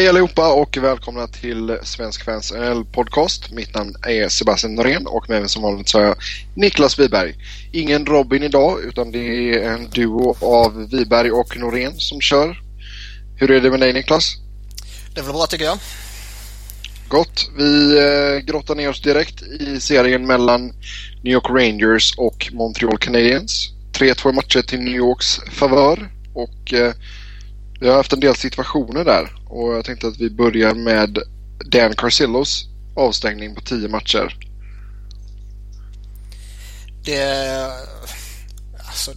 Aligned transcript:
Hej 0.00 0.08
allihopa 0.08 0.52
och 0.52 0.76
välkomna 0.76 1.26
till 1.26 1.78
Svensk 1.82 2.24
Fans 2.24 2.52
NHL 2.52 2.84
Podcast. 2.84 3.50
Mitt 3.50 3.74
namn 3.74 3.94
är 4.06 4.28
Sebastian 4.28 4.74
Norén 4.74 5.06
och 5.06 5.28
med 5.28 5.40
mig 5.40 5.48
som 5.48 5.62
vanligt 5.62 5.88
så 5.88 5.98
har 5.98 6.04
jag 6.04 6.16
Niklas 6.54 6.98
Wiberg. 6.98 7.34
Ingen 7.72 8.06
Robin 8.06 8.42
idag 8.42 8.84
utan 8.84 9.12
det 9.12 9.18
är 9.18 9.70
en 9.70 9.90
duo 9.90 10.36
av 10.40 10.88
Wiberg 10.90 11.30
och 11.30 11.56
Norén 11.56 11.92
som 11.98 12.20
kör. 12.20 12.62
Hur 13.36 13.50
är 13.50 13.60
det 13.60 13.70
med 13.70 13.80
dig 13.80 13.92
Niklas? 13.92 14.36
Det 15.14 15.20
är 15.20 15.24
väl 15.24 15.32
bra 15.32 15.46
tycker 15.46 15.64
jag. 15.64 15.78
Gott. 17.08 17.50
Vi 17.56 17.98
eh, 17.98 18.38
grottar 18.38 18.74
ner 18.74 18.88
oss 18.88 19.02
direkt 19.02 19.42
i 19.42 19.80
serien 19.80 20.26
mellan 20.26 20.66
New 21.22 21.32
York 21.32 21.50
Rangers 21.50 22.14
och 22.16 22.48
Montreal 22.52 22.98
Canadiens. 22.98 23.70
3-2 23.92 24.32
matcher 24.32 24.62
till 24.62 24.80
New 24.80 24.94
Yorks 24.94 25.40
favör 25.50 26.10
och 26.34 26.74
eh, 26.74 26.92
vi 27.80 27.88
har 27.88 27.96
haft 27.96 28.12
en 28.12 28.20
del 28.20 28.34
situationer 28.34 29.04
där 29.04 29.36
och 29.48 29.74
jag 29.74 29.84
tänkte 29.84 30.08
att 30.08 30.20
vi 30.20 30.30
börjar 30.30 30.74
med 30.74 31.18
Dan 31.70 31.96
Carcillos 31.96 32.66
avstängning 32.96 33.54
på 33.54 33.60
10 33.60 33.88
matcher. 33.88 34.36
Det... 37.04 37.72
Alltså, 38.86 39.12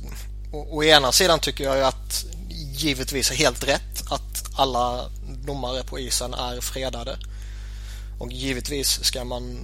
å, 0.52 0.68
å 0.70 0.84
ena 0.84 1.12
sidan 1.12 1.40
tycker 1.40 1.64
jag 1.64 1.78
ju 1.78 1.84
att 1.84 2.26
givetvis 2.73 3.32
är 3.32 3.36
helt 3.36 3.68
rätt 3.68 4.12
att 4.12 4.44
alla 4.56 5.09
domare 5.45 5.84
på 5.84 6.00
isen 6.00 6.34
är 6.34 6.62
fredade. 6.62 7.18
Och 8.20 8.32
givetvis 8.32 9.04
ska 9.04 9.23
man 9.23 9.59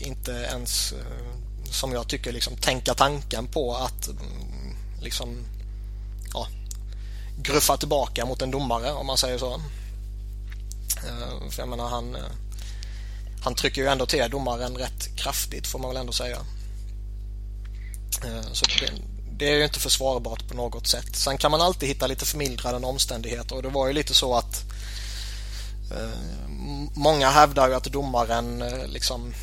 inte 0.00 0.32
ens, 0.32 0.92
eh, 0.92 0.98
som 1.70 1.92
jag 1.92 2.08
tycker, 2.08 2.32
liksom 2.32 2.56
tänka 2.56 2.94
tanken 2.94 3.46
på 3.46 3.74
att 3.76 4.08
mm, 4.08 4.76
liksom 5.00 5.44
ja, 6.32 6.46
gruffa 7.42 7.76
tillbaka 7.76 8.26
mot 8.26 8.42
en 8.42 8.50
domare 8.50 8.92
om 8.92 9.06
man 9.06 9.18
säger 9.18 9.38
så. 9.38 9.54
Eh, 11.06 11.50
för 11.50 11.62
jag 11.62 11.68
menar 11.68 11.88
han, 11.88 12.16
eh, 12.16 12.22
han 13.42 13.54
trycker 13.54 13.82
ju 13.82 13.88
ändå 13.88 14.06
till 14.06 14.30
domaren 14.30 14.76
rätt 14.76 15.16
kraftigt 15.16 15.66
får 15.66 15.78
man 15.78 15.90
väl 15.90 15.96
ändå 15.96 16.12
säga. 16.12 16.38
Eh, 18.24 18.52
så 18.52 18.64
det, 18.64 18.92
det 19.32 19.52
är 19.52 19.56
ju 19.56 19.64
inte 19.64 19.80
försvarbart 19.80 20.48
på 20.48 20.54
något 20.54 20.86
sätt. 20.86 21.16
Sen 21.16 21.38
kan 21.38 21.50
man 21.50 21.60
alltid 21.60 21.88
hitta 21.88 22.06
lite 22.06 22.24
förmildrande 22.24 22.86
omständigheter 22.86 23.56
och 23.56 23.62
det 23.62 23.68
var 23.68 23.86
ju 23.86 23.92
lite 23.92 24.14
så 24.14 24.34
att 24.34 24.64
många 26.94 27.30
hävdar 27.30 27.68
ju 27.68 27.74
att 27.74 27.84
domaren 27.84 28.64
liksom 28.86 29.34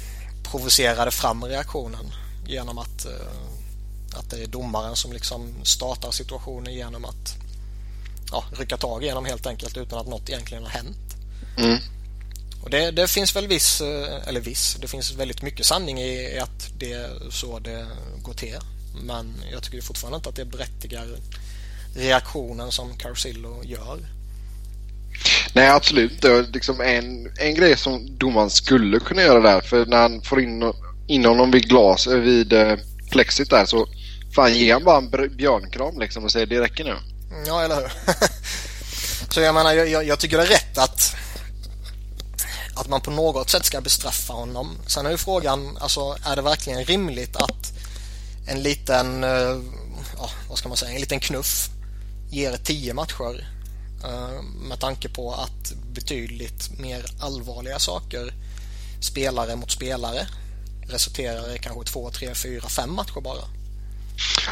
provocerade 0.43 1.11
fram 1.11 1.43
reaktionen 1.43 2.13
genom 2.47 2.77
att, 2.77 3.05
att 4.13 4.29
det 4.29 4.43
är 4.43 4.47
domaren 4.47 4.95
som 4.95 5.13
liksom 5.13 5.53
startar 5.63 6.11
situationen 6.11 6.73
genom 6.73 7.05
att 7.05 7.44
ja, 8.35 8.43
rycka 8.59 8.77
tag 8.77 9.03
i 9.03 9.05
genom 9.05 9.25
helt 9.25 9.47
enkelt 9.47 9.77
utan 9.77 9.99
att 9.99 10.07
något 10.07 10.29
egentligen 10.29 10.63
har 10.63 10.69
hänt. 10.69 10.97
Mm. 11.57 11.77
Och 12.63 12.69
det, 12.69 12.91
det, 12.91 13.07
finns 13.07 13.35
väl 13.35 13.47
viss, 13.47 13.81
eh, 13.81 14.27
eller 14.27 14.39
viss, 14.39 14.77
det 14.81 14.87
finns 14.87 15.13
väldigt 15.13 15.41
mycket 15.41 15.65
sanning 15.65 15.99
i 15.99 16.39
att 16.39 16.69
det 16.77 16.93
är 16.93 17.29
så 17.29 17.59
det 17.59 17.87
går 18.21 18.33
till. 18.33 18.57
Men 19.03 19.33
jag 19.51 19.63
tycker 19.63 19.81
fortfarande 19.81 20.15
inte 20.15 20.29
att 20.29 20.35
det 20.35 20.45
berättigar 20.45 21.07
reaktionen 21.95 22.71
som 22.71 22.97
Carcillo 22.97 23.63
gör. 23.63 23.99
Nej, 25.53 25.69
absolut 25.69 26.11
inte. 26.11 26.45
Liksom 26.53 26.81
en, 26.81 27.31
en 27.37 27.55
grej 27.55 27.77
som 27.77 28.17
domaren 28.17 28.49
skulle 28.49 28.99
kunna 28.99 29.21
göra 29.21 29.39
där, 29.39 29.61
för 29.61 29.85
när 29.85 29.97
han 29.97 30.21
får 30.21 30.41
in, 30.41 30.73
in 31.07 31.25
honom 31.25 31.51
vid 31.51 31.69
glas, 31.69 32.07
eh, 32.07 32.19
vid 32.19 32.53
eh, 32.53 32.75
plexit 33.11 33.49
där 33.49 33.65
så 33.65 33.87
fan 34.35 34.53
ge 34.53 34.73
han 34.73 34.83
bara 34.83 34.97
en 34.97 35.35
björnkram 35.37 35.99
liksom 35.99 36.23
och 36.23 36.31
säger 36.31 36.45
det 36.45 36.61
räcker 36.61 36.83
nu. 36.83 36.95
Mm, 37.31 37.43
ja, 37.47 37.61
eller 37.61 37.75
hur? 37.75 37.91
så 39.33 39.41
jag 39.41 39.55
menar, 39.55 39.73
jag, 39.73 40.05
jag, 40.05 40.19
tycker 40.19 40.37
det 40.37 40.43
är 40.43 40.47
rätt 40.47 40.77
att 40.77 41.15
att 42.75 42.89
man 42.89 43.01
på 43.01 43.11
något 43.11 43.49
sätt 43.49 43.65
ska 43.65 43.81
bestraffa 43.81 44.33
honom. 44.33 44.77
Sen 44.87 45.05
är 45.05 45.11
ju 45.11 45.17
frågan, 45.17 45.77
alltså 45.77 46.17
är 46.25 46.35
det 46.35 46.41
verkligen 46.41 46.85
rimligt 46.85 47.35
att 47.35 47.73
en 48.47 48.63
liten, 48.63 49.23
eh, 49.23 49.59
ja, 50.17 50.29
vad 50.49 50.57
ska 50.57 50.67
man 50.67 50.77
säga, 50.77 50.91
en 50.91 51.01
liten 51.01 51.19
knuff 51.19 51.69
ger 52.29 52.57
tio 52.57 52.93
matcher 52.93 53.47
eh, 54.03 54.41
med 54.69 54.79
tanke 54.79 55.09
på 55.09 55.33
att 55.33 55.73
betydligt 55.93 56.79
mer 56.79 57.05
allvarliga 57.19 57.79
saker 57.79 58.33
spelare 59.01 59.55
mot 59.55 59.71
spelare 59.71 60.27
resulterar 60.87 61.55
i 61.55 61.59
kanske 61.59 61.91
två, 61.91 62.11
tre, 62.11 62.35
fyra, 62.35 62.69
fem 62.69 62.93
matcher 62.93 63.21
bara. 63.21 63.43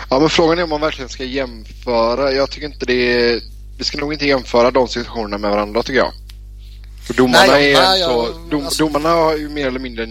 Ja, 0.10 0.20
men 0.20 0.30
frågan 0.30 0.60
är 0.60 0.64
om 0.64 0.70
man 0.70 0.82
verkligen 0.82 1.10
ska 1.10 1.24
jämföra. 1.24 2.32
Jag 2.32 2.52
tycker 2.52 2.68
inte 2.68 2.86
det 2.86 3.14
är... 3.14 3.42
Vi 3.78 3.84
ska 3.84 3.98
nog 3.98 4.14
inte 4.14 4.26
jämföra 4.26 4.72
de 4.72 4.88
situationerna 4.88 5.38
med 5.38 5.52
varandra 5.52 5.84
tycker 5.84 6.00
jag. 6.00 6.14
För 7.08 7.14
domarna 7.14 7.46
nej, 7.48 7.74
är 7.74 7.82
nej, 7.82 8.02
så... 8.02 8.10
Jag, 8.10 8.50
dom, 8.50 8.66
alltså... 8.66 8.84
Domarna 8.84 9.10
har 9.10 9.38
ju 9.38 9.50
mer 9.50 9.68
eller 9.68 9.80
mindre... 9.80 10.08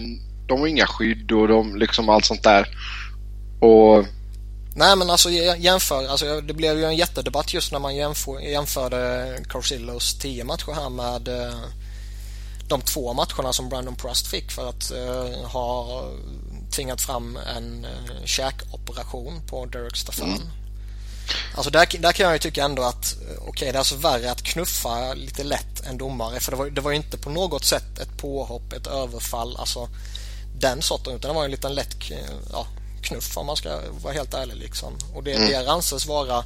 De 0.47 0.59
har 0.59 0.67
inga 0.67 0.87
skydd 0.87 1.31
och 1.31 1.47
de 1.47 1.75
liksom 1.75 2.09
allt 2.09 2.25
sånt 2.25 2.43
där. 2.43 2.67
Och 3.59 4.05
Nej 4.75 4.95
men 4.95 5.09
alltså 5.09 5.29
jämför, 5.29 6.07
alltså 6.07 6.41
det 6.41 6.53
blev 6.53 6.77
ju 6.77 6.85
en 6.85 6.95
jättedebatt 6.95 7.53
just 7.53 7.71
när 7.71 7.79
man 7.79 7.95
jämför, 7.95 8.39
jämförde 8.39 9.37
Carcillos 9.49 10.19
10 10.19 10.43
matcher 10.43 10.71
här 10.71 10.89
med 10.89 11.27
eh, 11.27 11.55
de 12.67 12.81
två 12.81 13.13
matcherna 13.13 13.53
som 13.53 13.69
Brandon 13.69 13.95
Prust 13.95 14.27
fick 14.27 14.51
för 14.51 14.69
att 14.69 14.91
uh, 14.91 15.45
ha 15.45 16.03
tvingat 16.73 17.01
fram 17.01 17.37
en 17.55 17.85
uh, 17.85 18.25
käkoperation 18.25 19.41
på 19.47 19.65
Derek 19.65 19.97
Staffan. 19.97 20.29
Mm. 20.29 20.47
Alltså 21.55 21.71
där, 21.71 21.87
där 21.99 22.11
kan 22.11 22.23
jag 22.25 22.33
ju 22.33 22.39
tycka 22.39 22.63
ändå 22.63 22.83
att 22.83 23.15
okej 23.21 23.47
okay, 23.47 23.71
det 23.71 23.75
är 23.75 23.79
alltså 23.79 23.95
värre 23.95 24.31
att 24.31 24.43
knuffa 24.43 25.13
lite 25.13 25.43
lätt 25.43 25.79
än 25.85 25.97
domare 25.97 26.39
för 26.39 26.51
det 26.51 26.57
var, 26.57 26.69
det 26.69 26.81
var 26.81 26.91
ju 26.91 26.97
inte 26.97 27.17
på 27.17 27.29
något 27.29 27.65
sätt 27.65 27.99
ett 27.99 28.17
påhopp, 28.17 28.73
ett 28.73 28.87
överfall, 28.87 29.57
alltså 29.57 29.89
den 30.59 30.81
sorten 30.81 31.15
utan 31.15 31.29
det 31.29 31.35
var 31.35 31.45
en 31.45 31.51
liten 31.51 31.75
lätt 31.75 31.95
ja, 32.51 32.67
knuff 33.01 33.37
om 33.37 33.45
man 33.45 33.55
ska 33.55 33.79
vara 34.03 34.13
helt 34.13 34.33
ärlig. 34.33 34.55
Liksom. 34.55 34.93
Och 35.13 35.23
det, 35.23 35.33
mm. 35.33 35.49
det 35.49 35.71
anses 35.71 36.05
vara 36.05 36.43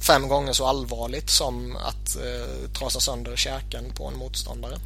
fem 0.00 0.28
gånger 0.28 0.52
så 0.52 0.66
allvarligt 0.66 1.30
som 1.30 1.76
att 1.76 2.16
eh, 2.16 2.70
trasa 2.78 3.00
sönder 3.00 3.36
käken 3.36 3.92
på 3.94 4.06
en 4.06 4.16
motståndare. 4.16 4.78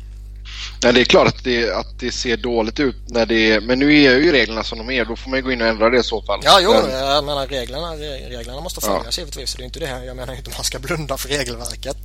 Ja, 0.80 0.92
det 0.92 1.00
är 1.00 1.04
klart 1.04 1.28
att 1.28 1.44
det, 1.44 1.70
att 1.70 1.98
det 1.98 2.12
ser 2.12 2.36
dåligt 2.36 2.80
ut 2.80 2.96
när 3.06 3.26
det 3.26 3.52
är, 3.52 3.60
men 3.60 3.78
nu 3.78 4.04
är 4.04 4.18
ju 4.18 4.32
reglerna 4.32 4.64
som 4.64 4.78
de 4.78 4.90
är. 4.90 5.04
Då 5.04 5.16
får 5.16 5.30
man 5.30 5.38
ju 5.38 5.42
gå 5.42 5.52
in 5.52 5.60
och 5.60 5.66
ändra 5.66 5.90
det 5.90 5.98
i 5.98 6.02
så 6.02 6.22
fall. 6.22 6.40
Ja, 6.44 6.58
jo, 6.62 6.72
men... 6.72 6.90
jag 6.90 7.24
menar 7.24 7.46
reglerna, 7.46 7.92
reglerna 8.28 8.60
måste 8.60 8.80
följas 8.80 9.18
ja. 9.18 9.20
givetvis. 9.20 9.54
Det 9.54 9.62
är 9.62 9.64
inte 9.64 9.80
det. 9.80 10.04
Jag 10.04 10.16
menar 10.16 10.34
inte 10.34 10.50
att 10.50 10.56
man 10.56 10.64
ska 10.64 10.78
blunda 10.78 11.16
för 11.16 11.28
regelverket. 11.28 11.96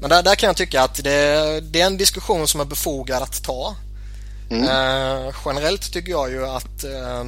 Men 0.00 0.10
där, 0.10 0.22
där 0.22 0.34
kan 0.34 0.46
jag 0.46 0.56
tycka 0.56 0.82
att 0.82 1.04
det, 1.04 1.60
det 1.60 1.80
är 1.80 1.86
en 1.86 1.96
diskussion 1.96 2.48
som 2.48 2.60
är 2.60 2.64
befogad 2.64 3.22
att 3.22 3.44
ta. 3.44 3.76
Mm. 4.50 4.64
Eh, 4.64 5.34
generellt 5.46 5.92
tycker 5.92 6.10
jag 6.10 6.30
ju 6.30 6.46
att 6.46 6.84
eh, 6.84 7.24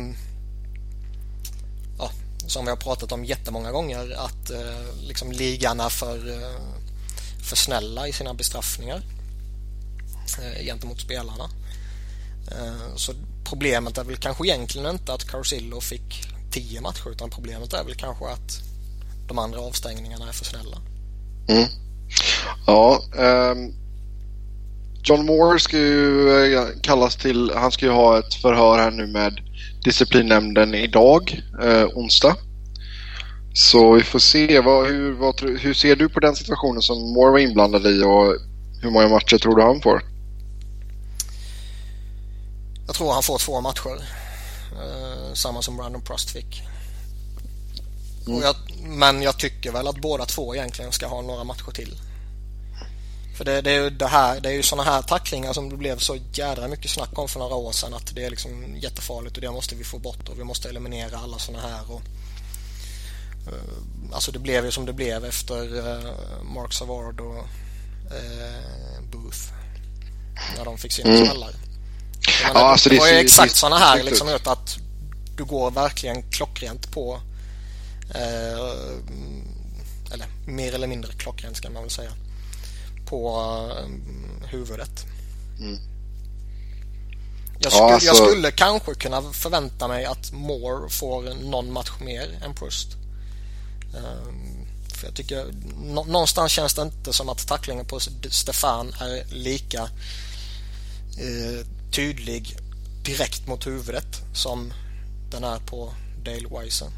som 2.53 2.65
vi 2.65 2.71
har 2.71 2.77
pratat 2.77 3.13
om 3.13 3.25
jättemånga 3.25 3.73
gånger 3.73 4.17
att 4.19 4.51
eh, 4.51 5.03
liksom 5.03 5.33
ligan 5.33 5.81
är 5.81 5.89
för, 5.89 6.31
eh, 6.31 6.61
för 7.45 7.57
snälla 7.57 8.09
i 8.09 8.13
sina 8.13 8.35
bestraffningar 8.35 9.03
Eh, 10.38 10.65
gentemot 10.65 11.00
spelarna. 11.00 11.44
Eh, 12.50 12.97
så 12.97 13.12
problemet 13.44 13.99
är 13.99 14.05
väl 14.05 14.16
kanske 14.16 14.47
egentligen 14.47 14.91
inte 14.91 15.12
att 15.12 15.31
Carcillo 15.31 15.81
fick 15.81 16.22
10 16.53 16.81
matcher 16.81 17.10
utan 17.10 17.31
problemet 17.31 17.72
är 17.72 17.84
väl 17.84 17.94
kanske 17.94 18.25
att 18.25 18.61
de 19.28 19.38
andra 19.38 19.61
avstängningarna 19.61 20.28
är 20.28 20.32
för 20.32 20.44
snälla. 20.44 20.77
Mm. 21.49 21.69
Ja, 22.66 23.03
um, 23.16 23.75
John 25.05 25.27
Moore 25.27 25.61
ska 25.61 25.77
ju 25.77 26.31
eh, 26.44 26.66
kallas 26.82 27.16
till, 27.16 27.53
han 27.55 27.72
ska 27.72 27.87
ju 27.87 27.93
ha 27.93 28.19
ett 28.19 28.34
förhör 28.34 28.78
här 28.78 28.91
nu 28.91 29.06
med 29.06 29.41
disciplinnämnden 29.84 30.75
idag, 30.75 31.43
eh, 31.62 31.84
onsdag. 31.84 32.37
Så 33.55 33.93
vi 33.93 34.03
får 34.03 34.19
se. 34.19 34.61
Vad, 34.61 34.87
hur, 34.87 35.12
vad, 35.12 35.41
hur 35.41 35.75
ser 35.75 35.97
du 35.97 36.09
på 36.09 36.21
den 36.21 36.37
situationen 36.37 36.82
som 36.82 37.12
Moore 37.12 37.31
var 37.31 37.38
inblandad 37.38 37.87
i 37.87 38.03
och 38.03 38.37
hur 38.82 38.91
många 38.91 39.09
matcher 39.09 39.38
tror 39.38 39.56
du 39.56 39.62
han 39.62 39.81
får? 39.81 40.12
Jag 42.87 42.94
tror 42.94 43.12
han 43.12 43.23
får 43.23 43.38
två 43.38 43.61
matcher. 43.61 44.08
Eh, 44.73 45.34
samma 45.34 45.62
som 45.62 45.76
Brandon 45.76 46.02
Prust 46.02 46.31
fick. 46.31 46.62
Mm. 48.26 48.43
Jag, 48.43 48.56
men 48.82 49.23
jag 49.23 49.38
tycker 49.38 49.73
väl 49.73 49.88
att 49.88 50.00
båda 50.00 50.26
två 50.26 50.55
egentligen 50.55 50.93
ska 50.93 51.06
ha 51.06 51.23
några 51.23 51.44
matcher 51.44 51.70
till. 51.75 51.96
För 53.37 53.44
det, 53.44 53.61
det 53.61 53.70
är 53.70 53.82
ju 53.82 53.90
det 53.90 54.06
här, 54.06 54.40
det 54.40 54.49
är 54.49 54.52
ju 54.52 54.62
sådana 54.62 54.90
här 54.90 55.02
tacklingar 55.02 55.52
som 55.52 55.69
det 55.69 55.76
blev 55.76 55.99
så 55.99 56.19
jädra 56.32 56.69
mycket 56.69 56.90
snack 56.90 57.19
om 57.19 57.29
för 57.29 57.38
några 57.38 57.55
år 57.55 57.73
sedan 57.73 57.94
att 57.94 58.14
det 58.14 58.25
är 58.25 58.31
liksom 58.31 58.76
jättefarligt 58.76 59.37
och 59.37 59.43
det 59.43 59.50
måste 59.50 59.75
vi 59.75 59.85
få 59.85 59.99
bort 59.99 60.28
och 60.28 60.38
vi 60.38 60.44
måste 60.44 60.69
eliminera 60.69 61.19
alla 61.19 61.38
sådana 61.38 61.69
här. 61.69 61.93
Och, 61.93 62.02
uh, 63.49 64.14
alltså 64.14 64.32
det 64.32 64.38
blev 64.38 64.64
ju 64.64 64.70
som 64.70 64.87
det 64.87 64.93
blev 64.93 65.25
efter 65.25 65.76
uh, 65.76 66.12
Mark 66.55 66.73
Savard 66.73 67.20
och 67.20 67.37
uh, 68.14 69.02
Booth 69.12 69.52
när 70.56 70.64
de 70.64 70.78
fick 70.78 70.93
sina 70.93 71.11
mm. 71.11 71.26
smällar. 71.26 71.55
Ja, 72.43 72.50
alltså 72.50 72.88
det, 72.88 72.94
det 72.94 73.00
var 73.00 73.08
ju 73.08 73.14
exakt 73.14 73.56
sådana 73.56 73.79
här 73.79 74.02
liksom 74.02 74.29
ut 74.29 74.46
att 74.46 74.76
du 75.37 75.44
går 75.44 75.70
verkligen 75.70 76.23
klockrent 76.31 76.93
på 76.93 77.20
eller 80.12 80.26
mer 80.46 80.75
eller 80.75 80.87
mindre 80.87 81.12
klockrent 81.12 81.56
ska 81.56 81.70
man 81.70 81.82
väl 81.82 81.90
säga 81.90 82.12
på 83.06 83.37
uh, 83.38 84.49
huvudet. 84.49 85.06
Mm. 85.58 85.79
Jag, 87.58 87.73
skulle, 87.73 87.88
ja, 87.88 87.94
alltså... 87.94 88.06
jag 88.06 88.17
skulle 88.17 88.50
kanske 88.50 88.94
kunna 88.94 89.23
förvänta 89.23 89.88
mig 89.88 90.05
att 90.05 90.32
Moore 90.32 90.90
får 90.90 91.35
någon 91.50 91.73
match 91.73 91.90
mer 92.00 92.38
än 92.44 92.55
Proust. 92.55 92.88
Um, 93.94 94.67
för 94.94 95.06
jag 95.06 95.14
tycker 95.14 95.46
någonstans 95.85 96.52
känns 96.52 96.75
det 96.75 96.82
inte 96.82 97.12
som 97.12 97.28
att 97.28 97.46
tacklingen 97.46 97.87
på 97.87 98.00
Stefan 98.31 98.94
är 99.00 99.35
lika 99.35 99.82
uh, 99.82 101.67
tydlig 101.93 102.56
direkt 103.05 103.47
mot 103.47 103.67
huvudet 103.67 104.21
som 104.35 104.73
den 105.31 105.44
är 105.44 105.59
på 105.59 105.93
Dale 106.25 106.49
Weiser. 106.50 106.89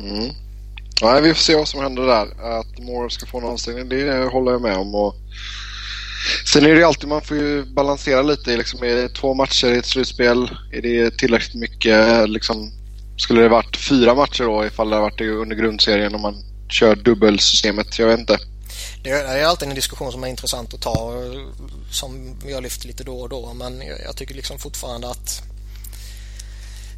Mm. 0.00 0.30
Ja, 1.00 1.20
vi 1.20 1.34
får 1.34 1.40
se 1.40 1.56
vad 1.56 1.68
som 1.68 1.80
händer 1.80 2.06
där. 2.06 2.58
Att 2.60 2.78
Moore 2.78 3.10
ska 3.10 3.26
få 3.26 3.38
en 3.38 3.44
anställning, 3.44 3.88
det 3.88 4.28
håller 4.32 4.52
jag 4.52 4.62
med 4.62 4.76
om. 4.76 4.94
Och 4.94 5.14
Sen 6.52 6.66
är 6.66 6.74
det 6.74 6.82
alltid, 6.82 7.08
man 7.08 7.22
får 7.22 7.36
ju 7.36 7.64
balansera 7.64 8.22
lite. 8.22 8.56
Liksom, 8.56 8.82
är 8.82 8.94
det 8.94 9.08
två 9.08 9.34
matcher 9.34 9.66
i 9.66 9.78
ett 9.78 9.86
slutspel? 9.86 10.50
Är 10.72 10.82
det 10.82 11.18
tillräckligt 11.18 11.54
mycket? 11.54 12.28
Liksom, 12.28 12.72
skulle 13.16 13.42
det 13.42 13.48
varit 13.48 13.76
fyra 13.76 14.14
matcher 14.14 14.44
då 14.44 14.66
ifall 14.66 14.90
det 14.90 14.96
hade 14.96 15.10
varit 15.10 15.20
under 15.20 15.56
grundserien 15.56 16.14
om 16.14 16.20
man 16.20 16.44
kör 16.68 16.96
dubbelsystemet? 16.96 17.98
Jag 17.98 18.06
vet 18.06 18.18
inte. 18.18 18.38
Det 19.06 19.12
är 19.12 19.44
alltid 19.44 19.68
en 19.68 19.74
diskussion 19.74 20.12
som 20.12 20.24
är 20.24 20.28
intressant 20.28 20.74
att 20.74 20.80
ta 20.80 21.14
som 21.90 22.36
vi 22.44 22.52
har 22.52 22.60
lyft 22.60 22.84
lite 22.84 23.04
då 23.04 23.20
och 23.20 23.28
då 23.28 23.54
men 23.54 23.82
jag 24.04 24.16
tycker 24.16 24.34
liksom 24.34 24.58
fortfarande 24.58 25.10
att 25.10 25.42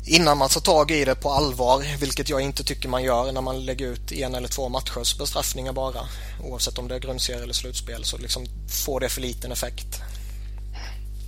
innan 0.04 0.38
man 0.38 0.48
tar 0.48 0.60
tag 0.60 0.90
i 0.90 1.04
det 1.04 1.14
på 1.14 1.30
allvar, 1.30 1.98
vilket 2.00 2.28
jag 2.28 2.40
inte 2.40 2.64
tycker 2.64 2.88
man 2.88 3.02
gör 3.02 3.32
när 3.32 3.40
man 3.40 3.64
lägger 3.64 3.86
ut 3.86 4.12
en 4.12 4.34
eller 4.34 4.48
två 4.48 4.68
matchers 4.68 5.18
bestraffningar 5.18 5.72
bara, 5.72 6.08
oavsett 6.44 6.78
om 6.78 6.88
det 6.88 6.94
är 6.94 6.98
grundserie 6.98 7.42
eller 7.42 7.54
slutspel, 7.54 8.04
så 8.04 8.18
liksom 8.18 8.46
får 8.68 9.00
det 9.00 9.08
för 9.08 9.20
liten 9.20 9.52
effekt. 9.52 10.00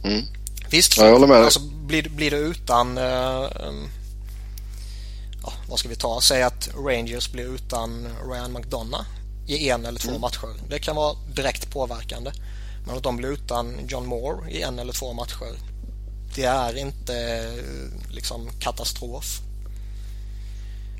Mm. 0.05 0.25
Visst, 0.71 0.97
ja, 0.97 1.05
jag 1.05 1.13
håller 1.13 1.27
med 1.27 1.37
alltså, 1.37 1.61
blir, 1.61 2.09
blir 2.09 2.31
det 2.31 2.37
utan 2.37 2.99
uh, 2.99 3.51
ja, 5.43 5.53
vad 5.69 5.79
ska 5.79 5.89
vi 5.89 5.97
ta? 5.97 6.21
Säg 6.21 6.43
att 6.43 6.69
Rangers 6.75 7.33
blir 7.33 7.55
utan 7.55 8.09
Ryan 8.31 8.53
McDonough 8.53 9.07
i 9.47 9.69
en 9.69 9.87
eller 9.87 10.01
två 10.01 10.09
mm. 10.09 10.21
matcher. 10.21 10.55
Det 10.69 10.79
kan 10.79 10.97
vara 10.97 11.17
direkt 11.35 11.71
påverkande. 11.71 12.31
Men 12.87 12.97
att 12.97 13.03
de 13.03 13.17
blir 13.17 13.29
utan 13.29 13.87
John 13.89 14.07
Moore 14.07 14.51
i 14.51 14.63
en 14.63 14.79
eller 14.79 14.93
två 14.93 15.13
matcher 15.13 15.57
det 16.35 16.45
är 16.45 16.77
inte 16.77 17.47
liksom 18.11 18.51
katastrof. 18.61 19.41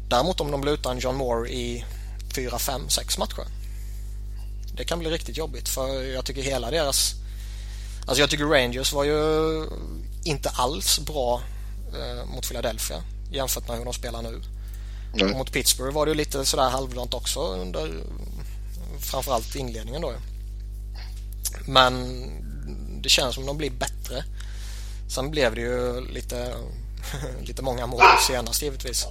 Däremot 0.09 0.41
om 0.41 0.51
de 0.51 0.61
blir 0.61 0.73
utan 0.73 0.99
John 0.99 1.17
Moore 1.17 1.51
i 1.51 1.85
4, 2.35 2.59
5, 2.59 2.89
6 2.89 3.19
matcher. 3.19 3.45
Det 4.77 4.85
kan 4.85 4.99
bli 4.99 5.11
riktigt 5.11 5.37
jobbigt 5.37 5.69
för 5.69 6.03
jag 6.03 6.25
tycker 6.25 6.43
hela 6.43 6.71
deras... 6.71 7.15
Alltså 8.07 8.21
jag 8.21 8.31
tycker 8.31 8.45
Rangers 8.45 8.93
var 8.93 9.05
ju 9.05 9.67
inte 10.25 10.49
alls 10.51 10.99
bra 10.99 11.43
eh, 11.95 12.35
mot 12.35 12.49
Philadelphia 12.49 13.03
jämfört 13.33 13.69
med 13.69 13.79
hur 13.79 13.85
de 13.85 13.95
spelar 13.95 14.23
nu. 14.23 14.43
Och 15.13 15.31
mot 15.31 15.53
Pittsburgh 15.53 15.95
var 15.95 16.07
det 16.07 16.11
ju 16.11 16.17
lite 16.17 16.45
sådär 16.45 16.71
halvdant 16.71 17.15
också 17.15 17.41
under 17.41 18.03
framförallt 19.01 19.55
inledningen 19.55 20.03
då. 20.03 20.13
Men 21.67 21.95
det 23.03 23.09
känns 23.09 23.35
som 23.35 23.47
de 23.47 23.59
blir 23.59 23.71
bättre. 23.71 24.25
Sen 25.09 25.31
blev 25.31 25.55
det 25.55 25.61
ju 25.61 26.01
lite, 26.01 26.55
lite 27.43 27.63
många 27.63 27.87
mål 27.87 28.03
senast 28.29 28.63
givetvis. 28.63 29.07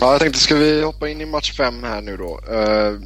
Ja, 0.00 0.12
jag 0.12 0.20
tänkte 0.20 0.40
ska 0.40 0.54
vi 0.54 0.82
hoppa 0.82 1.08
in 1.08 1.20
i 1.20 1.26
match 1.26 1.52
5 1.56 1.82
här 1.82 2.00
nu 2.00 2.16
då. 2.16 2.40
Uh, 2.50 3.00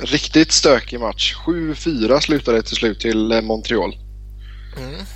riktigt 0.00 0.52
stökig 0.52 1.00
match. 1.00 1.34
7-4 1.46 2.20
slutade 2.20 2.62
till 2.62 2.76
slut 2.76 3.00
till 3.00 3.32
eh, 3.32 3.40
Montreal. 3.40 3.96
Mm. 4.76 5.06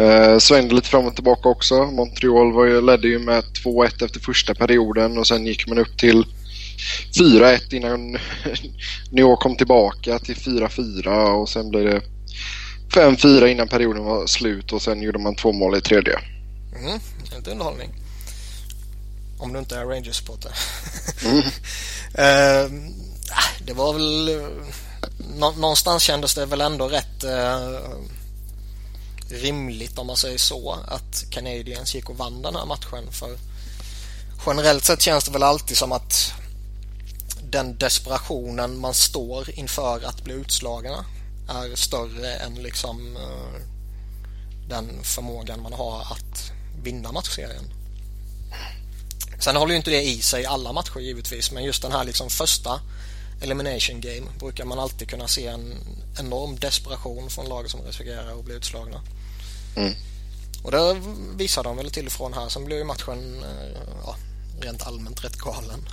Uh, 0.00 0.38
svängde 0.38 0.74
lite 0.74 0.88
fram 0.88 1.06
och 1.06 1.14
tillbaka 1.14 1.48
också. 1.48 1.84
Montreal 1.84 2.52
var 2.52 2.64
ju, 2.64 2.80
ledde 2.80 3.08
ju 3.08 3.18
med 3.18 3.44
2-1 3.64 4.04
efter 4.04 4.20
första 4.20 4.54
perioden 4.54 5.18
och 5.18 5.26
sen 5.26 5.46
gick 5.46 5.68
man 5.68 5.78
upp 5.78 5.98
till 5.98 6.24
4-1 7.14 7.74
innan 7.74 8.12
New 9.10 9.36
kom 9.36 9.56
tillbaka 9.56 10.18
till 10.18 10.36
4-4 10.36 11.32
och 11.32 11.48
sen 11.48 11.70
blev 11.70 11.84
det 11.84 12.02
5-4 12.94 13.46
innan 13.46 13.68
perioden 13.68 14.04
var 14.04 14.26
slut 14.26 14.72
och 14.72 14.82
sen 14.82 15.02
gjorde 15.02 15.18
man 15.18 15.36
två 15.36 15.52
mål 15.52 15.76
i 15.76 15.80
tredje. 15.80 16.18
Mm, 16.76 17.00
lite 17.36 17.50
underhållning. 17.50 17.90
Om 19.38 19.52
du 19.52 19.58
inte 19.58 19.76
är 19.76 19.84
Rangers-supporter. 19.84 20.52
Mm. 21.24 21.38
uh, 21.38 22.82
det 23.66 23.72
var 23.72 23.92
väl... 23.92 24.40
Någonstans 25.36 26.02
kändes 26.02 26.34
det 26.34 26.46
väl 26.46 26.60
ändå 26.60 26.88
rätt 26.88 27.24
uh, 27.24 27.80
rimligt 29.30 29.98
om 29.98 30.06
man 30.06 30.16
säger 30.16 30.38
så 30.38 30.76
att 30.88 31.24
Canadiens 31.30 31.94
gick 31.94 32.10
och 32.10 32.16
vann 32.16 32.42
den 32.42 32.56
här 32.56 32.66
matchen. 32.66 33.12
För 33.12 33.38
generellt 34.46 34.84
sett 34.84 35.00
känns 35.00 35.24
det 35.24 35.32
väl 35.32 35.42
alltid 35.42 35.76
som 35.76 35.92
att 35.92 36.34
den 37.50 37.78
desperationen 37.78 38.78
man 38.78 38.94
står 38.94 39.50
inför 39.50 40.04
att 40.04 40.24
bli 40.24 40.34
utslagna 40.34 41.04
är 41.48 41.76
större 41.76 42.34
än 42.34 42.54
liksom 42.54 43.16
uh, 43.16 43.60
den 44.68 45.02
förmågan 45.02 45.62
man 45.62 45.72
har 45.72 46.00
att 46.00 46.52
vinna 46.82 47.12
matchserien. 47.12 47.64
Sen 49.40 49.56
håller 49.56 49.72
ju 49.72 49.76
inte 49.76 49.90
det 49.90 50.02
i 50.02 50.22
sig 50.22 50.46
alla 50.46 50.72
matcher 50.72 50.98
givetvis 51.00 51.52
men 51.52 51.64
just 51.64 51.82
den 51.82 51.92
här 51.92 52.04
liksom 52.04 52.30
första 52.30 52.80
elimination 53.42 54.00
game 54.00 54.26
brukar 54.38 54.64
man 54.64 54.78
alltid 54.78 55.08
kunna 55.08 55.28
se 55.28 55.46
en 55.46 55.74
enorm 56.18 56.56
desperation 56.56 57.30
från 57.30 57.48
lag 57.48 57.70
som 57.70 57.82
riskerar 57.82 58.38
att 58.38 58.44
bli 58.44 58.54
utslagna. 58.54 59.02
Mm. 59.76 59.94
Och 60.62 60.70
det 60.70 61.02
visar 61.36 61.64
de 61.64 61.76
väl 61.76 61.90
till 61.90 62.06
ifrån 62.06 62.32
här. 62.32 62.48
Sen 62.48 62.64
blir 62.64 62.76
ju 62.76 62.84
matchen 62.84 63.44
uh, 63.44 63.78
ja, 64.04 64.16
rent 64.60 64.86
allmänt 64.86 65.24
rätt 65.24 65.36
galen. 65.36 65.88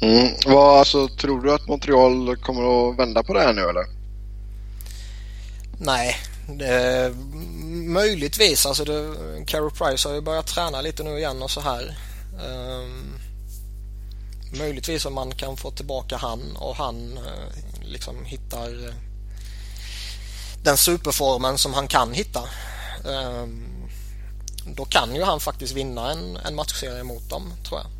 Mm. 0.00 0.34
Vad, 0.46 0.78
alltså, 0.78 1.08
tror 1.08 1.42
du 1.42 1.52
att 1.52 1.66
Montreal 1.66 2.36
kommer 2.36 2.90
att 2.90 2.98
vända 2.98 3.22
på 3.22 3.34
det 3.34 3.40
här 3.40 3.52
nu 3.52 3.62
eller? 3.62 3.84
Nej, 5.78 6.16
det, 6.46 7.14
möjligtvis. 7.86 8.66
Alltså 8.66 8.84
det, 8.84 9.14
Carey 9.46 9.70
Price 9.70 10.08
har 10.08 10.14
ju 10.14 10.20
börjat 10.20 10.46
träna 10.46 10.80
lite 10.80 11.02
nu 11.02 11.18
igen 11.18 11.42
och 11.42 11.50
så 11.50 11.60
här. 11.60 11.98
Um, 12.46 13.18
möjligtvis 14.58 15.06
om 15.06 15.14
man 15.14 15.34
kan 15.34 15.56
få 15.56 15.70
tillbaka 15.70 16.16
han 16.16 16.56
och 16.56 16.76
han 16.76 17.18
uh, 17.18 17.90
liksom 17.90 18.24
hittar 18.24 18.68
uh, 18.68 18.94
den 20.62 20.76
superformen 20.76 21.58
som 21.58 21.74
han 21.74 21.88
kan 21.88 22.12
hitta. 22.12 22.42
Um, 23.04 23.64
då 24.66 24.84
kan 24.84 25.14
ju 25.14 25.22
han 25.22 25.40
faktiskt 25.40 25.72
vinna 25.72 26.12
en, 26.12 26.36
en 26.36 26.54
matchserie 26.54 27.02
mot 27.02 27.30
dem 27.30 27.52
tror 27.64 27.80
jag. 27.80 27.97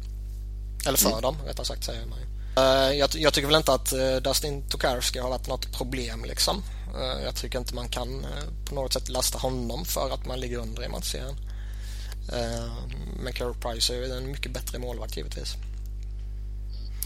Eller 0.86 0.98
för 0.98 1.08
mm. 1.08 1.22
dem 1.22 1.36
rättare 1.46 1.66
sagt 1.66 1.84
säger 1.84 2.06
man 2.06 2.18
uh, 2.58 2.96
jag, 2.96 3.10
jag, 3.14 3.34
tycker 3.34 3.46
väl 3.46 3.56
inte 3.56 3.72
att 3.72 3.92
uh, 3.92 4.16
Dustin 4.16 4.62
Tokarski 4.68 5.18
har 5.18 5.28
varit 5.28 5.48
något 5.48 5.72
problem 5.72 6.24
liksom. 6.24 6.62
Uh, 6.94 7.24
jag 7.24 7.36
tycker 7.36 7.58
inte 7.58 7.74
man 7.74 7.88
kan 7.88 8.26
på 8.64 8.74
något 8.74 8.92
sätt 8.92 9.08
lasta 9.08 9.38
honom 9.38 9.84
för 9.84 10.10
att 10.10 10.26
man 10.26 10.40
ligger 10.40 10.58
under 10.58 10.84
i 10.84 10.88
matchserien. 10.88 11.36
Men 13.22 13.32
Carey 13.32 13.54
Price 13.54 13.94
är 13.94 13.96
ju 13.96 14.12
en 14.12 14.30
mycket 14.30 14.52
bättre 14.52 14.78
målvakt 14.78 15.16
givetvis. 15.16 15.54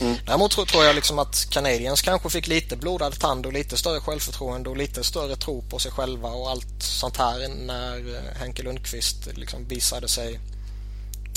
Mm. 0.00 0.16
Däremot 0.26 0.50
tror, 0.50 0.64
tror 0.64 0.84
jag 0.84 0.94
liksom 0.94 1.18
att 1.18 1.46
Canadiens 1.50 2.02
kanske 2.02 2.30
fick 2.30 2.46
lite 2.46 2.76
blodad 2.76 3.20
tand 3.20 3.46
och 3.46 3.52
lite 3.52 3.76
större 3.76 4.00
självförtroende 4.00 4.70
och 4.70 4.76
lite 4.76 5.04
större 5.04 5.36
tro 5.36 5.62
på 5.62 5.78
sig 5.78 5.92
själva 5.92 6.28
och 6.28 6.50
allt 6.50 6.82
sånt 6.82 7.16
här 7.16 7.48
när 7.48 8.22
Henke 8.34 8.62
Lundqvist 8.62 9.28
liksom 9.34 9.68
visade 9.68 10.08
sig 10.08 10.40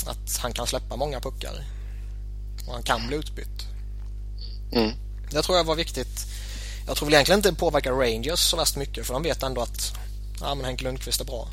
att 0.06 0.38
han 0.38 0.54
kan 0.54 0.68
släppa 0.68 0.96
många 0.96 1.20
puckar 1.20 1.64
och 2.68 2.74
han 2.74 2.84
kan 2.84 3.08
bli 3.08 3.18
utbytt. 3.18 3.66
Mm. 4.72 4.92
Det 5.32 5.42
tror 5.42 5.58
jag 5.58 5.64
var 5.64 5.76
viktigt. 5.76 6.26
Jag 6.88 6.98
tror 6.98 7.06
väl 7.06 7.14
egentligen 7.14 7.40
inte 7.40 7.50
det 7.50 7.56
påverkar 7.56 7.92
Rangers 7.92 8.40
så 8.40 8.58
värst 8.58 8.76
mycket 8.76 9.06
för 9.06 9.14
de 9.14 9.24
vet 9.24 9.44
ändå 9.44 9.62
att 9.62 9.94
ja, 10.42 10.56
men 10.56 10.66
Henke 10.66 10.84
Lundqvist 10.84 11.22
är 11.22 11.26
bra. 11.26 11.48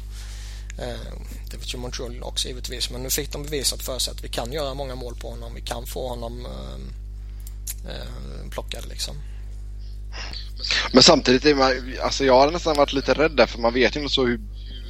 Eh, 0.78 1.12
det 1.50 1.56
vet 1.56 1.74
ju 1.74 1.78
Montreal 1.78 2.22
också 2.22 2.48
givetvis 2.48 2.90
men 2.90 3.02
nu 3.02 3.10
fick 3.10 3.32
de 3.32 3.42
bevisat 3.42 3.82
för 3.82 3.98
sig 3.98 4.12
att 4.12 4.24
vi 4.24 4.28
kan 4.28 4.52
göra 4.52 4.74
många 4.74 4.94
mål 4.94 5.14
på 5.14 5.30
honom. 5.30 5.54
Vi 5.54 5.60
kan 5.60 5.86
få 5.86 6.08
honom 6.08 6.46
eh, 6.46 7.92
eh, 7.92 8.50
plockad 8.50 8.88
liksom. 8.88 9.16
Men 10.92 11.02
samtidigt 11.02 11.44
är 11.44 11.54
man, 11.54 11.94
alltså 12.02 12.24
jag 12.24 12.40
har 12.40 12.50
nästan 12.50 12.76
varit 12.76 12.92
lite 12.92 13.14
rädd 13.14 13.36
där 13.36 13.46
för 13.46 13.58
man 13.58 13.74
vet 13.74 13.96
ju 13.96 14.00
inte 14.00 14.14
så 14.14 14.26
hur, 14.26 14.40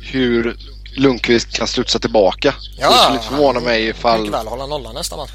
hur 0.03 0.57
Lundqvist 0.97 1.53
kan 1.53 1.67
studsa 1.67 1.99
tillbaka. 1.99 2.55
Ja, 2.79 2.91
det 2.91 2.99
skulle 2.99 3.17
inte 3.17 3.29
förvåna 3.29 3.61
mig 3.61 3.89
ifall... 3.89 4.31
väl 4.31 4.47
hålla 4.47 4.67
nollan 4.67 4.95
nästa 4.95 5.17
match. 5.17 5.31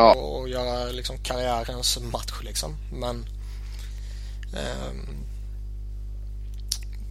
Ja. 0.00 0.14
Och 0.14 0.48
göra 0.48 0.84
liksom 0.84 1.18
karriärens 1.18 1.98
match 1.98 2.42
liksom. 2.42 2.76
Men 2.92 3.26
eh, 4.54 4.92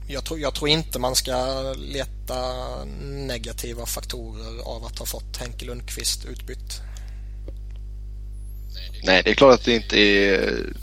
jag, 0.07 0.25
tror, 0.25 0.39
jag 0.39 0.55
tror 0.55 0.69
inte 0.69 0.99
man 0.99 1.15
ska 1.15 1.61
leta 1.77 2.43
negativa 3.03 3.85
faktorer 3.85 4.61
av 4.63 4.85
att 4.85 4.99
ha 4.99 5.05
fått 5.05 5.37
Henke 5.37 5.65
Lundqvist 5.65 6.25
utbytt. 6.25 6.81
Nej, 9.03 9.21
det 9.23 9.29
är 9.29 9.35
klart 9.35 9.53
att 9.53 9.65
det 9.65 9.75
inte 9.75 9.99
är, 9.99 10.73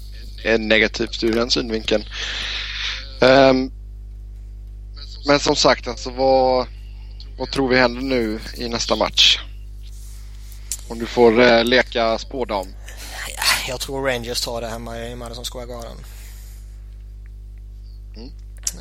är 0.45 0.59
negativt 0.59 1.25
ur 1.25 1.33
den 1.33 1.51
synvinkeln. 1.51 2.05
Um, 3.21 3.73
men 5.27 5.41
som 5.41 5.57
sagt, 5.57 5.89
alltså 5.89 6.11
vad, 6.11 6.67
vad 7.39 7.51
tror 7.51 7.69
vi 7.69 7.77
händer 7.77 8.01
nu 8.01 8.41
i 8.57 8.69
nästa 8.69 8.97
match? 8.97 9.39
Om 10.89 10.99
du 10.99 11.07
får 11.07 11.41
uh, 11.41 11.65
leka 11.65 12.19
spådam. 12.19 12.67
Jag 13.69 13.81
tror 13.81 14.09
Rangers 14.09 14.41
tar 14.41 14.61
det 14.61 14.69
hemma 14.69 14.99
i 14.99 15.15
Madison 15.15 15.45
Square 15.45 15.67
Garden. 15.67 15.97
Mm. 18.17 18.31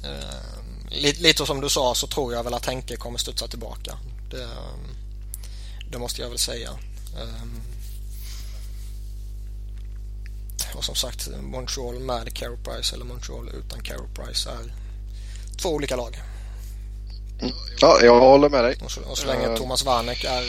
Uh, 0.05 0.91
lite, 0.91 1.21
lite 1.21 1.45
som 1.45 1.61
du 1.61 1.69
sa 1.69 1.95
så 1.95 2.07
tror 2.07 2.33
jag 2.33 2.43
väl 2.43 2.53
att 2.53 2.65
Henke 2.65 2.95
kommer 2.95 3.17
studsa 3.17 3.47
tillbaka. 3.47 3.97
Det, 4.31 4.47
det 5.91 5.97
måste 5.97 6.21
jag 6.21 6.29
väl 6.29 6.37
säga. 6.37 6.69
Um, 7.21 7.61
och 10.75 10.83
som 10.83 10.95
sagt, 10.95 11.29
Montreal 11.41 11.99
med 11.99 12.33
Carey 12.33 12.57
Price 12.63 12.95
eller 12.95 13.05
Montreal 13.05 13.49
utan 13.49 13.81
Carey 13.81 14.07
Price 14.15 14.49
är 14.49 14.73
två 15.57 15.69
olika 15.69 15.95
lag. 15.95 16.21
Mm. 17.41 17.53
Ja, 17.79 17.99
jag 18.01 18.19
håller 18.19 18.49
med 18.49 18.63
dig. 18.63 18.77
Och 18.83 18.91
så, 18.91 19.01
och 19.01 19.17
så 19.17 19.27
länge 19.27 19.47
uh... 19.47 19.55
Thomas 19.55 19.85
Warneck 19.85 20.23
är 20.23 20.43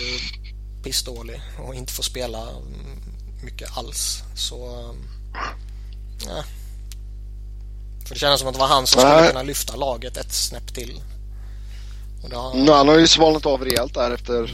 pissdålig 0.86 1.40
och 1.58 1.74
inte 1.74 1.92
får 1.92 2.02
spela 2.02 2.48
mycket 3.44 3.78
alls 3.78 4.22
så... 4.34 4.90
Ja. 6.26 6.44
För 8.06 8.14
det 8.14 8.20
känns 8.20 8.40
som 8.40 8.48
att 8.48 8.54
det 8.54 8.60
var 8.60 8.66
han 8.66 8.86
som 8.86 9.00
skulle 9.00 9.28
kunna 9.28 9.42
lyfta 9.42 9.76
laget 9.76 10.16
ett 10.16 10.32
snäpp 10.32 10.74
till. 10.74 11.00
Har... 12.32 12.54
Mm, 12.54 12.68
han 12.68 12.88
har 12.88 12.98
ju 12.98 13.06
svalnat 13.06 13.46
av 13.46 13.64
rejält 13.64 13.94
där 13.94 14.10
efter 14.10 14.38
mm. 14.38 14.50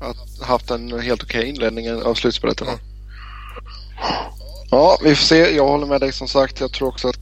att 0.00 0.38
ha 0.38 0.46
haft 0.46 0.70
en 0.70 1.00
helt 1.00 1.22
okej 1.22 1.38
okay 1.38 1.50
inledning 1.50 2.02
av 2.02 2.14
slutspelet. 2.14 2.60
Mm. 2.60 2.78
Ja, 4.70 4.98
vi 5.02 5.14
får 5.14 5.24
se. 5.24 5.56
Jag 5.56 5.68
håller 5.68 5.86
med 5.86 6.00
dig 6.00 6.12
som 6.12 6.28
sagt. 6.28 6.60
Jag 6.60 6.72
tror 6.72 6.88
också 6.88 7.08
att 7.08 7.18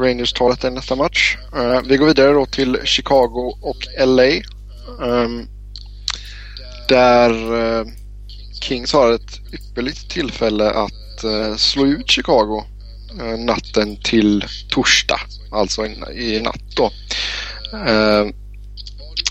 Rangers 0.00 0.32
tar 0.32 0.50
detta 0.50 0.68
i 0.68 0.70
nästa 0.70 0.96
match. 0.96 1.36
Uh, 1.56 1.80
vi 1.82 1.96
går 1.96 2.06
vidare 2.06 2.32
då 2.32 2.46
till 2.46 2.78
Chicago 2.84 3.58
och 3.60 3.86
LA. 4.06 4.30
Um, 4.98 5.02
ehm, 5.02 5.48
där 6.90 7.54
eh, 7.80 7.86
Kings 8.60 8.92
har 8.92 9.12
ett 9.12 9.40
ypperligt 9.52 10.10
tillfälle 10.10 10.70
att 10.70 11.24
eh, 11.24 11.56
slå 11.56 11.86
ut 11.86 12.10
Chicago 12.10 12.64
eh, 13.20 13.38
natten 13.38 13.96
till 13.96 14.44
torsdag. 14.70 15.20
Alltså 15.52 15.86
i, 15.86 16.40
natt 16.40 16.76
då. 16.76 16.90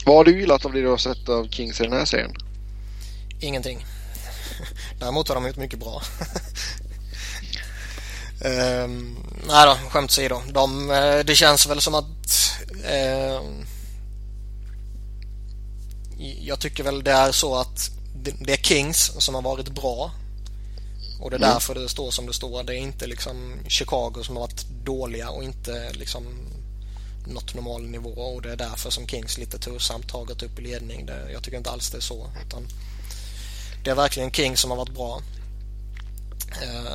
Vad 0.05 0.15
har 0.15 0.23
du 0.23 0.39
gillat 0.39 0.65
av 0.65 0.73
det 0.73 0.81
du 0.81 0.87
har 0.87 0.97
sett 0.97 1.29
av 1.29 1.47
Kings 1.49 1.81
i 1.81 1.83
den 1.83 1.93
här 1.93 2.05
serien? 2.05 2.33
Ingenting. 3.39 3.85
Däremot 4.99 5.27
har 5.27 5.35
de 5.35 5.47
gjort 5.47 5.57
mycket 5.57 5.79
bra. 5.79 6.01
Um, 8.45 9.17
nej 9.47 9.65
då, 9.65 9.89
skämt 9.89 10.11
åsido. 10.11 10.41
De, 10.53 10.87
det 11.25 11.35
känns 11.35 11.67
väl 11.67 11.81
som 11.81 11.95
att 11.95 12.05
uh, 12.75 13.41
jag 16.19 16.59
tycker 16.59 16.83
väl 16.83 17.03
det 17.03 17.11
är 17.11 17.31
så 17.31 17.55
att 17.55 17.91
det, 18.15 18.53
är 18.53 18.57
Kings 18.57 19.11
som 19.17 19.35
har 19.35 19.41
varit 19.41 19.69
bra. 19.69 20.11
Och 21.19 21.29
det 21.29 21.35
är 21.35 21.39
mm. 21.39 21.49
därför 21.49 21.75
det 21.75 21.89
står 21.89 22.11
som 22.11 22.25
det 22.25 22.33
står. 22.33 22.63
Det 22.63 22.75
är 22.75 22.77
inte 22.77 23.07
liksom 23.07 23.53
Chicago 23.67 24.23
som 24.23 24.35
har 24.35 24.41
varit 24.41 24.65
dåliga 24.83 25.29
och 25.29 25.43
inte 25.43 25.93
liksom 25.93 26.23
nått 27.27 27.55
normal 27.55 27.83
nivå 27.83 28.09
och 28.09 28.41
det 28.41 28.51
är 28.51 28.55
därför 28.55 28.89
som 28.89 29.07
Kings 29.07 29.37
lite 29.37 29.59
tursamt 29.59 30.11
gått 30.11 30.43
upp 30.43 30.59
i 30.59 30.61
ledning. 30.61 31.05
Det, 31.05 31.31
jag 31.31 31.43
tycker 31.43 31.57
inte 31.57 31.71
alls 31.71 31.89
det 31.89 31.97
är 31.97 32.01
så. 32.01 32.29
Utan 32.47 32.67
det 33.83 33.91
är 33.91 33.95
verkligen 33.95 34.31
Kings 34.31 34.59
som 34.59 34.71
har 34.71 34.77
varit 34.77 34.95
bra. 34.95 35.21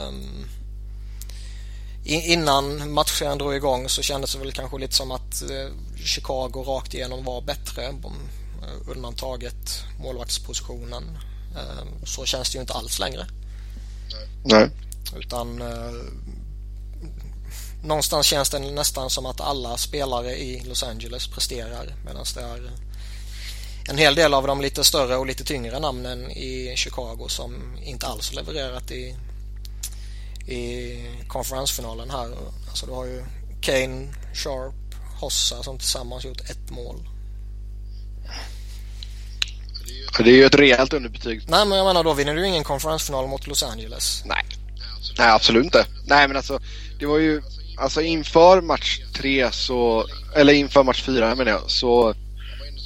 Um, 0.08 0.46
innan 2.04 2.92
matchen 2.92 3.38
drog 3.38 3.54
igång 3.54 3.88
så 3.88 4.02
kändes 4.02 4.32
det 4.32 4.38
väl 4.38 4.52
kanske 4.52 4.78
lite 4.78 4.94
som 4.94 5.10
att 5.10 5.42
eh, 5.42 5.68
Chicago 6.04 6.64
rakt 6.66 6.94
igenom 6.94 7.24
var 7.24 7.40
bättre. 7.40 7.94
Eh, 8.64 8.90
undantaget 8.90 9.84
målvaktspositionen. 10.00 11.18
Eh, 11.56 12.04
så 12.04 12.24
känns 12.24 12.50
det 12.50 12.56
ju 12.56 12.60
inte 12.60 12.72
alls 12.72 12.98
längre. 12.98 13.26
Nej. 14.44 14.70
Utan 15.16 15.62
någonstans 17.82 18.26
känns 18.26 18.50
det 18.50 18.58
nästan 18.58 19.10
som 19.10 19.26
att 19.26 19.40
alla 19.40 19.76
spelare 19.76 20.36
i 20.36 20.60
Los 20.64 20.82
Angeles 20.82 21.28
presterar 21.28 21.94
medan 22.04 22.24
det 22.34 22.40
är 22.40 22.70
en 23.88 23.98
hel 23.98 24.14
del 24.14 24.34
av 24.34 24.46
de 24.46 24.60
lite 24.60 24.84
större 24.84 25.16
och 25.16 25.26
lite 25.26 25.44
tyngre 25.44 25.80
namnen 25.80 26.30
i 26.30 26.74
Chicago 26.76 27.26
som 27.28 27.78
inte 27.82 28.06
alls 28.06 28.32
levererat 28.32 28.90
i 28.90 29.16
i 30.46 30.98
konferensfinalen 31.28 32.10
här. 32.10 32.28
Alltså 32.68 32.86
du 32.86 32.92
har 32.92 33.04
ju 33.04 33.24
Kane, 33.60 34.14
Sharp, 34.34 34.74
Hossa 35.20 35.62
som 35.62 35.78
tillsammans 35.78 36.24
gjort 36.24 36.50
ett 36.50 36.70
mål. 36.70 37.08
Det 40.18 40.30
är 40.30 40.34
ju 40.34 40.44
ett 40.44 40.54
rejält 40.54 40.92
underbetyg. 40.92 41.42
Nej 41.48 41.66
men 41.66 41.78
jag 41.78 41.86
menar 41.86 42.04
då 42.04 42.14
vinner 42.14 42.34
du 42.34 42.46
ingen 42.46 42.64
konferensfinal 42.64 43.28
mot 43.28 43.46
Los 43.46 43.62
Angeles. 43.62 44.22
Nej. 44.26 44.44
Nej 45.18 45.30
absolut 45.30 45.64
inte. 45.64 45.86
Nej 46.06 46.28
men 46.28 46.36
alltså 46.36 46.60
det 46.98 47.06
var 47.06 47.18
ju 47.18 47.42
alltså 47.78 48.00
inför 48.02 48.60
match 48.60 49.00
tre 49.14 49.52
så 49.52 50.06
eller 50.36 50.52
inför 50.52 50.82
match 50.82 51.02
fyra 51.02 51.34
menar 51.34 51.52
jag 51.52 51.70
så 51.70 52.14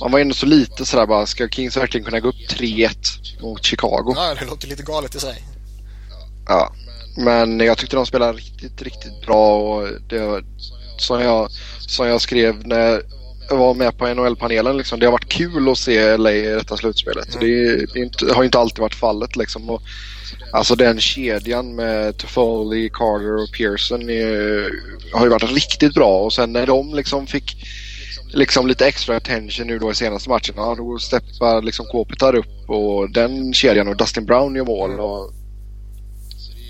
man 0.01 0.13
var 0.13 0.19
ändå 0.21 0.35
så 0.35 0.47
lite 0.47 0.85
sådär 0.85 1.07
bara 1.07 1.27
ska 1.27 1.49
Kings 1.49 1.77
verkligen 1.77 2.05
kunna 2.05 2.21
gå 2.21 2.29
upp 2.29 2.51
3-1 2.51 3.43
mot 3.43 3.65
Chicago? 3.65 4.13
Ja 4.17 4.35
det 4.41 4.47
låter 4.47 4.69
lite 4.69 4.83
galet 4.83 5.15
i 5.15 5.21
sig. 5.21 5.45
Ja 6.47 6.73
men 7.17 7.61
jag 7.61 7.79
tyckte 7.79 7.97
de 7.97 8.07
spelade 8.07 8.33
riktigt, 8.33 8.83
riktigt 8.83 9.21
bra 9.27 9.59
och 9.59 9.89
det 10.09 10.45
som 10.99 11.21
jag, 11.21 11.51
som 11.79 12.07
jag 12.07 12.21
skrev 12.21 12.67
när 12.67 13.03
vara 13.51 13.75
med 13.75 13.99
på 13.99 14.15
NHL-panelen 14.15 14.77
liksom. 14.77 15.01
Det 15.01 15.07
har 15.07 15.13
varit 15.13 15.29
kul 15.29 15.69
att 15.69 15.79
se 15.79 16.17
LA 16.17 16.33
i 16.33 16.43
detta 16.43 16.77
slutspelet. 16.77 17.35
Mm. 17.35 17.47
Det, 17.49 17.87
det, 17.95 18.01
inte, 18.01 18.35
har 18.35 18.45
inte 18.45 18.59
alltid 18.59 18.79
varit 18.79 18.95
fallet 18.95 19.37
liksom. 19.37 19.71
Och, 19.71 19.83
alltså 20.53 20.75
den 20.75 21.01
kedjan 21.01 21.75
med 21.75 22.17
Toffoli, 22.17 22.91
Carter 22.93 23.43
och 23.43 23.53
Pearson 23.59 24.11
är, 24.11 24.71
har 25.13 25.25
ju 25.25 25.31
varit 25.31 25.53
riktigt 25.53 25.95
bra 25.95 26.19
och 26.19 26.33
sen 26.33 26.53
när 26.53 26.67
de 26.67 26.95
liksom 26.95 27.27
fick 27.27 27.57
liksom 28.33 28.67
lite 28.67 28.87
extra 28.87 29.17
attention 29.17 29.67
nu 29.67 29.79
då 29.79 29.91
i 29.91 29.95
senaste 29.95 30.29
matchen. 30.29 30.55
Ja, 30.57 30.75
då 30.79 30.99
steppar 30.99 31.63
liksom 31.63 31.87
Kopitar 31.87 32.35
upp 32.35 32.71
och 32.71 33.11
den 33.11 33.53
kedjan 33.53 33.89
och 33.89 33.97
Dustin 33.97 34.25
Brown 34.25 34.57
gör 34.57 34.65
mål. 34.65 35.01
Och 35.01 35.33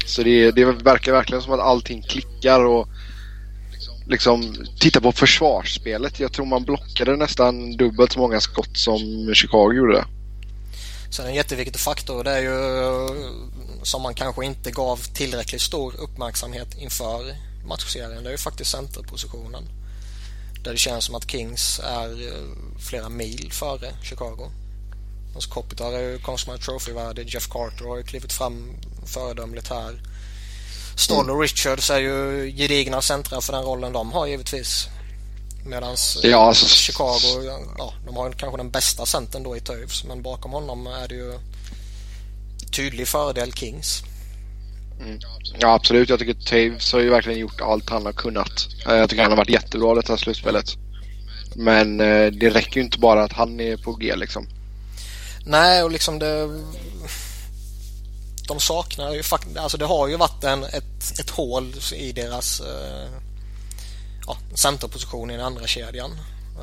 så 0.06 0.22
det, 0.22 0.50
det 0.50 0.64
verkar 0.64 1.12
verkligen 1.12 1.42
som 1.42 1.52
att 1.52 1.60
allting 1.60 2.02
klickar 2.02 2.64
och 2.64 2.88
liksom 4.08 4.66
titta 4.80 5.00
på 5.00 5.12
försvarsspelet. 5.12 6.20
Jag 6.20 6.32
tror 6.32 6.46
man 6.46 6.64
blockade 6.64 7.16
nästan 7.16 7.76
dubbelt 7.76 8.12
så 8.12 8.18
många 8.18 8.40
skott 8.40 8.76
som 8.76 9.30
Chicago 9.34 9.72
gjorde. 9.72 10.04
Sen 11.10 11.26
en 11.26 11.34
jätteviktig 11.34 11.80
faktor 11.80 12.24
det 12.24 12.30
är 12.30 12.40
ju 12.40 12.58
som 13.82 14.02
man 14.02 14.14
kanske 14.14 14.44
inte 14.44 14.70
gav 14.70 14.96
tillräckligt 14.96 15.62
stor 15.62 15.94
uppmärksamhet 15.98 16.68
inför 16.78 17.36
matchserien. 17.68 18.24
Det 18.24 18.30
är 18.30 18.32
ju 18.32 18.38
faktiskt 18.38 18.70
centerpositionen. 18.70 19.64
Där 20.64 20.72
det 20.72 20.78
känns 20.78 21.04
som 21.04 21.14
att 21.14 21.30
Kings 21.30 21.80
är 21.84 22.28
eh, 22.28 22.78
flera 22.78 23.08
mil 23.08 23.50
före 23.52 23.92
Chicago. 24.02 24.50
Hans 25.32 25.46
Kopitar 25.46 25.92
är 25.92 26.00
ju 26.00 26.18
Consumer 26.18 26.58
Trophy-värdig. 26.58 27.34
Jeff 27.34 27.48
Carter 27.48 27.84
har 27.84 27.96
ju 27.96 28.02
klivit 28.02 28.32
fram 28.32 28.76
föredömligt 29.06 29.68
här. 29.68 30.00
Stoll 30.98 31.30
och 31.30 31.36
mm. 31.36 31.42
Richards 31.42 31.90
är 31.90 31.98
ju 31.98 32.46
gedigna 32.56 33.02
centra 33.02 33.40
för 33.40 33.52
den 33.52 33.62
rollen 33.62 33.92
de 33.92 34.12
har 34.12 34.26
givetvis. 34.26 34.88
Medan 35.64 35.96
ja, 36.22 36.48
alltså... 36.48 36.68
Chicago, 36.68 37.44
ja, 37.78 37.92
de 38.06 38.16
har 38.16 38.32
kanske 38.32 38.56
den 38.56 38.70
bästa 38.70 39.06
centern 39.06 39.42
då 39.42 39.56
i 39.56 39.60
Toews. 39.60 40.04
Men 40.04 40.22
bakom 40.22 40.50
honom 40.50 40.86
är 40.86 41.08
det 41.08 41.14
ju 41.14 41.38
tydlig 42.76 43.08
fördel 43.08 43.52
Kings. 43.52 44.02
Mm. 45.00 45.18
Ja 45.58 45.74
absolut, 45.74 46.08
jag 46.08 46.18
tycker 46.18 46.34
Taves 46.34 46.92
har 46.92 47.00
ju 47.00 47.10
verkligen 47.10 47.38
gjort 47.38 47.60
allt 47.60 47.90
han 47.90 48.06
har 48.06 48.12
kunnat. 48.12 48.68
Eh, 48.86 48.94
jag 48.94 49.10
tycker 49.10 49.22
han 49.22 49.32
har 49.32 49.36
varit 49.36 49.50
jättebra 49.50 49.94
detta 49.94 50.16
slutspelet. 50.16 50.76
Men 51.54 52.00
eh, 52.00 52.26
det 52.26 52.50
räcker 52.50 52.76
ju 52.76 52.84
inte 52.84 52.98
bara 52.98 53.24
att 53.24 53.32
han 53.32 53.60
är 53.60 53.76
på 53.76 53.92
G 53.92 54.16
liksom. 54.16 54.48
Nej, 55.46 55.82
och 55.82 55.90
liksom 55.90 56.18
det... 56.18 56.48
De 58.48 58.60
saknar 58.60 59.14
ju 59.14 59.22
faktiskt... 59.22 59.56
Alltså 59.56 59.78
det 59.78 59.84
har 59.84 60.08
ju 60.08 60.16
varit 60.16 60.44
en, 60.44 60.64
ett, 60.64 61.20
ett 61.20 61.30
hål 61.30 61.74
i 61.94 62.12
deras 62.12 62.60
eh, 62.60 63.08
ja, 64.26 64.36
centerposition 64.54 65.30
i 65.30 65.36
den 65.36 65.46
andra 65.46 65.66
kedjan. 65.66 66.10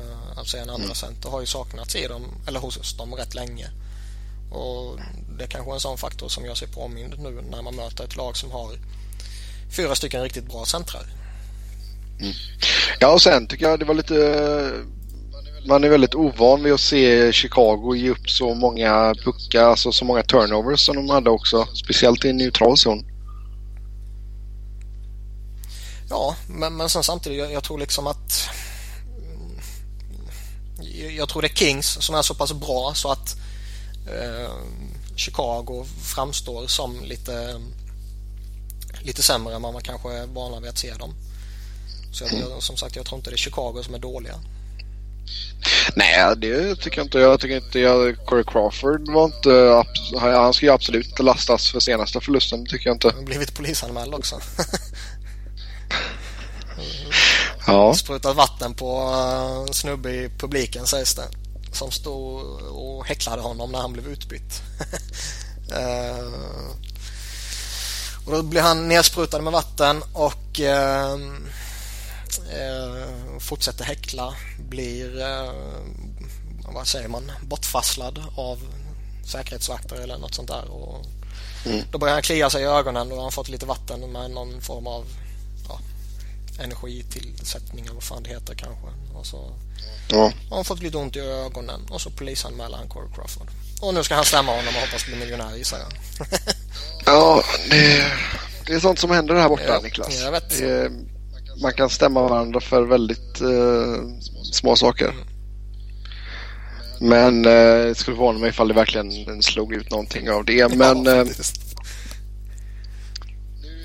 Eh, 0.00 0.38
alltså 0.38 0.56
en 0.56 0.70
andra 0.70 0.84
mm. 0.84 0.94
center 0.94 1.28
har 1.28 1.40
ju 1.40 1.46
saknats 1.46 1.96
i 1.96 2.06
dem, 2.06 2.24
eller 2.46 2.60
hos 2.60 2.96
dem 2.96 3.14
rätt 3.14 3.34
länge. 3.34 3.70
Och 4.50 4.98
det 5.38 5.44
är 5.44 5.48
kanske 5.48 5.72
en 5.72 5.80
sån 5.80 5.98
faktor 5.98 6.28
som 6.28 6.44
jag 6.44 6.56
ser 6.56 6.66
påmind 6.66 7.14
nu 7.18 7.42
när 7.50 7.62
man 7.62 7.76
möter 7.76 8.04
ett 8.04 8.16
lag 8.16 8.36
som 8.36 8.50
har 8.50 8.78
fyra 9.76 9.94
stycken 9.94 10.22
riktigt 10.22 10.46
bra 10.46 10.64
centrar. 10.64 11.06
Mm. 12.20 12.32
Ja 13.00 13.12
och 13.12 13.22
sen 13.22 13.46
tycker 13.46 13.68
jag 13.68 13.78
det 13.78 13.84
var 13.84 13.94
lite 13.94 14.72
man 15.66 15.84
är 15.84 15.88
väldigt 15.88 16.14
ovan 16.14 16.62
vid 16.62 16.72
att 16.72 16.80
se 16.80 17.32
Chicago 17.32 17.94
ge 17.94 18.10
upp 18.10 18.30
så 18.30 18.54
många 18.54 19.14
puckar, 19.24 19.62
alltså 19.62 19.92
så 19.92 20.04
många 20.04 20.22
turnovers 20.22 20.80
som 20.80 20.96
de 20.96 21.08
hade 21.08 21.30
också. 21.30 21.66
Speciellt 21.74 22.24
i 22.24 22.30
en 22.30 22.36
neutral 22.36 22.76
zon. 22.76 23.04
Ja, 26.10 26.36
men, 26.48 26.76
men 26.76 26.88
sen 26.88 27.02
samtidigt, 27.02 27.38
jag, 27.38 27.52
jag 27.52 27.64
tror 27.64 27.78
liksom 27.78 28.06
att 28.06 28.48
jag 31.16 31.28
tror 31.28 31.42
det 31.42 31.48
är 31.48 31.54
Kings 31.54 31.86
som 31.86 32.14
är 32.14 32.22
så 32.22 32.34
pass 32.34 32.52
bra 32.52 32.92
så 32.94 33.10
att 33.10 33.36
eh, 34.06 34.50
Chicago 35.16 35.84
framstår 36.02 36.66
som 36.66 37.04
lite 37.04 37.60
lite 39.00 39.22
sämre 39.22 39.54
än 39.54 39.62
vad 39.62 39.72
man 39.72 39.82
kanske 39.82 40.12
är 40.12 40.26
vana 40.26 40.60
vid 40.60 40.70
att 40.70 40.78
se 40.78 40.94
dem. 40.94 41.14
Så 42.12 42.24
jag, 42.24 42.32
jag, 42.32 42.62
som 42.62 42.76
sagt, 42.76 42.96
jag 42.96 43.06
tror 43.06 43.18
inte 43.18 43.30
det 43.30 43.34
är 43.34 43.38
Chicago 43.38 43.82
som 43.82 43.94
är 43.94 43.98
dåliga. 43.98 44.34
Nej, 45.94 46.36
det 46.36 46.76
tycker 46.76 46.98
jag 46.98 47.06
inte. 47.06 47.18
Jag 47.18 47.40
tycker 47.40 47.56
inte 47.56 47.78
jag, 47.78 48.26
Corey 48.26 48.44
Crawford 48.44 49.08
var 49.08 49.24
inte... 49.24 49.84
Han 50.20 50.54
ska 50.54 50.66
ju 50.66 50.72
absolut 50.72 51.06
inte 51.06 51.22
lastas 51.22 51.70
för 51.70 51.80
senaste 51.80 52.20
förlusten, 52.20 52.66
tycker 52.66 52.88
jag 52.88 52.94
inte. 52.94 53.08
Han 53.08 53.16
har 53.16 53.24
blivit 53.24 53.54
polisanmäld 53.54 54.14
också. 54.14 54.36
ja. 57.66 57.94
Sprutat 57.94 58.36
vatten 58.36 58.74
på 58.74 58.96
en 59.68 59.74
snubbe 59.74 60.10
i 60.10 60.30
publiken 60.38 60.86
sägs 60.86 61.14
det. 61.14 61.28
Som 61.72 61.90
stod 61.90 62.42
och 62.60 63.06
häcklade 63.06 63.42
honom 63.42 63.72
när 63.72 63.78
han 63.78 63.92
blev 63.92 64.08
utbytt. 64.08 64.62
uh, 65.72 66.32
och 68.26 68.32
då 68.32 68.42
blir 68.42 68.60
han 68.60 68.88
nedsprutad 68.88 69.40
med 69.40 69.52
vatten 69.52 70.02
och 70.12 70.60
uh, 72.38 73.38
fortsätter 73.38 73.84
häckla. 73.84 74.34
Blir, 74.58 75.22
vad 76.74 76.86
säger 76.86 77.08
man, 77.08 77.32
bortfasslad 77.42 78.22
av 78.36 78.58
säkerhetsvakter 79.26 79.96
eller 79.96 80.18
något 80.18 80.34
sånt 80.34 80.48
där. 80.48 80.70
Och 80.70 81.06
mm. 81.66 81.84
Då 81.92 81.98
börjar 81.98 82.14
han 82.14 82.22
klia 82.22 82.50
sig 82.50 82.62
i 82.62 82.66
ögonen 82.66 83.12
och 83.12 83.22
har 83.22 83.30
fått 83.30 83.48
lite 83.48 83.66
vatten 83.66 84.12
med 84.12 84.30
någon 84.30 84.60
form 84.60 84.86
av 84.86 85.04
energitillsättning 86.58 87.84
eller 87.84 87.94
vad 87.94 88.02
fan 88.02 88.22
det 88.22 88.30
heter 88.30 88.54
kanske. 88.54 88.86
Och 89.14 89.26
så 89.26 89.52
ja. 90.08 90.32
har 90.48 90.56
han 90.56 90.64
fått 90.64 90.82
lite 90.82 90.96
ont 90.96 91.16
i 91.16 91.20
ögonen 91.20 91.80
och 91.90 92.00
så 92.00 92.10
polisanmäler 92.10 92.76
han 92.76 92.88
Corey 92.88 93.08
Crawford. 93.14 93.48
Och 93.80 93.94
nu 93.94 94.04
ska 94.04 94.14
han 94.14 94.24
stämma 94.24 94.52
honom 94.52 94.74
och 94.76 94.80
hoppas 94.80 95.06
bli 95.06 95.16
miljonär 95.16 95.56
gissar 95.56 95.78
jag. 95.78 95.92
ja, 97.06 97.42
det, 97.70 98.12
det 98.66 98.72
är 98.72 98.80
sånt 98.80 98.98
som 98.98 99.10
händer 99.10 99.34
här 99.34 99.48
borta 99.48 99.64
ja, 99.66 99.80
Niklas. 99.80 100.20
Jag 100.20 100.32
vet. 100.32 100.60
Är, 100.60 100.90
man 101.62 101.72
kan 101.72 101.90
stämma 101.90 102.22
varandra 102.22 102.60
för 102.60 102.82
väldigt 102.82 103.40
eh, 103.40 104.20
små 104.52 104.76
saker. 104.76 105.14
Men 107.00 107.44
eh, 107.44 107.86
det 107.86 107.94
skulle 107.94 108.16
förvåna 108.16 108.38
mig 108.38 108.48
ifall 108.48 108.68
det 108.68 108.74
verkligen 108.74 109.42
slog 109.42 109.74
ut 109.74 109.90
någonting 109.90 110.30
av 110.30 110.44
det. 110.44 110.76
Men 110.76 111.04
ja, 111.04 111.20
eh, 111.20 111.26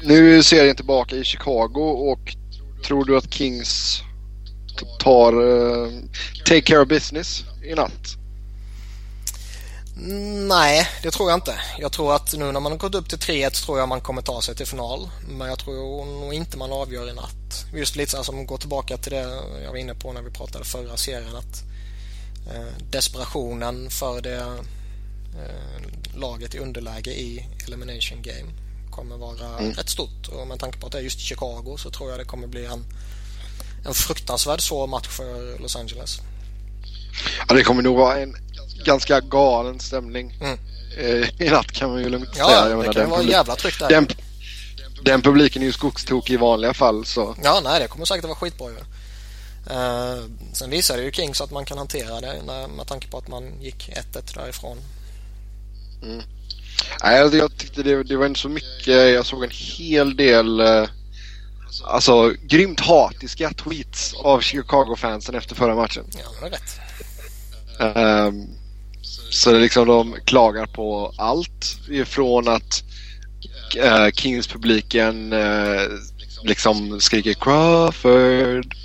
nu 0.04 0.38
är 0.38 0.42
serien 0.42 0.76
tillbaka 0.76 1.16
i 1.16 1.24
Chicago 1.24 2.12
och 2.12 2.36
Tror 2.84 3.06
du 3.06 3.18
att 3.18 3.34
Kings 3.34 4.02
tar 5.00 5.42
uh, 5.42 5.92
take 6.46 6.62
care 6.62 6.82
of 6.82 6.88
business 6.88 7.44
i 7.64 7.76
natt? 7.76 8.21
Nej, 10.04 10.88
det 11.04 11.12
tror 11.12 11.30
jag 11.30 11.38
inte. 11.38 11.60
Jag 11.80 11.92
tror 11.92 12.16
att 12.16 12.34
nu 12.34 12.52
när 12.52 12.60
man 12.60 12.72
har 12.72 12.80
gått 12.80 12.96
upp 12.96 13.10
till 13.10 13.18
3-1 13.18 13.66
tror 13.66 13.80
jag 13.80 13.90
man 13.90 14.02
kommer 14.02 14.22
ta 14.22 14.42
sig 14.42 14.56
till 14.56 14.66
final. 14.66 15.10
Men 15.28 15.48
jag 15.48 15.60
tror 15.60 16.06
nog 16.06 16.34
inte 16.34 16.58
man 16.58 16.72
avgör 16.72 17.10
i 17.10 17.14
natt. 17.14 17.66
Just 17.74 17.96
lite 17.96 18.12
så 18.12 18.24
som 18.24 18.46
går 18.46 18.58
tillbaka 18.58 18.98
till 18.98 19.12
det 19.12 19.42
jag 19.64 19.70
var 19.70 19.78
inne 19.78 19.96
på 19.96 20.14
när 20.14 20.22
vi 20.22 20.32
pratade 20.32 20.66
förra 20.66 20.98
serien. 20.98 21.36
Att 21.36 21.64
eh, 22.54 22.90
desperationen 22.92 23.90
för 23.90 24.22
det 24.22 24.38
eh, 25.42 26.20
laget 26.20 26.56
i 26.56 26.60
underläge 26.60 27.12
i 27.12 27.48
Elimination 27.68 28.22
Game 28.22 28.52
kommer 28.92 29.18
vara 29.18 29.60
mm. 29.60 29.74
rätt 29.74 29.90
stort. 29.90 30.28
Och 30.28 30.48
med 30.48 30.60
tanke 30.60 30.80
på 30.80 30.86
att 30.86 30.92
det 30.92 30.98
är 30.98 31.04
just 31.04 31.20
Chicago 31.20 31.78
så 31.78 31.90
tror 31.90 32.10
jag 32.10 32.20
det 32.20 32.26
kommer 32.26 32.48
bli 32.48 32.66
en, 32.66 32.86
en 33.86 33.94
fruktansvärd 33.94 34.62
svår 34.62 34.88
match 34.88 35.08
för 35.08 35.60
Los 35.60 35.76
Angeles. 35.76 36.22
Ja, 37.48 37.56
det 37.56 37.64
kommer 37.64 37.82
nog 37.82 37.98
vara 37.98 38.20
en 38.20 38.36
ganska 38.86 39.20
galen 39.20 39.80
stämning 39.80 40.38
mm. 40.42 40.58
Eh, 40.98 41.30
i 41.40 41.50
natt 41.50 41.72
kan 41.72 41.90
man 41.90 42.00
ju 42.00 42.10
lugnt 42.10 42.30
ja, 42.38 42.48
säga. 42.48 42.70
Ja, 42.70 42.76
det 42.76 42.94
kan 42.94 43.10
vara 43.10 43.22
en 43.22 43.28
jävla 43.28 43.56
tryck 43.56 43.80
där. 43.80 43.90
Den, 43.90 44.08
den 45.04 45.22
publiken 45.22 45.62
är 45.62 45.66
ju 45.66 45.72
skogstokig 45.72 46.34
i 46.34 46.38
vanliga 46.38 46.74
fall 46.74 47.06
så. 47.06 47.36
Ja, 47.44 47.62
nej 47.64 47.80
det 47.80 47.88
kommer 47.88 48.06
säkert 48.06 48.24
att 48.24 48.30
vara 48.30 48.40
skitbra 48.40 48.70
ju. 48.70 48.78
Uh, 49.70 50.24
sen 50.54 50.70
visade 50.70 51.04
ju 51.04 51.12
Kings 51.12 51.42
att 51.42 51.52
man 51.52 51.66
kan 51.66 51.78
hantera 51.78 52.22
det 52.22 52.42
när, 52.46 52.68
med 52.68 52.88
tanke 52.88 53.08
på 53.08 53.18
att 53.18 53.28
man 53.28 53.62
gick 53.62 53.90
1-1 54.14 54.36
därifrån. 54.36 54.78
Mm. 56.04 56.22
Nej, 57.04 57.22
alltså, 57.22 57.38
jag 57.38 57.58
tyckte 57.58 57.84
det, 57.84 58.04
det 58.04 58.18
var 58.18 58.26
inte 58.26 58.40
så 58.40 58.50
mycket. 58.50 58.88
Jag 58.88 59.26
såg 59.26 59.44
en 59.44 59.52
hel 59.52 60.16
del 60.16 60.60
eh, 60.60 60.86
alltså 61.84 62.34
grymt 62.44 62.80
hatiska 62.80 63.54
tweets 63.54 64.14
av 64.14 64.42
Chicago-fansen 64.42 65.36
efter 65.36 65.56
förra 65.56 65.76
matchen. 65.76 66.06
Ja, 66.12 66.26
det 66.42 66.48
är 66.48 66.50
rätt. 66.50 66.91
Um, 67.82 68.48
så 69.30 69.52
det 69.52 69.60
liksom 69.60 69.88
de 69.88 70.16
klagar 70.26 70.66
på 70.66 71.14
allt 71.18 71.80
ifrån 71.90 72.48
att 72.48 72.84
uh, 73.78 74.12
Kings-publiken 74.14 75.34
uh, 75.34 75.82
liksom 76.44 77.00
skriker 77.02 77.34
Crawford 77.34 78.76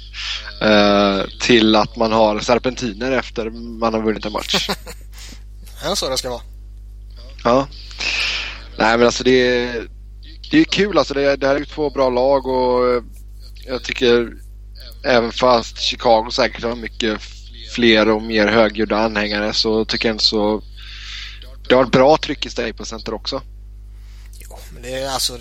uh, 0.62 1.24
till 1.40 1.76
att 1.76 1.96
man 1.96 2.12
har 2.12 2.40
serpentiner 2.40 3.12
efter 3.12 3.50
man 3.50 3.94
har 3.94 4.02
vunnit 4.02 4.26
en 4.26 4.32
match. 4.32 4.68
ja, 5.84 5.96
så 5.96 6.08
det 6.08 6.18
ska 6.18 6.30
vara. 6.30 6.42
Ja. 7.44 7.68
Nej 8.78 8.98
men 8.98 9.06
alltså 9.06 9.24
det 9.24 9.30
är, 9.30 9.88
det 10.50 10.58
är 10.58 10.64
kul 10.64 10.98
alltså. 10.98 11.14
Det, 11.14 11.36
det 11.36 11.46
här 11.46 11.56
är 11.56 11.64
två 11.64 11.90
bra 11.90 12.10
lag 12.10 12.46
och 12.46 13.02
jag 13.66 13.82
tycker 13.82 14.32
även 15.04 15.32
fast 15.32 15.80
Chicago 15.80 16.30
säkert 16.30 16.64
har 16.64 16.76
mycket 16.76 17.22
fler 17.76 18.08
och 18.08 18.22
mer 18.22 18.46
högljudda 18.46 18.96
anhängare 18.96 19.52
så 19.52 19.84
tycker 19.84 20.08
jag 20.08 20.14
inte 20.14 20.24
så 20.24 20.62
det 21.68 21.74
har 21.74 21.84
ett 21.84 21.90
bra 21.90 22.16
tryck 22.16 22.46
i 22.46 22.50
Staples 22.50 22.88
Center 22.88 23.14
också. 23.14 23.42
Jo, 24.38 24.58
men 24.72 24.82
det 24.82 24.94
är 24.94 25.10
alltså 25.10 25.38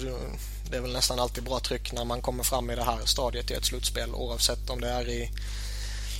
det 0.70 0.78
är 0.78 0.82
väl 0.82 0.94
nästan 0.94 1.20
alltid 1.20 1.44
bra 1.44 1.60
tryck 1.60 1.92
när 1.94 2.06
man 2.06 2.22
kommer 2.22 2.44
fram 2.44 2.70
i 2.70 2.76
det 2.76 2.84
här 2.84 2.98
stadiet 3.06 3.52
i 3.52 3.54
ett 3.54 3.66
slutspel 3.66 4.10
oavsett 4.14 4.70
om 4.70 4.82
det 4.82 4.90
är 4.90 5.10
i 5.10 5.32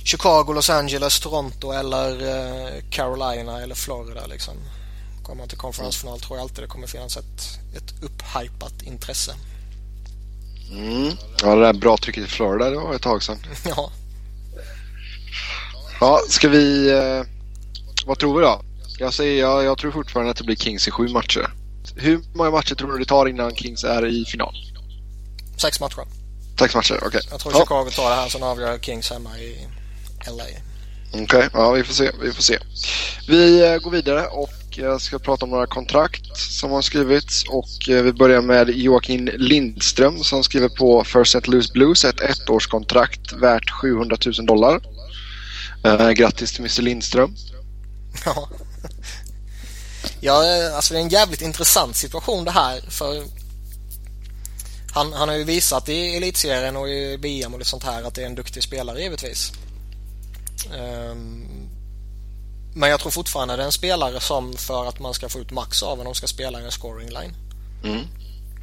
Chicago, 0.04 0.52
Los 0.52 0.70
Angeles, 0.70 1.20
Toronto 1.20 1.72
eller 1.72 2.10
eh, 2.10 2.82
Carolina 2.90 3.62
eller 3.62 3.74
Florida 3.74 4.26
liksom. 4.26 4.54
Kommer 5.22 5.38
man 5.38 5.48
till 5.48 5.58
konferensfinal 5.58 6.20
tror 6.20 6.38
jag 6.38 6.42
alltid 6.42 6.64
det 6.64 6.68
kommer 6.68 6.86
finnas 6.86 7.16
ett, 7.16 7.58
ett 7.76 7.94
upphypat 8.02 8.82
intresse. 8.82 9.34
Mm. 10.70 11.16
Ja, 11.42 11.54
det 11.54 11.60
där 11.60 11.72
bra 11.72 11.96
trycket 11.96 12.24
i 12.24 12.26
Florida, 12.26 12.70
det 12.70 12.76
var 12.76 12.94
ett 12.94 13.02
tag 13.02 13.22
sedan. 13.22 13.38
Ja. 13.64 13.90
Ja, 16.00 16.20
ska 16.28 16.48
vi... 16.48 16.90
Eh, 16.90 17.22
vad 18.06 18.18
tror 18.18 18.36
vi 18.36 18.42
då? 18.42 18.62
Jag, 18.98 19.14
säger, 19.14 19.40
jag, 19.40 19.64
jag 19.64 19.78
tror 19.78 19.90
fortfarande 19.90 20.30
att 20.30 20.36
det 20.36 20.44
blir 20.44 20.56
Kings 20.56 20.88
i 20.88 20.90
sju 20.90 21.08
matcher. 21.08 21.50
Hur 21.96 22.20
många 22.34 22.50
matcher 22.50 22.74
tror 22.74 22.92
du 22.92 22.98
det 22.98 23.04
tar 23.04 23.28
innan 23.28 23.56
Kings 23.56 23.84
är 23.84 24.06
i 24.06 24.24
final? 24.24 24.54
Sex 25.56 25.80
matcher. 25.80 26.04
Sex 26.58 26.74
matcher, 26.74 26.94
okej. 26.96 27.06
Okay. 27.08 27.20
Jag 27.30 27.40
tror 27.40 27.54
ja. 27.54 27.60
Chicago 27.60 27.90
tar 27.90 28.10
det 28.10 28.16
här, 28.16 28.28
sen 28.28 28.42
avgör 28.42 28.78
Kings 28.78 29.10
hemma 29.10 29.38
i 29.38 29.66
LA. 30.26 30.44
Okej, 31.08 31.22
okay, 31.22 31.48
ja 31.52 31.70
vi 31.70 31.84
får 31.84 31.94
se. 31.94 32.10
Vi 32.22 32.32
får 32.32 32.42
se. 32.42 32.58
Vi 33.28 33.72
eh, 33.72 33.76
går 33.78 33.90
vidare 33.90 34.26
och 34.26 34.50
jag 34.70 35.00
ska 35.00 35.18
prata 35.18 35.44
om 35.44 35.50
några 35.50 35.66
kontrakt 35.66 36.36
som 36.36 36.70
har 36.70 36.82
skrivits 36.82 37.44
och 37.48 37.88
eh, 37.88 38.02
vi 38.02 38.12
börjar 38.12 38.42
med 38.42 38.70
Joakim 38.70 39.30
Lindström 39.34 40.18
som 40.18 40.44
skriver 40.44 40.68
på 40.68 41.04
First 41.04 41.34
St. 41.34 41.50
Louis 41.50 41.72
Blues 41.72 42.04
ett 42.04 42.20
ettårskontrakt 42.20 43.32
värt 43.32 43.70
700 43.70 44.16
000 44.26 44.46
dollar. 44.46 44.80
Uh, 45.86 46.10
grattis 46.10 46.52
till 46.52 46.60
Mr 46.60 46.82
Lindström. 46.82 47.36
Ja. 48.24 48.48
ja, 50.20 50.42
alltså 50.76 50.94
det 50.94 51.00
är 51.00 51.02
en 51.02 51.08
jävligt 51.08 51.42
intressant 51.42 51.96
situation 51.96 52.44
det 52.44 52.50
här 52.50 52.80
för 52.80 53.24
han, 54.96 55.12
han 55.12 55.28
har 55.28 55.36
ju 55.36 55.44
visat 55.44 55.88
i 55.88 56.16
elitserien 56.16 56.76
och 56.76 56.88
i 56.88 57.18
BM 57.18 57.52
och 57.52 57.58
lite 57.58 57.70
sånt 57.70 57.84
här 57.84 58.02
att 58.02 58.14
det 58.14 58.22
är 58.22 58.26
en 58.26 58.34
duktig 58.34 58.62
spelare 58.62 59.02
givetvis. 59.02 59.52
Um, 60.74 61.48
men 62.74 62.90
jag 62.90 63.00
tror 63.00 63.10
fortfarande 63.10 63.56
det 63.56 63.62
är 63.62 63.66
en 63.66 63.72
spelare 63.72 64.20
som 64.20 64.52
för 64.52 64.88
att 64.88 65.00
man 65.00 65.14
ska 65.14 65.28
få 65.28 65.38
ut 65.38 65.50
max 65.50 65.82
av 65.82 65.98
honom 65.98 66.14
ska 66.14 66.26
spela 66.26 66.60
i 66.60 66.64
en 66.64 66.70
scoring 66.70 67.08
line. 67.08 67.34
Mm. 67.84 68.00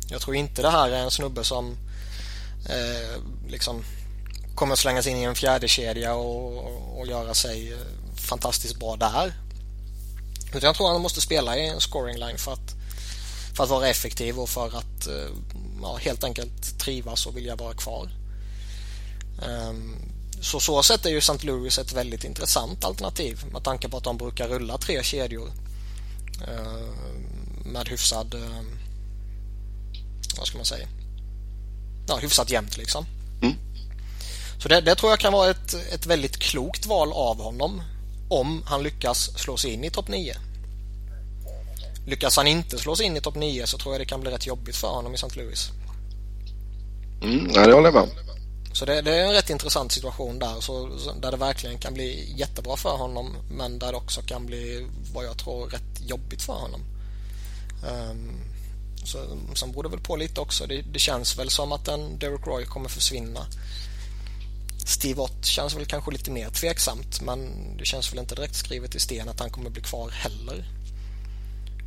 Jag 0.09 0.21
tror 0.21 0.35
inte 0.35 0.61
det 0.61 0.69
här 0.69 0.89
är 0.89 1.03
en 1.03 1.11
snubbe 1.11 1.43
som 1.43 1.77
eh, 2.69 3.21
liksom 3.47 3.83
kommer 4.55 4.75
slängas 4.75 5.07
in 5.07 5.17
i 5.17 5.23
en 5.23 5.35
fjärde 5.35 5.67
kedja 5.67 6.15
och, 6.15 6.99
och 6.99 7.07
göra 7.07 7.33
sig 7.33 7.71
eh, 7.71 7.77
fantastiskt 8.15 8.79
bra 8.79 8.95
där. 8.95 9.33
Utan 10.47 10.61
jag 10.61 10.75
tror 10.75 10.91
han 10.91 11.01
måste 11.01 11.21
spela 11.21 11.57
i 11.57 11.67
en 11.67 11.81
scoring 11.81 12.17
line 12.17 12.37
för 12.37 12.53
att, 12.53 12.75
för 13.55 13.63
att 13.63 13.69
vara 13.69 13.87
effektiv 13.87 14.39
och 14.39 14.49
för 14.49 14.67
att 14.67 15.07
eh, 15.07 15.29
ja, 15.81 15.95
helt 15.95 16.23
enkelt 16.23 16.79
trivas 16.79 17.25
och 17.25 17.37
vilja 17.37 17.55
vara 17.55 17.73
kvar. 17.73 18.09
Um, 19.47 20.13
så 20.41 20.59
så 20.59 20.83
sätt 20.83 21.05
är 21.05 21.09
ju 21.09 21.17
St. 21.17 21.47
Louis 21.47 21.79
ett 21.79 21.93
väldigt 21.93 22.23
intressant 22.23 22.83
alternativ 22.83 23.45
med 23.51 23.63
tanke 23.63 23.89
på 23.89 23.97
att 23.97 24.03
de 24.03 24.17
brukar 24.17 24.47
rulla 24.47 24.77
tre 24.77 25.03
kedjor 25.03 25.51
ehm, 26.47 27.23
med 27.65 27.89
hyfsad, 27.89 28.33
eh, 28.33 28.61
vad 30.37 30.47
ska 30.47 30.57
man 30.57 30.65
säga, 30.65 30.87
ja, 32.07 32.17
hyfsat 32.17 32.49
jämnt 32.49 32.77
liksom. 32.77 33.05
Mm. 33.41 33.55
Så 34.63 34.69
det, 34.69 34.81
det, 34.81 34.95
tror 34.95 35.11
jag 35.11 35.19
kan 35.19 35.33
vara 35.33 35.49
ett, 35.49 35.73
ett 35.93 36.05
väldigt 36.05 36.37
klokt 36.37 36.85
val 36.85 37.11
av 37.13 37.41
honom 37.41 37.81
om 38.29 38.63
han 38.65 38.83
lyckas 38.83 39.39
slå 39.39 39.57
sig 39.57 39.71
in 39.71 39.83
i 39.83 39.89
topp 39.89 40.07
9. 40.07 40.35
Lyckas 42.05 42.37
han 42.37 42.47
inte 42.47 42.77
slå 42.77 42.95
sig 42.95 43.05
in 43.05 43.17
i 43.17 43.21
topp 43.21 43.35
9 43.35 43.67
så 43.67 43.77
tror 43.77 43.93
jag 43.93 44.01
det 44.01 44.05
kan 44.05 44.21
bli 44.21 44.31
rätt 44.31 44.47
jobbigt 44.47 44.75
för 44.75 44.87
honom 44.87 45.11
i 45.11 45.15
St. 45.15 45.39
Louis. 45.39 45.69
Mm, 47.21 47.51
ja, 47.53 47.67
det 47.67 47.73
håller 47.73 47.91
jag 47.91 47.93
med 47.93 48.09
Så 48.73 48.85
det, 48.85 49.01
det, 49.01 49.15
är 49.15 49.25
en 49.25 49.33
rätt 49.33 49.49
intressant 49.49 49.91
situation 49.91 50.39
där, 50.39 50.61
så, 50.61 50.89
där 51.21 51.31
det 51.31 51.37
verkligen 51.37 51.77
kan 51.77 51.93
bli 51.93 52.33
jättebra 52.37 52.77
för 52.77 52.97
honom 52.97 53.35
men 53.51 53.79
där 53.79 53.91
det 53.91 53.97
också 53.97 54.21
kan 54.21 54.45
bli, 54.45 54.87
vad 55.13 55.25
jag 55.25 55.37
tror, 55.37 55.67
rätt 55.67 56.01
jobbigt 56.07 56.41
för 56.41 56.53
honom. 56.53 56.81
Um, 58.11 58.31
så, 59.05 59.17
sen 59.55 59.71
beror 59.71 59.83
det 59.83 59.89
väl 59.89 59.99
på 59.99 60.15
lite 60.15 60.41
också. 60.41 60.67
Det, 60.67 60.81
det, 60.81 60.99
känns 60.99 61.39
väl 61.39 61.49
som 61.49 61.71
att 61.71 61.87
en 61.87 62.19
Derek 62.19 62.47
Roy 62.47 62.65
kommer 62.65 62.89
försvinna. 62.89 63.45
Steve 64.89 65.21
Ott 65.21 65.45
känns 65.45 65.75
väl 65.75 65.85
kanske 65.85 66.11
lite 66.11 66.31
mer 66.31 66.49
tveksamt 66.49 67.21
men 67.21 67.49
det 67.77 67.85
känns 67.85 68.13
väl 68.13 68.19
inte 68.19 68.35
direkt 68.35 68.55
skrivet 68.55 68.95
i 68.95 68.99
sten 68.99 69.29
att 69.29 69.39
han 69.39 69.49
kommer 69.49 69.69
bli 69.69 69.81
kvar 69.81 70.09
heller. 70.09 70.65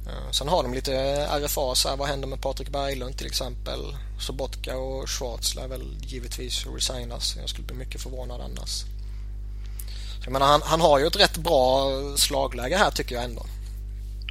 Eh, 0.06 0.30
sen 0.30 0.48
har 0.48 0.62
de 0.62 0.74
lite 0.74 0.92
RFA, 1.26 1.74
så 1.74 1.88
här, 1.88 1.96
vad 1.96 2.08
händer 2.08 2.28
med 2.28 2.40
Patrik 2.40 2.68
Berglund 2.68 3.18
till 3.18 3.26
exempel? 3.26 3.96
Sobotka 4.20 4.76
och 4.76 5.10
Schwarz 5.10 5.54
lär 5.54 5.68
väl 5.68 5.96
givetvis 6.00 6.66
resignas. 6.66 7.36
Jag 7.40 7.48
skulle 7.48 7.66
bli 7.66 7.76
mycket 7.76 8.02
förvånad 8.02 8.40
annars. 8.40 8.84
Jag 10.24 10.32
menar, 10.32 10.46
han, 10.46 10.62
han 10.64 10.80
har 10.80 10.98
ju 10.98 11.06
ett 11.06 11.20
rätt 11.20 11.36
bra 11.36 11.90
slagläge 12.16 12.76
här 12.76 12.90
tycker 12.90 13.14
jag 13.14 13.24
ändå. 13.24 13.46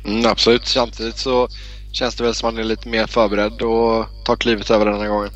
Mm, 0.06 0.26
absolut, 0.26 0.68
samtidigt 0.68 1.18
så 1.18 1.48
känns 1.92 2.16
det 2.16 2.24
väl 2.24 2.36
som 2.36 2.50
att 2.50 2.56
han 2.56 2.64
är 2.64 2.68
lite 2.68 2.88
mer 2.88 3.08
förberedd 3.08 3.62
och 3.62 4.06
tar 4.26 4.36
klivet 4.36 4.72
över 4.72 4.86
den 4.86 5.00
här 5.00 5.08
gången. 5.08 5.32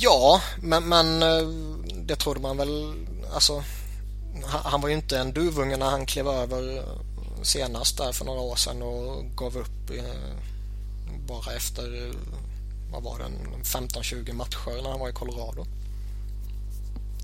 Ja, 0.00 0.40
men, 0.60 0.88
men 0.88 1.22
eh, 1.22 1.48
det 1.94 2.16
trodde 2.16 2.40
man 2.40 2.56
väl. 2.56 2.94
Alltså, 3.34 3.64
han 4.44 4.80
var 4.80 4.88
ju 4.88 4.94
inte 4.94 5.18
en 5.18 5.32
duvunge 5.32 5.76
när 5.76 5.90
han 5.90 6.06
klev 6.06 6.28
över 6.28 6.76
eh, 6.76 6.84
senast 7.42 7.98
där 7.98 8.12
för 8.12 8.24
några 8.24 8.40
år 8.40 8.56
sedan 8.56 8.82
och 8.82 9.24
gav 9.36 9.56
upp 9.56 9.90
eh, 9.90 10.04
bara 11.26 11.54
efter 11.54 12.12
vad 12.92 13.02
var 13.02 13.18
det, 13.18 13.24
15-20 13.64 14.32
matcher 14.32 14.82
när 14.82 14.90
han 14.90 15.00
var 15.00 15.08
i 15.08 15.12
Colorado. 15.12 15.66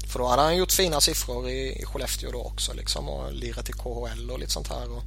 För 0.07 0.19
då 0.19 0.27
hade 0.27 0.43
han 0.43 0.57
gjort 0.57 0.73
fina 0.73 1.01
siffror 1.01 1.49
i, 1.49 1.83
i 1.83 1.85
Skellefteå 1.85 2.31
då 2.31 2.43
också 2.43 2.73
liksom 2.73 3.09
och 3.09 3.33
lirat 3.33 3.69
i 3.69 3.73
KHL 3.73 4.31
och 4.31 4.39
lite 4.39 4.53
sånt 4.53 4.69
här. 4.69 4.93
Och, 4.93 5.05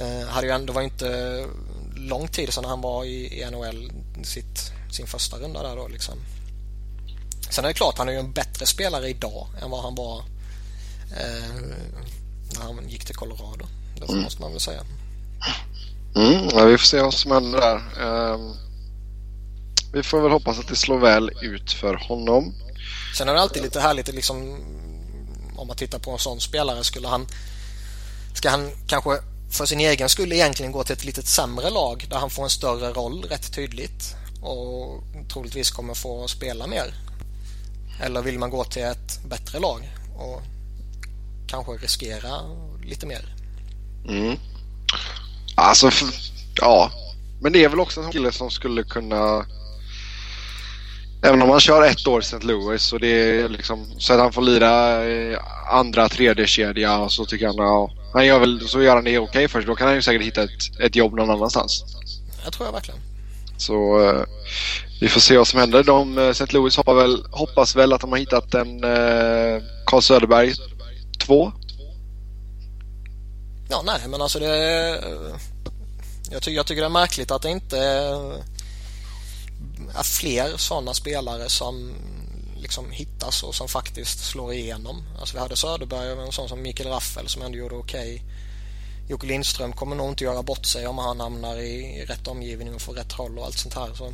eh, 0.00 0.28
hade 0.28 0.46
ju 0.46 0.52
ändå, 0.52 0.66
det 0.66 0.72
var 0.72 0.82
inte 0.82 1.46
lång 1.96 2.28
tid 2.28 2.52
sedan 2.52 2.64
han 2.64 2.80
var 2.80 3.04
i, 3.04 3.40
i 3.40 3.50
NHL 3.50 3.92
sitt, 4.22 4.72
sin 4.90 5.06
första 5.06 5.36
runda 5.36 5.62
där 5.62 5.76
då 5.76 5.88
liksom. 5.88 6.14
Sen 7.50 7.64
är 7.64 7.68
det 7.68 7.74
klart, 7.74 7.98
han 7.98 8.08
är 8.08 8.12
ju 8.12 8.18
en 8.18 8.32
bättre 8.32 8.66
spelare 8.66 9.08
idag 9.08 9.46
än 9.62 9.70
vad 9.70 9.82
han 9.82 9.94
var 9.94 10.18
eh, 11.10 11.54
när 12.54 12.62
han 12.62 12.88
gick 12.88 13.04
till 13.04 13.14
Colorado. 13.14 13.66
Det 13.98 14.08
mm. 14.08 14.22
måste 14.22 14.40
man 14.40 14.50
väl 14.50 14.60
säga. 14.60 14.80
Mm, 16.16 16.48
ja, 16.52 16.64
vi 16.64 16.78
får 16.78 16.86
se 16.86 17.02
vad 17.02 17.14
som 17.14 17.30
händer 17.30 17.60
där. 17.60 18.02
Um, 18.06 18.56
vi 19.92 20.02
får 20.02 20.20
väl 20.20 20.32
hoppas 20.32 20.58
att 20.58 20.68
det 20.68 20.76
slår 20.76 20.98
väl 20.98 21.30
ut 21.42 21.72
för 21.72 21.94
honom. 21.94 22.54
Sen 23.16 23.28
är 23.28 23.34
det 23.34 23.40
alltid 23.40 23.62
lite 23.62 23.80
härligt 23.80 24.08
liksom, 24.08 24.60
om 25.56 25.66
man 25.66 25.76
tittar 25.76 25.98
på 25.98 26.10
en 26.10 26.18
sån 26.18 26.40
spelare. 26.40 26.84
Skulle 26.84 27.08
han, 27.08 27.26
ska 28.34 28.50
han 28.50 28.70
kanske 28.86 29.10
för 29.50 29.66
sin 29.66 29.80
egen 29.80 30.08
skull 30.08 30.32
egentligen 30.32 30.72
gå 30.72 30.84
till 30.84 30.92
ett 30.92 31.04
lite 31.04 31.22
sämre 31.22 31.70
lag 31.70 32.06
där 32.10 32.16
han 32.16 32.30
får 32.30 32.44
en 32.44 32.50
större 32.50 32.92
roll 32.92 33.24
rätt 33.24 33.52
tydligt 33.52 34.14
och 34.42 35.02
troligtvis 35.32 35.70
kommer 35.70 35.94
få 35.94 36.28
spela 36.28 36.66
mer? 36.66 36.94
Eller 38.02 38.22
vill 38.22 38.38
man 38.38 38.50
gå 38.50 38.64
till 38.64 38.82
ett 38.82 39.20
bättre 39.24 39.58
lag 39.58 39.90
och 40.16 40.42
kanske 41.46 41.72
riskera 41.72 42.30
lite 42.84 43.06
mer? 43.06 43.34
Mm. 44.08 44.36
Alltså, 45.54 45.90
ja. 46.60 46.90
Men 47.40 47.52
det 47.52 47.64
är 47.64 47.68
väl 47.68 47.80
också 47.80 48.00
en 48.00 48.12
kille 48.12 48.32
som 48.32 48.50
skulle 48.50 48.82
kunna... 48.82 49.46
Även 51.22 51.42
om 51.42 51.50
han 51.50 51.60
kör 51.60 51.86
ett 51.86 52.06
år 52.06 52.20
i 52.20 52.24
St. 52.24 52.46
Louis 52.46 52.92
och 52.92 53.00
det 53.00 53.08
är 53.08 53.48
liksom, 53.48 53.86
så 53.98 54.12
att 54.12 54.20
han 54.20 54.32
får 54.32 54.42
lira 54.42 55.02
andra, 55.70 56.08
tredje 56.08 56.46
kedja 56.46 56.98
och 56.98 57.12
så 57.12 57.24
tycker 57.24 57.46
han 57.46 57.56
ja, 57.56 57.90
han 58.12 58.26
gör 58.26 58.38
väl, 58.38 58.68
så 58.68 58.82
gör 58.82 58.94
han 58.94 59.04
det 59.04 59.18
okej 59.18 59.28
okay 59.28 59.48
först. 59.48 59.66
Då 59.66 59.74
kan 59.74 59.86
han 59.86 59.96
ju 59.96 60.02
säkert 60.02 60.22
hitta 60.22 60.42
ett, 60.42 60.80
ett 60.80 60.96
jobb 60.96 61.14
någon 61.14 61.30
annanstans. 61.30 61.84
Jag 62.44 62.52
tror 62.52 62.66
jag 62.66 62.72
verkligen. 62.72 63.00
Så 63.58 64.08
eh, 64.08 64.22
vi 65.00 65.08
får 65.08 65.20
se 65.20 65.36
vad 65.36 65.48
som 65.48 65.60
händer. 65.60 65.82
De, 65.82 66.18
eh, 66.18 66.28
St. 66.28 66.46
Louis 66.52 66.76
hoppas 66.76 66.96
väl, 66.96 67.24
hoppas 67.30 67.76
väl 67.76 67.92
att 67.92 68.00
de 68.00 68.12
har 68.12 68.18
hittat 68.18 68.54
en 68.54 68.84
eh, 68.84 69.62
Carl 69.86 70.02
Söderberg 70.02 70.54
2 71.18 71.52
Ja, 73.70 73.82
nej, 73.84 74.00
men 74.08 74.22
alltså 74.22 74.38
det... 74.38 75.04
Jag, 76.30 76.42
ty 76.42 76.50
jag 76.50 76.66
tycker 76.66 76.82
det 76.82 76.86
är 76.86 76.90
märkligt 76.90 77.30
att 77.30 77.42
det 77.42 77.50
inte 77.50 77.78
är 79.94 80.02
fler 80.02 80.56
sådana 80.56 80.94
spelare 80.94 81.48
som 81.48 81.94
liksom 82.56 82.90
hittas 82.90 83.42
och 83.42 83.54
som 83.54 83.68
faktiskt 83.68 84.24
slår 84.24 84.52
igenom. 84.52 85.02
Alltså 85.20 85.34
vi 85.34 85.40
hade 85.40 85.56
Söderberg 85.56 86.12
och 86.12 86.22
en 86.22 86.32
sån 86.32 86.48
som 86.48 86.62
Mikael 86.62 86.88
Raffel 86.88 87.28
som 87.28 87.42
ändå 87.42 87.58
gjorde 87.58 87.74
okej. 87.74 88.14
Okay. 88.14 88.28
Jocke 89.08 89.26
Lindström 89.26 89.72
kommer 89.72 89.96
nog 89.96 90.08
inte 90.08 90.24
göra 90.24 90.42
bort 90.42 90.66
sig 90.66 90.86
om 90.86 90.98
han 90.98 91.20
hamnar 91.20 91.56
i, 91.56 92.04
rätt 92.04 92.26
omgivning 92.26 92.74
och 92.74 92.82
får 92.82 92.94
rätt 92.94 93.18
roll 93.18 93.38
och 93.38 93.44
allt 93.44 93.58
sånt 93.58 93.74
här. 93.74 93.94
Så, 93.94 94.12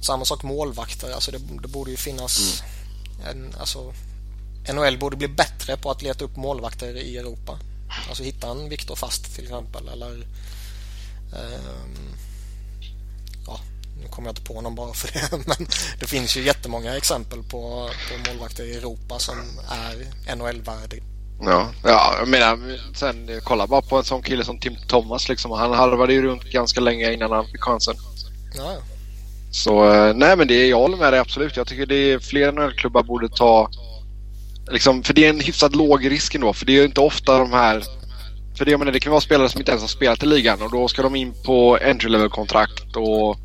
samma 0.00 0.24
sak 0.24 0.42
målvakter. 0.42 1.12
Alltså 1.12 1.30
det, 1.30 1.38
det 1.62 1.68
borde 1.68 1.90
ju 1.90 1.96
finnas 1.96 2.62
mm. 3.20 3.30
en, 3.30 3.54
alltså, 3.60 3.94
NHL 4.72 4.98
borde 4.98 5.16
bli 5.16 5.28
bättre 5.28 5.76
på 5.76 5.90
att 5.90 6.02
leta 6.02 6.24
upp 6.24 6.36
målvakter 6.36 6.96
i 6.96 7.16
Europa. 7.16 7.58
Alltså 8.08 8.22
hitta 8.22 8.50
en 8.50 8.68
Viktor 8.68 8.96
Fast 8.96 9.34
till 9.34 9.44
exempel 9.44 9.88
eller 9.88 10.12
um, 11.32 12.16
ja, 13.46 13.60
nu 14.02 14.08
kommer 14.08 14.28
jag 14.28 14.32
inte 14.32 14.42
på 14.42 14.60
någon 14.60 14.74
bara 14.74 14.94
för 14.94 15.12
det 15.12 15.46
men 15.46 15.66
det 16.00 16.06
finns 16.06 16.36
ju 16.36 16.44
jättemånga 16.44 16.96
exempel 16.96 17.42
på, 17.42 17.90
på 18.10 18.30
målvakter 18.30 18.64
i 18.64 18.74
Europa 18.74 19.18
som 19.18 19.38
är 19.68 20.06
NHL-värdiga. 20.36 21.02
Ja, 21.44 21.68
ja, 21.84 22.14
jag 22.18 22.28
menar 22.28 22.58
sen 22.94 23.40
kolla 23.44 23.66
bara 23.66 23.82
på 23.82 23.96
en 23.96 24.04
sån 24.04 24.22
kille 24.22 24.44
som 24.44 24.58
Tim 24.58 24.76
Thomas 24.88 25.28
liksom. 25.28 25.50
Han 25.50 25.72
harvade 25.72 26.12
ju 26.12 26.22
runt 26.22 26.44
ganska 26.44 26.80
länge 26.80 27.12
innan 27.12 27.32
han 27.32 27.46
fick 27.46 27.62
chansen. 27.62 27.94
Ja. 28.56 28.76
Så 29.50 29.92
eh, 29.92 30.14
nej 30.14 30.36
men 30.36 30.48
det, 30.48 30.66
jag 30.66 30.78
håller 30.78 30.96
med 30.96 31.12
dig 31.12 31.20
absolut. 31.20 31.56
Jag 31.56 31.66
tycker 31.66 31.86
det 31.86 32.12
är 32.12 32.18
fler 32.18 32.52
NHL-klubbar 32.52 33.02
borde 33.02 33.28
ta 33.28 33.70
Liksom, 34.70 35.02
för 35.02 35.14
det 35.14 35.24
är 35.24 35.30
en 35.30 35.40
hyfsat 35.40 35.76
låg 35.76 36.10
risk 36.10 36.34
ändå. 36.34 36.52
För 36.52 36.66
det 36.66 36.78
är 36.78 36.84
inte 36.84 37.00
ofta 37.00 37.38
de 37.38 37.52
här... 37.52 37.82
För 38.56 38.64
det, 38.64 38.70
jag 38.70 38.78
menar, 38.78 38.92
det 38.92 39.00
kan 39.00 39.10
vara 39.10 39.20
spelare 39.20 39.48
som 39.48 39.60
inte 39.60 39.70
ens 39.70 39.82
har 39.82 39.88
spelat 39.88 40.22
i 40.22 40.26
ligan 40.26 40.62
och 40.62 40.70
då 40.70 40.88
ska 40.88 41.02
de 41.02 41.16
in 41.16 41.34
på 41.44 41.78
entry 41.82 42.10
level 42.10 42.28
kontrakt 42.28 42.96
och... 42.96 43.36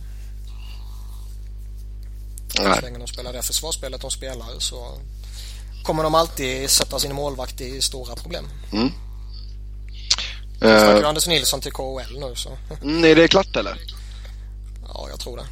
Nej. 2.60 2.76
Så 2.76 2.80
länge 2.80 2.98
de 2.98 3.06
spelar 3.06 3.32
det 3.32 3.42
försvarsspelet 3.42 4.00
de 4.00 4.10
spelar 4.10 4.58
så 4.58 4.98
kommer 5.82 6.02
de 6.02 6.14
alltid 6.14 6.70
sätta 6.70 6.98
sin 6.98 7.14
målvakt 7.14 7.60
i 7.60 7.82
stora 7.82 8.14
problem. 8.14 8.48
Mm. 8.72 8.92
Snackar 10.58 11.02
uh, 11.02 11.08
Anders 11.08 11.26
Nilsson 11.26 11.60
till 11.60 11.72
KHL 11.72 12.18
nu 12.20 12.34
så. 12.34 12.58
Mm, 12.82 13.04
är 13.04 13.14
det 13.14 13.28
klart 13.28 13.56
eller? 13.56 13.78
Ja, 14.88 15.06
jag 15.10 15.20
tror 15.20 15.36
det. 15.36 15.46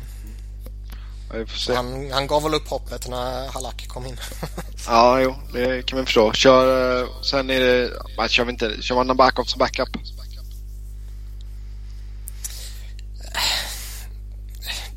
Han, 1.69 2.11
han 2.13 2.27
gav 2.27 2.43
väl 2.43 2.55
upp 2.55 2.69
hoppet 2.69 3.09
när 3.09 3.49
Halak 3.49 3.89
kom 3.89 4.07
in. 4.07 4.17
ja, 4.87 5.21
jo, 5.21 5.35
det 5.53 5.87
kan 5.87 5.99
man 5.99 6.07
förstå. 6.07 6.33
Kör, 6.33 7.03
eh, 7.03 7.09
sen 7.23 7.51
är 7.51 7.61
det, 7.61 7.93
man 8.17 8.29
kör, 8.29 8.45
vi 8.45 8.51
inte, 8.51 8.83
kör 8.83 8.95
man 8.95 9.07
Nabakov 9.07 9.45
som 9.45 9.59
backup? 9.59 9.89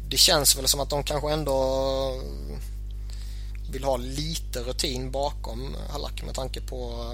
Det 0.10 0.17
känns 0.17 0.58
väl 0.58 0.67
som 0.67 0.80
att 0.80 0.89
de 0.89 1.04
kanske 1.04 1.32
ändå 1.32 2.22
vill 3.72 3.84
ha 3.84 3.98
lite 3.98 4.60
rutin 4.60 5.12
bakom 5.12 5.76
Halak 5.89 6.24
med 6.24 6.36
tanke 6.36 6.62
på 6.62 7.10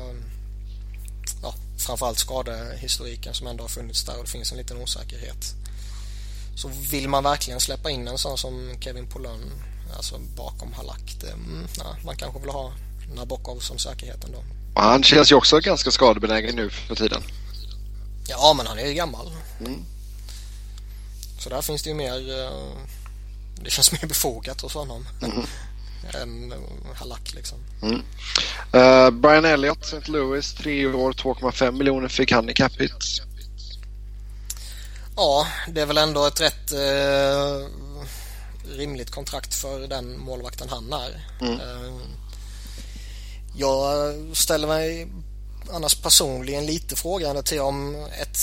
ja, 1.41 1.53
framförallt 1.77 2.19
skadehistoriken 2.19 3.34
som 3.34 3.47
ändå 3.47 3.63
har 3.63 3.69
funnits 3.69 4.05
där 4.05 4.17
och 4.17 4.23
det 4.23 4.29
finns 4.29 4.51
en 4.51 4.58
liten 4.58 4.77
osäkerhet. 4.77 5.55
Så 6.62 6.67
vill 6.91 7.10
man 7.10 7.24
verkligen 7.24 7.60
släppa 7.60 7.89
in 7.89 8.08
en 8.08 8.17
sån 8.17 8.38
som 8.38 8.76
Kevin 8.80 9.08
Poulin 9.08 9.52
alltså 9.98 10.19
bakom 10.38 10.74
Halak, 10.74 11.15
det, 11.22 11.32
mm, 11.32 11.67
ja, 11.78 11.95
man 12.06 12.15
kanske 12.15 12.39
vill 12.39 12.50
ha 12.50 12.74
Nabokov 13.15 13.60
som 13.60 13.78
säkerhet 13.78 14.24
ändå. 14.24 14.43
Han 14.76 15.04
känns 15.04 15.32
ju 15.32 15.36
också 15.36 15.60
ganska 15.60 15.91
skadebenägen 15.91 16.56
nu 16.56 16.69
för 16.69 16.95
tiden. 16.95 17.24
Ja, 18.28 18.54
men 18.58 18.67
han 18.67 18.80
är 18.80 18.86
ju 18.86 18.93
gammal. 18.93 19.32
Mm. 19.60 19.86
Så 21.39 21.50
där 21.50 21.62
finns 21.62 21.84
det 21.84 21.89
ju 21.89 21.95
mer, 21.95 22.43
eh, 22.43 22.52
det 23.62 23.69
känns 23.69 23.91
mer 23.91 24.08
befogat 24.08 24.62
hos 24.62 24.74
honom. 24.74 25.08
Mm. 26.13 26.52
än 26.52 26.54
Halak 26.95 27.34
liksom. 27.36 27.58
Mm. 27.82 28.02
Uh, 28.76 29.10
Brian 29.10 29.45
Elliott, 29.45 29.84
St. 29.84 30.12
Louis, 30.12 30.54
tre 30.54 30.86
år, 30.86 31.13
2,5 31.13 31.72
miljoner 31.72 32.08
fick 32.08 32.32
han 32.32 32.50
i 32.50 32.54
capita. 32.54 32.95
Ja, 35.19 35.47
det 35.67 35.82
är 35.82 35.86
väl 35.86 35.97
ändå 35.97 36.25
ett 36.25 36.41
rätt 36.41 36.71
eh, 36.71 37.67
rimligt 38.77 39.12
kontrakt 39.12 39.55
för 39.55 39.88
den 39.88 40.19
målvakten 40.19 40.69
han 40.69 40.93
är. 40.93 41.25
Mm. 41.41 41.53
Eh, 41.53 41.93
jag 43.55 44.13
ställer 44.34 44.67
mig 44.67 45.08
annars 45.71 45.95
personligen 45.95 46.65
lite 46.65 46.95
frågande 46.95 47.43
till 47.43 47.62
om 47.62 48.08
ett, 48.21 48.38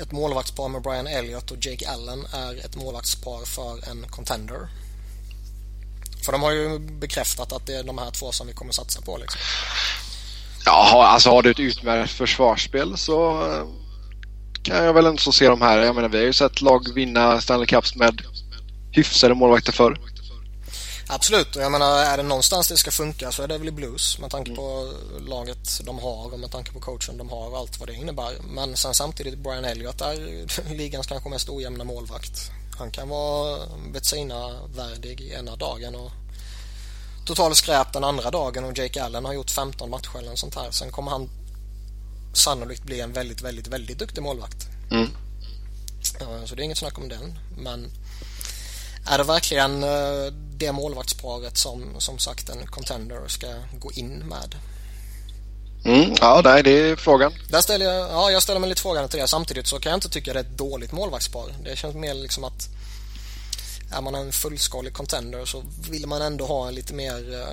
ett 0.00 0.12
målvaktspar 0.12 0.68
med 0.68 0.82
Brian 0.82 1.06
Elliott 1.06 1.50
och 1.50 1.66
Jake 1.66 1.88
Allen 1.88 2.26
är 2.32 2.64
ett 2.64 2.76
målvaktspar 2.76 3.44
för 3.44 3.90
en 3.90 4.06
contender. 4.10 4.68
För 6.24 6.32
de 6.32 6.42
har 6.42 6.50
ju 6.50 6.78
bekräftat 6.78 7.52
att 7.52 7.66
det 7.66 7.74
är 7.76 7.82
de 7.82 7.98
här 7.98 8.10
två 8.10 8.32
som 8.32 8.46
vi 8.46 8.52
kommer 8.52 8.72
satsa 8.72 9.00
på. 9.00 9.16
Liksom. 9.16 9.40
Ja, 10.64 11.06
alltså 11.06 11.30
har 11.30 11.42
du 11.42 11.50
ett 11.50 11.60
utmärkt 11.60 12.12
försvarsspel 12.12 12.96
så 12.96 13.50
eh, 13.52 13.83
kan 14.64 14.84
jag 14.84 14.92
väl 14.92 15.06
inte 15.06 15.22
så 15.22 15.32
se 15.32 15.48
de 15.48 15.62
här. 15.62 15.78
Jag 15.78 15.94
menar, 15.94 16.08
vi 16.08 16.18
har 16.18 16.24
ju 16.24 16.32
sett 16.32 16.60
lag 16.60 16.94
vinna 16.94 17.40
Stanley 17.40 17.66
Cups 17.66 17.96
med 17.96 18.22
hyfsade 18.90 19.34
målvakter 19.34 19.72
förr. 19.72 19.98
Absolut, 21.08 21.56
och 21.56 21.62
jag 21.62 21.72
menar 21.72 22.04
är 22.04 22.16
det 22.16 22.22
någonstans 22.22 22.68
det 22.68 22.76
ska 22.76 22.90
funka 22.90 23.32
så 23.32 23.42
är 23.42 23.48
det 23.48 23.58
väl 23.58 23.68
i 23.68 23.72
Blues 23.72 24.18
med 24.18 24.30
tanke 24.30 24.54
på 24.54 24.92
laget 25.20 25.80
de 25.84 25.98
har 25.98 26.32
och 26.32 26.38
med 26.38 26.50
tanke 26.50 26.72
på 26.72 26.80
coachen 26.80 27.18
de 27.18 27.28
har 27.28 27.50
och 27.50 27.58
allt 27.58 27.80
vad 27.80 27.88
det 27.88 27.94
innebär. 27.94 28.34
Men 28.48 28.76
sen 28.76 28.94
samtidigt 28.94 29.38
Brian 29.38 29.64
Elliott 29.64 30.00
är 30.00 30.74
ligans 30.74 31.06
kanske 31.06 31.28
mest 31.28 31.48
ojämna 31.48 31.84
målvakt. 31.84 32.50
Han 32.78 32.90
kan 32.90 33.08
vara 33.08 33.58
Betsina-värdig 33.92 35.32
ena 35.38 35.56
dagen 35.56 35.94
och 35.94 36.10
total 37.26 37.54
skräp 37.54 37.92
den 37.92 38.04
andra 38.04 38.30
dagen 38.30 38.64
och 38.64 38.78
Jake 38.78 39.04
Allen 39.04 39.24
har 39.24 39.32
gjort 39.32 39.50
15 39.50 39.90
matcher 39.90 40.18
eller 40.18 40.36
sånt 40.36 40.54
här. 40.54 40.70
Sen 40.70 40.90
kommer 40.90 41.10
han 41.10 41.30
sannolikt 42.36 42.82
bli 42.82 43.00
en 43.00 43.12
väldigt, 43.12 43.42
väldigt, 43.42 43.66
väldigt 43.66 43.98
duktig 43.98 44.22
målvakt. 44.22 44.66
Mm. 44.90 45.08
Så 46.46 46.54
det 46.54 46.62
är 46.62 46.64
inget 46.64 46.78
snack 46.78 46.98
om 46.98 47.08
den. 47.08 47.38
Men 47.56 47.90
är 49.06 49.18
det 49.18 49.24
verkligen 49.24 49.82
eh, 49.82 50.32
det 50.56 50.72
målvaktsparet 50.72 51.56
som 51.56 52.00
som 52.00 52.18
sagt 52.18 52.48
en 52.48 52.66
contender 52.66 53.28
ska 53.28 53.46
gå 53.78 53.92
in 53.92 54.18
med? 54.18 54.54
Mm, 55.84 56.14
ja, 56.20 56.40
nej, 56.44 56.62
det 56.62 56.70
är 56.70 56.96
frågan. 56.96 57.32
Där 57.48 57.60
ställer 57.60 57.86
jag, 57.86 58.10
ja, 58.10 58.30
jag 58.30 58.42
ställer 58.42 58.60
mig 58.60 58.68
lite 58.68 58.82
frågan 58.82 59.08
till 59.08 59.20
det. 59.20 59.28
Samtidigt 59.28 59.66
så 59.66 59.80
kan 59.80 59.90
jag 59.90 59.96
inte 59.96 60.08
tycka 60.08 60.32
det 60.32 60.38
är 60.38 60.44
ett 60.44 60.58
dåligt 60.58 60.92
målvaktspar. 60.92 61.54
Det 61.64 61.76
känns 61.76 61.94
mer 61.94 62.14
liksom 62.14 62.44
att 62.44 62.68
är 63.92 64.02
man 64.02 64.14
en 64.14 64.32
fullskalig 64.32 64.94
contender 64.94 65.44
så 65.44 65.62
vill 65.90 66.06
man 66.06 66.22
ändå 66.22 66.46
ha 66.46 66.68
en 66.68 66.74
lite 66.74 66.94
mer 66.94 67.34
uh, 67.34 67.46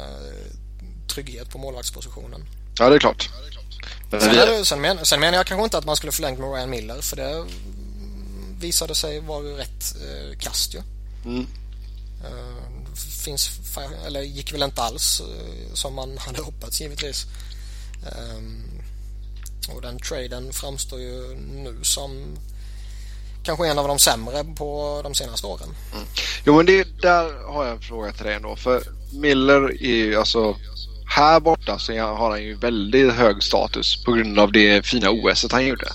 trygghet 1.08 1.50
på 1.50 1.58
målvaktspositionen. 1.58 2.46
Ja, 2.80 2.90
det 2.90 2.96
är 2.96 3.00
klart. 3.00 3.30
Sen, 3.30 3.42
det, 3.44 3.61
sen, 4.66 4.82
men, 4.82 5.06
sen 5.06 5.20
menar 5.20 5.38
jag 5.38 5.46
kanske 5.46 5.64
inte 5.64 5.78
att 5.78 5.86
man 5.86 5.96
skulle 5.96 6.12
förlängt 6.12 6.40
med 6.40 6.54
Ryan 6.54 6.70
Miller 6.70 7.02
för 7.02 7.16
det 7.16 7.46
visade 8.62 8.96
sig 8.96 9.20
vara 9.20 9.44
rätt 9.44 9.96
eh, 10.02 10.38
kast 10.38 10.74
ju. 10.74 10.82
Mm. 11.26 11.48
Uh, 12.26 12.96
finns, 13.26 13.50
eller 14.08 14.22
gick 14.22 14.54
väl 14.54 14.64
inte 14.64 14.82
alls 14.82 15.22
uh, 15.22 15.74
som 15.74 15.96
man 15.96 16.18
hade 16.18 16.42
hoppats 16.42 16.82
givetvis. 16.82 17.26
Um, 18.36 18.64
och 19.76 19.82
den 19.82 20.00
traden 20.00 20.54
framstår 20.54 21.00
ju 21.00 21.36
nu 21.36 21.80
som 21.82 22.38
kanske 23.44 23.68
en 23.68 23.80
av 23.80 23.88
de 23.88 24.00
sämre 24.00 24.44
på 24.44 25.02
de 25.04 25.16
senaste 25.16 25.48
åren. 25.48 25.70
Mm. 25.94 26.06
Jo 26.46 26.58
men 26.58 26.66
det, 26.66 26.88
där 27.02 27.44
har 27.54 27.66
jag 27.66 27.74
en 27.74 27.82
fråga 27.82 28.12
till 28.12 28.26
dig 28.26 28.36
ändå. 28.36 28.56
För 28.56 28.84
Miller 29.14 29.84
är 29.84 29.96
ju 29.96 30.16
alltså 30.16 30.56
här 31.12 31.40
borta 31.40 31.80
så 31.80 32.00
har 32.00 32.30
han 32.30 32.44
ju 32.44 32.56
väldigt 32.56 33.14
hög 33.14 33.44
status 33.44 34.04
på 34.04 34.12
grund 34.12 34.40
av 34.40 34.52
det 34.52 34.86
fina 34.86 35.10
OS 35.10 35.46
han 35.52 35.68
gjorde. 35.68 35.88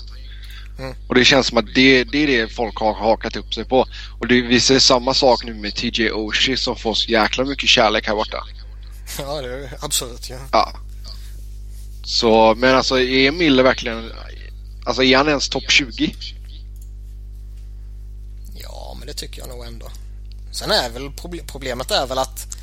Mm. 0.79 0.95
Och 1.07 1.15
det 1.15 1.25
känns 1.25 1.47
som 1.47 1.57
att 1.57 1.73
det, 1.75 2.03
det 2.03 2.23
är 2.23 2.27
det 2.27 2.53
folk 2.53 2.77
har 2.77 2.93
hakat 2.93 3.35
upp 3.35 3.53
sig 3.53 3.65
på. 3.65 3.85
Och 4.19 4.27
det, 4.27 4.41
vi 4.41 4.59
ser 4.59 4.79
samma 4.79 5.13
sak 5.13 5.43
nu 5.43 5.53
med 5.53 5.75
TJ 5.75 6.11
Oshie 6.11 6.57
som 6.57 6.75
får 6.75 6.93
så 6.93 7.11
jäkla 7.11 7.45
mycket 7.45 7.69
kärlek 7.69 8.07
här 8.07 8.15
borta. 8.15 8.43
Ja, 9.19 9.41
det 9.41 9.47
är 9.47 9.73
absolut. 9.81 10.29
Ja. 10.29 10.37
ja. 10.51 10.73
Så, 12.03 12.55
men 12.57 12.75
alltså 12.75 12.99
är 12.99 13.31
Miller 13.31 13.63
verkligen... 13.63 14.11
Alltså 14.85 15.03
är 15.03 15.17
han 15.17 15.27
ens 15.27 15.49
topp 15.49 15.71
20? 15.71 16.15
Ja, 18.55 18.95
men 18.99 19.07
det 19.07 19.13
tycker 19.13 19.39
jag 19.39 19.49
nog 19.49 19.65
ändå. 19.65 19.91
Sen 20.51 20.71
är 20.71 20.89
väl 20.89 21.11
problemet 21.47 21.91
är 21.91 22.07
väl 22.07 22.17
att 22.17 22.56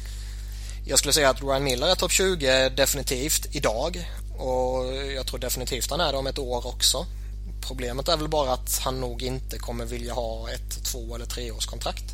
jag 0.85 0.99
skulle 0.99 1.13
säga 1.13 1.31
att 1.31 1.43
Ryan 1.43 1.65
Miller 1.65 1.87
är 1.87 1.95
topp 1.95 2.13
20 2.13 2.69
definitivt 2.69 3.47
idag 3.51 4.11
och 4.39 4.95
jag 5.17 5.27
tror 5.27 5.39
definitivt 5.39 5.91
han 5.91 6.01
är 6.01 6.13
det 6.13 6.19
om 6.19 6.27
ett 6.27 6.39
år 6.39 6.67
också. 6.67 7.07
Problemet 7.61 8.09
är 8.09 8.17
väl 8.17 8.29
bara 8.29 8.53
att 8.53 8.79
han 8.79 9.01
nog 9.01 9.23
inte 9.23 9.59
kommer 9.59 9.85
vilja 9.85 10.13
ha 10.13 10.51
ett 10.51 10.85
två 10.85 11.15
eller 11.15 11.27
treårskontrakt. 11.27 12.05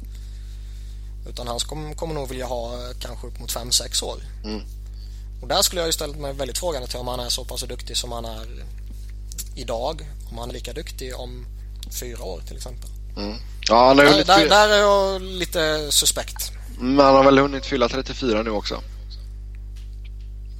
Utan 1.28 1.48
han 1.48 1.61
kommer 1.96 2.14
nog 2.14 2.28
vilja 2.28 2.46
ha 2.46 2.78
kanske 3.00 3.26
upp 3.26 3.40
mot 3.40 3.52
fem 3.52 3.72
sex 3.72 4.02
år. 4.02 4.16
Mm. 4.44 4.62
Och 5.42 5.48
där 5.48 5.62
skulle 5.62 5.80
jag 5.80 5.88
ju 5.88 5.92
ställt 5.92 6.16
mig 6.16 6.33
väldigt 6.33 6.59
frågande 6.59 6.88
till 6.88 6.98
om 6.98 7.09
han 7.09 7.20
är 7.20 7.28
så 7.28 7.44
pass 7.44 7.61
duktig 7.61 7.96
som 7.96 8.12
han 8.12 8.24
är 8.24 8.64
idag. 9.54 10.09
Om 10.30 10.38
han 10.38 10.48
är 10.48 10.54
lika 10.54 10.72
duktig 10.72 11.16
om 11.16 11.46
fyra 12.00 12.22
år 12.22 12.42
till 12.46 12.56
exempel. 12.56 12.90
Mm. 13.16 13.37
Ja, 13.68 13.94
där, 13.94 14.24
där, 14.24 14.48
där 14.48 14.68
är 14.68 14.78
jag 14.78 15.22
lite 15.22 15.92
suspekt. 15.92 16.52
Men 16.80 17.06
han 17.06 17.14
har 17.14 17.24
väl 17.24 17.38
hunnit 17.38 17.66
fylla 17.66 17.88
34 17.88 18.42
nu 18.42 18.50
också? 18.50 18.82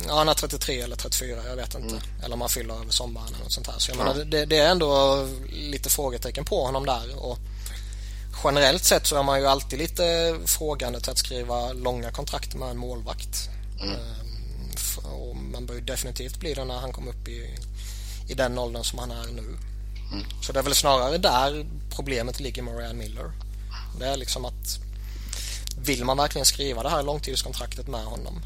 Ja, 0.07 0.15
han 0.15 0.29
är 0.29 0.35
33 0.35 0.81
eller 0.81 0.97
34, 0.97 1.39
jag 1.49 1.57
vet 1.57 1.75
inte. 1.75 1.89
Mm. 1.89 2.03
Eller 2.25 2.35
om 2.35 2.41
han 2.41 2.51
fyller 2.51 2.75
över 2.75 2.91
sommaren 2.91 3.27
eller 3.29 3.45
något 3.45 3.53
sånt 3.53 3.67
här. 3.67 3.79
Så 3.79 3.91
jag 3.91 3.99
ja. 3.99 4.05
menar, 4.05 4.25
det, 4.25 4.45
det, 4.45 4.59
är 4.59 4.71
ändå 4.71 5.27
lite 5.53 5.91
frågetecken 5.91 6.45
på 6.45 6.65
honom 6.65 6.87
där. 6.87 7.25
Och 7.25 7.39
generellt 8.45 8.85
sett 8.85 9.07
så 9.07 9.17
är 9.17 9.23
man 9.23 9.41
ju 9.41 9.47
alltid 9.47 9.79
lite 9.79 10.37
frågande 10.47 11.01
till 11.01 11.11
att 11.11 11.19
skriva 11.19 11.73
långa 11.73 12.11
kontrakt 12.11 12.55
med 12.55 12.71
en 12.71 12.79
målvakt. 12.79 13.49
Mm. 13.81 13.95
Ehm, 13.95 15.05
och 15.05 15.37
man 15.37 15.67
bör 15.67 15.75
ju 15.75 15.81
definitivt 15.81 16.41
bli 16.41 16.55
det 16.55 16.65
när 16.65 16.79
han 16.79 16.93
kommer 16.93 17.11
upp 17.11 17.29
i, 17.29 17.59
i 18.29 18.35
den 18.35 18.59
åldern 18.59 18.85
som 18.85 18.99
han 18.99 19.11
är 19.11 19.27
nu. 19.33 19.57
Mm. 20.13 20.25
Så 20.43 20.53
det 20.53 20.59
är 20.59 20.63
väl 20.63 20.75
snarare 20.75 21.19
där 21.19 21.67
problemet 21.91 22.41
ligger 22.41 22.63
med 22.63 22.79
Ryan 22.79 22.99
Miller. 22.99 23.33
Det 23.99 24.07
är 24.07 24.17
liksom 24.17 24.45
att 24.45 24.90
vill 25.85 26.05
man 26.05 26.17
verkligen 26.17 26.47
skriva 26.47 26.83
det 26.83 26.89
här 26.89 27.03
långtidskontraktet 27.03 27.89
med 27.89 28.05
honom? 28.05 28.43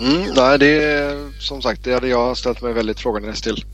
Mm, 0.00 0.34
nej, 0.36 0.58
det 0.58 0.84
är 0.84 1.32
som 1.40 1.62
sagt, 1.62 1.84
det 1.84 1.94
hade 1.94 2.08
jag 2.08 2.36
ställt 2.36 2.62
mig 2.62 2.72
väldigt 2.72 3.00
frågande 3.00 3.34
till. 3.34 3.64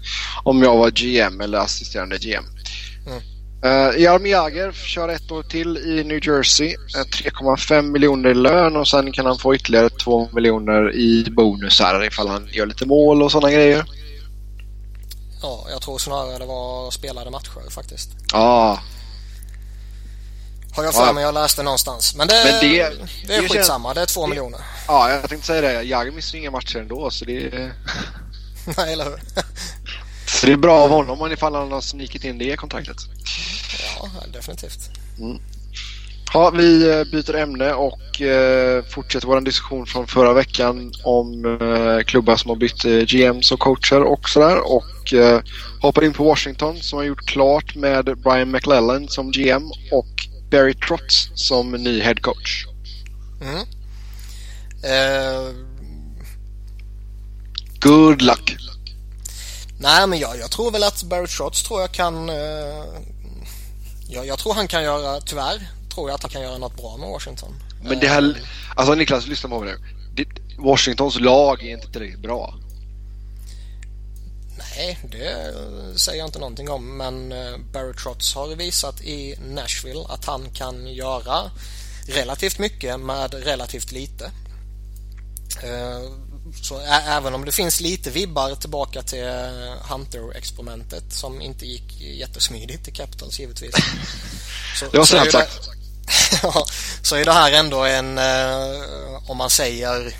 Om 0.42 0.62
jag 0.62 0.76
var 0.76 0.90
GM 0.90 1.40
eller 1.40 1.58
assisterande 1.58 2.18
GM. 2.18 2.44
Mm. 3.06 3.22
Uh, 3.64 4.00
Jaromir 4.00 4.30
Jagr 4.30 4.72
kör 4.72 5.08
ett 5.08 5.30
år 5.30 5.42
till 5.42 5.76
i 5.76 6.04
New 6.04 6.28
Jersey. 6.28 6.68
Uh, 6.68 7.02
3,5 7.02 7.82
miljoner 7.82 8.30
i 8.30 8.34
lön 8.34 8.76
och 8.76 8.88
sen 8.88 9.12
kan 9.12 9.26
han 9.26 9.38
få 9.38 9.54
ytterligare 9.54 9.90
2 9.90 10.28
miljoner 10.32 10.94
i 10.94 11.24
bonusar 11.30 12.04
ifall 12.04 12.28
han 12.28 12.48
gör 12.52 12.66
lite 12.66 12.86
mål 12.86 13.22
och 13.22 13.32
sådana 13.32 13.52
grejer. 13.52 13.84
Ja, 15.42 15.66
jag 15.70 15.82
tror 15.82 15.98
snarare 15.98 16.38
det 16.38 16.46
var 16.46 16.90
spelade 16.90 17.30
matcher 17.30 17.70
faktiskt. 17.70 18.10
Ja. 18.32 18.38
Ah. 18.38 18.80
Har 20.76 20.84
jag 20.84 20.94
för 20.94 21.12
mig 21.12 21.24
jag 21.24 21.34
läste 21.34 21.62
någonstans. 21.62 22.14
Men 22.14 22.28
det, 22.28 22.42
Men 22.44 22.70
det, 22.70 22.90
det 23.26 23.36
är 23.36 23.40
det 23.42 23.48
skitsamma, 23.48 23.94
det 23.94 24.00
är 24.00 24.06
2 24.06 24.26
miljoner. 24.26 24.60
Ja, 24.88 25.10
jag 25.10 25.28
tänkte 25.28 25.46
säga 25.46 25.60
det. 25.60 25.82
Jagr 25.82 26.10
missar 26.10 26.38
inga 26.38 26.50
matcher 26.50 26.78
ändå 26.78 27.10
så 27.10 27.24
det... 27.24 27.50
Nej, 28.76 28.92
eller 28.92 29.04
hur? 29.04 29.20
så 30.26 30.46
det 30.46 30.52
är 30.52 30.56
bra 30.56 30.78
av 30.78 30.90
honom 30.90 31.32
ifall 31.32 31.54
han 31.54 31.72
har 31.72 31.80
snikit 31.80 32.24
in 32.24 32.38
det 32.38 32.56
kontraktet. 32.56 32.96
Ja, 33.98 34.10
definitivt. 34.32 34.90
Mm. 35.18 35.38
Ja, 36.34 36.50
vi 36.50 36.90
eh, 36.90 37.04
byter 37.04 37.36
ämne 37.36 37.72
och 37.72 38.22
eh, 38.22 38.84
fortsätter 38.84 39.26
vår 39.26 39.40
diskussion 39.40 39.86
från 39.86 40.06
förra 40.06 40.32
veckan 40.32 40.92
om 41.04 41.44
eh, 41.44 42.04
klubbar 42.04 42.36
som 42.36 42.48
har 42.48 42.56
bytt 42.56 42.84
eh, 42.84 42.98
GMs 42.98 43.52
och 43.52 43.60
coacher 43.60 44.02
och 44.02 44.28
sådär. 44.28 44.72
Och 44.72 45.14
eh, 45.14 45.40
hoppar 45.80 46.04
in 46.04 46.12
på 46.12 46.24
Washington 46.24 46.76
som 46.76 46.96
har 46.96 47.04
gjort 47.04 47.26
klart 47.26 47.74
med 47.74 48.04
Brian 48.04 48.50
McLellan 48.50 49.08
som 49.08 49.30
GM 49.30 49.70
och 49.92 50.06
Barry 50.56 50.74
Trotz 50.74 51.30
som 51.34 51.72
ny 51.72 52.00
head 52.00 52.14
coach. 52.14 52.66
Mm. 53.40 53.66
Eh... 54.82 55.54
Good 57.80 58.22
luck! 58.22 58.56
Nej, 59.78 60.06
men 60.06 60.18
jag, 60.18 60.38
jag 60.38 60.50
tror 60.50 60.70
väl 60.70 60.82
att 60.82 61.02
Barry 61.02 61.26
Trotz 61.26 61.62
tror 61.62 61.80
jag 61.80 61.92
kan 61.92 62.28
eh 62.28 62.84
jag, 64.08 64.26
jag 64.26 64.38
tror 64.38 64.54
han 64.54 64.68
kan 64.68 64.82
göra, 64.82 65.20
tyvärr, 65.20 65.68
tror 65.94 66.08
jag 66.08 66.14
att 66.14 66.22
han 66.22 66.30
kan 66.30 66.42
göra 66.42 66.58
något 66.58 66.76
bra 66.76 66.96
med 66.96 67.08
Washington. 67.08 67.54
Men 67.82 68.00
det 68.00 68.08
här, 68.08 68.22
eh, 68.22 68.36
alltså 68.74 68.94
Niklas, 68.94 69.26
lyssna 69.26 69.48
på 69.48 69.60
mig 69.60 69.74
nu. 69.74 70.24
Washingtons 70.58 71.20
lag 71.20 71.62
är 71.62 71.70
inte 71.70 71.92
tillräckligt 71.92 72.22
bra. 72.22 72.54
Nej, 74.58 74.98
det 75.02 75.54
säger 75.98 76.18
jag 76.18 76.28
inte 76.28 76.38
någonting 76.38 76.70
om. 76.70 76.96
Men 76.96 77.32
eh, 77.32 77.58
Barry 77.72 77.94
Trotz 77.94 78.34
har 78.34 78.56
visat 78.56 79.00
i 79.00 79.36
Nashville 79.48 80.04
att 80.08 80.24
han 80.24 80.50
kan 80.50 80.86
göra 80.86 81.50
relativt 82.08 82.58
mycket 82.58 83.00
med 83.00 83.34
relativt 83.34 83.92
lite. 83.92 84.24
Eh, 85.62 86.10
så 86.62 86.80
även 87.08 87.34
om 87.34 87.44
det 87.44 87.52
finns 87.52 87.80
lite 87.80 88.10
vibbar 88.10 88.54
tillbaka 88.54 89.02
till 89.02 89.24
Hunter-experimentet 89.90 91.12
som 91.12 91.40
inte 91.40 91.66
gick 91.66 92.00
jättesmidigt 92.00 92.88
i 92.88 92.90
Capitals 92.90 93.40
givetvis. 93.40 93.74
Så, 94.78 94.88
det 94.90 94.98
var 94.98 95.04
snabbt 95.04 95.32
sagt. 95.32 95.68
så 97.02 97.16
är 97.16 97.24
det 97.24 97.32
här 97.32 97.52
ändå 97.52 97.84
en, 97.84 98.18
eh, 98.18 99.30
om 99.30 99.36
man 99.36 99.50
säger 99.50 100.16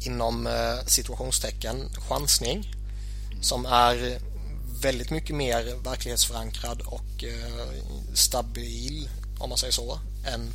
inom 0.00 0.46
eh, 0.46 0.86
situationstecken, 0.86 1.90
chansning 2.08 2.75
som 3.46 3.66
är 3.66 4.18
väldigt 4.80 5.10
mycket 5.10 5.36
mer 5.36 5.84
verklighetsförankrad 5.84 6.82
och 6.86 7.24
eh, 7.24 8.14
stabil, 8.14 9.08
om 9.38 9.48
man 9.48 9.58
säger 9.58 9.72
så, 9.72 9.98
än 10.26 10.52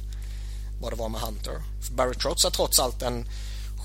vad 0.82 0.92
det 0.92 0.96
var 0.96 1.10
med 1.10 1.22
Hunter. 1.22 1.62
För 1.82 1.94
Barry 1.94 2.16
Trotz 2.16 2.46
är 2.46 2.50
trots 2.50 2.80
allt 2.80 3.02
en 3.02 3.28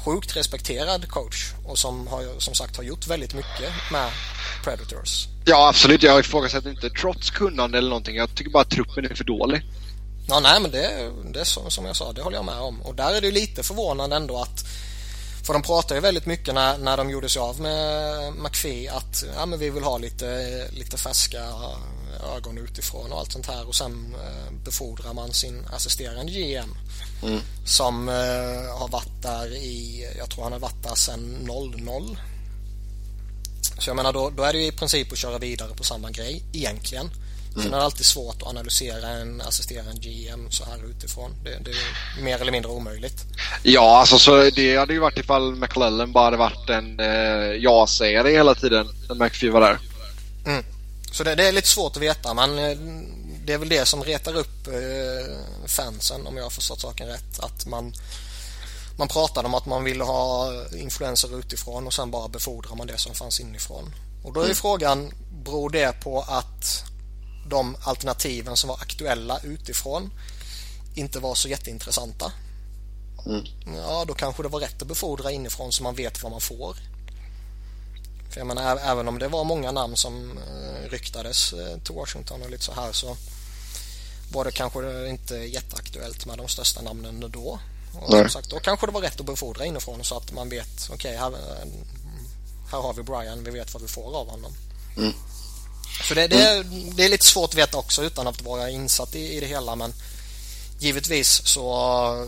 sjukt 0.05 0.37
respekterad 0.37 1.09
coach 1.09 1.53
och 1.65 1.79
som 1.79 2.07
har, 2.07 2.41
som 2.41 2.55
sagt 2.55 2.77
har 2.77 2.85
gjort 2.85 3.07
väldigt 3.07 3.35
mycket 3.35 3.73
med 3.93 4.11
Predators. 4.65 5.27
Ja, 5.45 5.69
absolut. 5.69 6.03
Jag 6.03 6.21
ifrågasätter 6.21 6.71
inte 6.71 6.91
trots 6.91 7.31
kunnande 7.31 7.79
eller 7.79 7.89
någonting. 7.89 8.17
Jag 8.17 8.35
tycker 8.35 8.51
bara 8.51 8.63
att 8.63 8.71
truppen 8.71 9.05
är 9.05 9.15
för 9.15 9.25
dålig. 9.25 9.63
Ja, 10.29 10.41
nej, 10.41 10.61
men 10.61 10.71
det, 10.71 11.11
det 11.33 11.41
är 11.41 11.45
så, 11.45 11.71
som 11.71 11.85
jag 11.85 11.97
sa, 11.97 12.13
det 12.13 12.23
håller 12.23 12.37
jag 12.37 12.45
med 12.45 12.61
om. 12.61 12.83
Och 12.83 12.95
där 12.95 13.15
är 13.15 13.21
det 13.21 13.31
lite 13.31 13.63
förvånande 13.63 14.17
ändå 14.17 14.39
att 14.39 14.67
för 15.47 15.53
de 15.53 15.63
pratade 15.63 15.95
ju 15.95 16.01
väldigt 16.01 16.27
mycket 16.27 16.55
när, 16.55 16.79
när 16.79 16.97
de 16.97 17.11
gjorde 17.11 17.29
sig 17.29 17.41
av 17.41 17.61
med 17.61 18.33
McPhee 18.33 18.91
att 18.91 19.25
ja, 19.37 19.47
men 19.47 19.59
vi 19.59 19.71
vill 19.71 19.83
ha 19.83 19.99
lite, 19.99 20.69
lite 20.71 20.97
färska 20.97 21.43
ögon 22.37 22.59
utifrån 22.59 23.13
och 23.13 23.19
allt 23.19 23.33
sånt 23.33 23.47
här. 23.47 23.69
Och 23.69 23.75
sen 23.75 24.15
eh, 24.15 24.53
befordrar 24.65 25.13
man 25.13 25.33
sin 25.33 25.67
assisterande 25.73 26.33
GM 26.33 26.75
mm. 27.23 27.41
som 27.67 28.09
eh, 28.09 28.79
har 28.79 28.89
varit 28.89 29.23
där 29.23 29.55
i, 29.55 30.07
jag 30.19 30.31
tror 30.31 30.43
han 30.43 30.53
har 30.53 30.59
varit 30.59 30.83
där 30.83 30.95
sedan 30.95 31.49
00 31.85 32.19
så 33.79 33.91
jag 33.91 33.97
menar 33.97 34.13
då, 34.13 34.31
då 34.31 34.43
är 34.43 34.53
det 34.53 34.59
ju 34.59 34.67
i 34.67 34.73
princip 34.73 35.13
att 35.13 35.19
köra 35.19 35.39
vidare 35.39 35.75
på 35.75 35.85
samma 35.85 36.11
grej 36.11 36.43
egentligen 36.53 37.11
Mm. 37.57 37.65
Sen 37.65 37.75
är 37.75 37.79
det 37.79 37.85
alltid 37.85 38.07
svårt 38.07 38.43
att 38.43 38.49
analysera 38.49 39.09
en 39.09 39.41
assisterande 39.41 40.01
GM 40.01 40.51
så 40.51 40.65
här 40.65 40.91
utifrån. 40.91 41.31
Det, 41.45 41.51
det, 41.51 41.71
är 41.71 42.23
mer 42.23 42.41
eller 42.41 42.53
mindre 42.53 42.71
omöjligt. 42.71 43.25
Ja, 43.63 43.99
alltså 43.99 44.19
så 44.19 44.51
det 44.51 44.77
hade 44.77 44.93
ju 44.93 44.99
varit 44.99 45.19
ifall 45.19 45.55
McClellan 45.55 46.13
bara 46.13 46.25
hade 46.25 46.37
varit 46.37 46.71
en 46.71 47.01
eh, 47.01 47.57
ja-sägare 47.57 48.31
hela 48.31 48.55
tiden 48.55 48.89
när 49.09 49.15
McPhee 49.15 49.51
var 49.51 49.61
där. 49.61 49.79
Mm. 50.47 50.65
Så 51.13 51.25
det, 51.25 51.35
det, 51.35 51.49
är 51.49 51.53
lite 51.53 51.69
svårt 51.69 51.97
att 51.97 52.03
veta 52.03 52.35
men 52.35 52.59
eh, 52.59 52.79
det 53.45 53.53
är 53.53 53.59
väl 53.59 53.69
det 53.69 53.87
som 53.87 54.05
retar 54.05 54.37
upp 54.37 54.67
eh, 54.67 55.67
fansen 55.67 56.27
om 56.27 56.37
jag 56.37 56.45
har 56.45 56.51
förstått 56.51 56.81
saken 56.81 57.09
rätt. 57.09 57.41
Att 57.41 57.67
man, 57.67 57.93
man 58.99 59.09
pratade 59.09 59.49
om 59.49 59.55
att 59.55 59.67
man 59.67 59.85
ville 59.85 60.05
ha 60.05 60.53
influenser 60.79 61.39
utifrån 61.39 61.87
och 61.87 61.95
sen 61.95 62.11
bara 62.11 62.29
befordrar 62.29 62.77
man 62.77 62.87
det 62.87 62.99
som 62.99 63.15
fanns 63.15 63.41
inifrån. 63.41 63.95
Och 64.25 64.33
då 64.33 64.41
är 64.41 64.45
mm. 64.45 64.57
frågan, 64.57 65.13
beror 65.45 65.71
det 65.71 66.01
på 66.01 66.21
att 66.21 66.85
de 67.49 67.77
alternativen 67.83 68.57
som 68.57 68.69
var 68.69 68.77
aktuella 68.77 69.41
utifrån 69.43 70.11
inte 70.95 71.21
var 71.21 71.35
så 71.35 71.49
jätteintressanta. 71.49 72.33
Mm. 73.27 73.45
Ja, 73.77 74.05
då 74.09 74.15
kanske 74.15 74.43
det 74.43 74.49
var 74.49 74.61
rätt 74.61 74.83
att 74.83 74.89
befordra 74.89 75.31
inifrån 75.31 75.73
så 75.73 75.83
man 75.83 75.95
vet 75.95 76.23
vad 76.23 76.33
man 76.33 76.41
får. 76.41 76.77
För 78.31 78.41
jag 78.41 78.47
menar, 78.47 78.77
även 78.77 79.09
om 79.09 79.19
det 79.19 79.29
var 79.29 79.45
många 79.45 79.73
namn 79.73 79.97
som 79.97 80.39
eh, 80.39 80.91
ryktades 80.91 81.53
eh, 81.53 81.79
till 81.79 81.95
Washington 81.95 82.43
och 82.43 82.51
lite 82.51 82.65
så 82.65 82.73
här 82.73 82.93
så 82.93 83.17
var 84.33 84.45
det 84.45 84.53
kanske 84.53 85.09
inte 85.09 85.35
jätteaktuellt 85.35 86.27
med 86.27 86.39
de 86.39 86.49
största 86.49 86.83
namnen 86.83 87.31
då. 87.31 87.59
Och 88.01 88.11
som 88.11 88.29
sagt, 88.29 88.51
då 88.51 88.61
kanske 88.61 88.87
det 88.87 88.93
var 88.93 89.01
rätt 89.01 89.21
att 89.21 89.27
befordra 89.27 89.65
inifrån 89.65 90.05
så 90.05 90.17
att 90.17 90.33
man 90.33 90.49
vet, 90.49 90.89
okej, 90.91 90.95
okay, 90.95 91.17
här, 91.17 91.33
eh, 91.33 91.69
här 92.71 92.79
har 92.79 92.95
vi 92.95 93.03
Brian, 93.03 93.45
vi 93.45 93.51
vet 93.51 93.75
vad 93.75 93.83
vi 93.83 93.89
får 93.89 94.17
av 94.17 94.31
honom. 94.31 94.53
Mm. 94.97 95.13
Så 96.03 96.15
det, 96.15 96.27
det, 96.27 96.65
det, 96.97 97.05
är 97.05 97.09
lite 97.09 97.25
svårt 97.25 97.51
att 97.51 97.59
veta 97.59 97.79
också 97.79 98.03
utan 98.03 98.27
att 98.27 98.43
vara 98.43 98.71
insatt 98.71 99.15
i, 99.15 99.37
i 99.37 99.41
det 99.41 99.47
hela 99.47 99.77
men 99.77 99.93
givetvis 100.79 101.43
så 101.45 102.27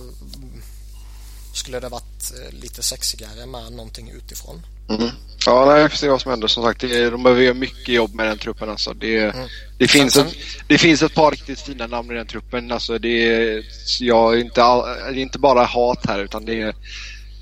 skulle 1.54 1.80
det 1.80 1.88
varit 1.88 2.32
eh, 2.34 2.58
lite 2.60 2.82
sexigare 2.82 3.46
med 3.46 3.72
någonting 3.72 4.10
utifrån. 4.10 4.62
Mm. 4.88 5.10
Ja, 5.46 5.64
nej, 5.64 5.80
jag 5.80 5.90
får 5.90 5.98
se 5.98 6.08
vad 6.08 6.20
som 6.20 6.30
händer. 6.30 6.48
Som 6.48 6.64
sagt, 6.64 6.80
det, 6.80 7.10
de 7.10 7.22
behöver 7.22 7.42
göra 7.42 7.54
mycket 7.54 7.88
jobb 7.88 8.14
med 8.14 8.26
den 8.26 8.38
truppen. 8.38 8.70
Alltså. 8.70 8.94
Det, 8.94 9.18
mm. 9.18 9.48
det, 9.78 9.88
finns 9.88 10.14
sen, 10.14 10.26
ett, 10.26 10.34
det 10.66 10.78
finns 10.78 11.02
ett 11.02 11.14
par 11.14 11.30
riktigt 11.30 11.60
fina 11.60 11.86
namn 11.86 12.10
i 12.10 12.14
den 12.14 12.26
truppen. 12.26 12.72
Alltså, 12.72 12.98
det, 12.98 13.64
jag 14.00 14.40
inte 14.40 14.62
all, 14.62 14.82
det 14.82 15.20
är 15.20 15.22
inte 15.22 15.38
bara 15.38 15.64
hat 15.64 16.06
här 16.06 16.18
utan 16.18 16.44
det 16.44 16.60
är 16.60 16.74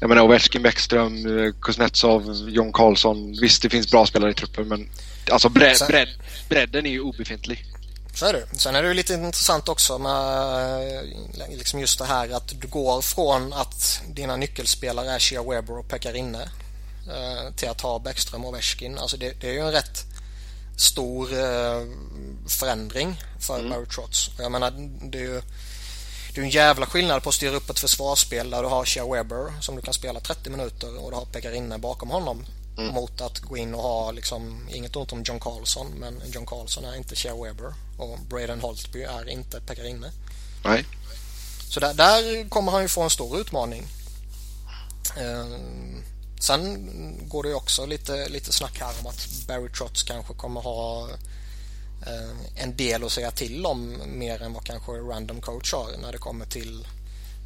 jag 0.01 0.09
menar 0.09 0.23
Ovechkin, 0.23 0.63
Bäckström, 0.63 1.39
eh, 1.39 1.53
Kuznetsov, 1.61 2.49
John 2.49 2.73
Karlsson. 2.73 3.37
Visst, 3.41 3.63
det 3.63 3.71
finns 3.71 3.91
bra 3.91 4.07
spelare 4.07 4.31
i 4.31 4.35
truppen 4.35 4.69
men 4.69 4.89
alltså 5.31 5.49
bredd, 5.49 5.79
bredd, 5.89 6.09
bredden 6.49 6.87
är 6.87 6.91
ju 6.91 7.01
obefintlig. 7.01 7.65
Så 8.15 8.27
är 8.27 8.33
det. 8.33 8.47
Sen 8.59 8.75
är 8.75 8.83
det 8.83 8.89
ju 8.89 8.95
lite 8.95 9.15
intressant 9.15 9.69
också 9.69 9.99
med 9.99 11.15
liksom 11.51 11.81
just 11.81 11.99
det 11.99 12.05
här 12.05 12.31
att 12.31 12.61
du 12.61 12.69
går 12.69 13.03
från 13.03 13.53
att 13.53 14.03
dina 14.09 14.37
nyckelspelare 14.37 15.11
är 15.11 15.19
Shea 15.19 15.43
Weber 15.43 15.79
och 15.79 15.89
Pekka 15.89 16.13
Rinne 16.13 16.43
eh, 17.09 17.55
till 17.57 17.69
att 17.69 17.81
ha 17.81 17.99
Bäckström 17.99 18.45
och 18.45 18.51
Ovechkin. 18.51 18.99
Alltså 18.99 19.17
det, 19.17 19.41
det, 19.41 19.49
är 19.49 19.53
ju 19.53 19.61
en 19.61 19.73
rätt 19.73 20.05
stor 20.77 21.33
eh, 21.33 21.83
förändring 22.49 23.23
för 23.41 23.59
mm. 23.59 23.71
Barry 23.71 23.87
Trotz. 23.87 24.31
Jag 24.39 24.53
menar, 24.53 24.73
det 25.03 25.19
är 25.19 25.23
ju 25.23 25.43
det 26.35 26.41
är 26.41 26.45
en 26.45 26.51
jävla 26.51 26.87
skillnad 26.87 27.23
på 27.23 27.29
att 27.29 27.35
styra 27.35 27.57
upp 27.57 27.71
ett 27.71 27.79
försvarsspel 27.79 28.51
där 28.51 28.63
du 28.63 28.69
har 28.69 28.85
Shea 28.85 29.13
Weber 29.13 29.53
som 29.61 29.77
du 29.77 29.83
kan 29.83 29.95
spela 29.95 30.21
30 30.21 30.51
minuter 30.51 31.05
och 31.05 31.11
du 31.11 31.17
har 31.17 31.25
Pekarinne 31.25 31.79
bakom 31.79 32.11
honom 32.11 32.45
mm. 32.79 32.95
mot 32.95 33.21
att 33.21 33.39
gå 33.39 33.57
in 33.57 33.75
och 33.75 33.83
ha 33.83 34.11
liksom, 34.11 34.69
inget 34.71 34.97
ont 34.97 35.13
om 35.13 35.23
John 35.23 35.41
Carlson 35.41 35.87
men 35.87 36.23
John 36.27 36.47
Carlson 36.47 36.85
är 36.85 36.97
inte 36.97 37.17
Shea 37.17 37.35
Weber 37.35 37.75
och 37.99 38.19
Braden 38.29 38.61
Holtby 38.61 39.03
är 39.03 39.29
inte 39.29 39.61
Pekarinne. 39.61 40.13
Nej. 40.65 40.85
Så 41.69 41.81
där, 41.81 41.95
där 41.95 42.49
kommer 42.49 42.73
han 42.73 42.83
ju 42.83 42.89
få 42.89 43.03
en 43.03 43.11
stor 43.11 43.41
utmaning. 43.41 43.87
Sen 46.41 46.89
går 47.29 47.43
det 47.43 47.49
ju 47.49 47.55
också 47.55 47.87
lite, 47.87 48.29
lite 48.29 48.53
snack 48.53 48.81
här 48.81 48.95
om 49.01 49.07
att 49.07 49.29
Barry 49.49 49.69
Trotz 49.69 50.03
kanske 50.03 50.35
kommer 50.35 50.61
ha 50.61 51.09
en 52.55 52.77
del 52.77 53.05
att 53.05 53.13
säga 53.13 53.31
till 53.31 53.67
om 53.67 54.03
mer 54.07 54.43
än 54.43 54.53
vad 54.53 54.65
kanske 54.65 54.93
random 54.93 55.41
coach 55.41 55.73
har 55.73 55.97
när 56.03 56.13
det 56.13 56.19
kommer 56.19 56.47
till 56.47 56.87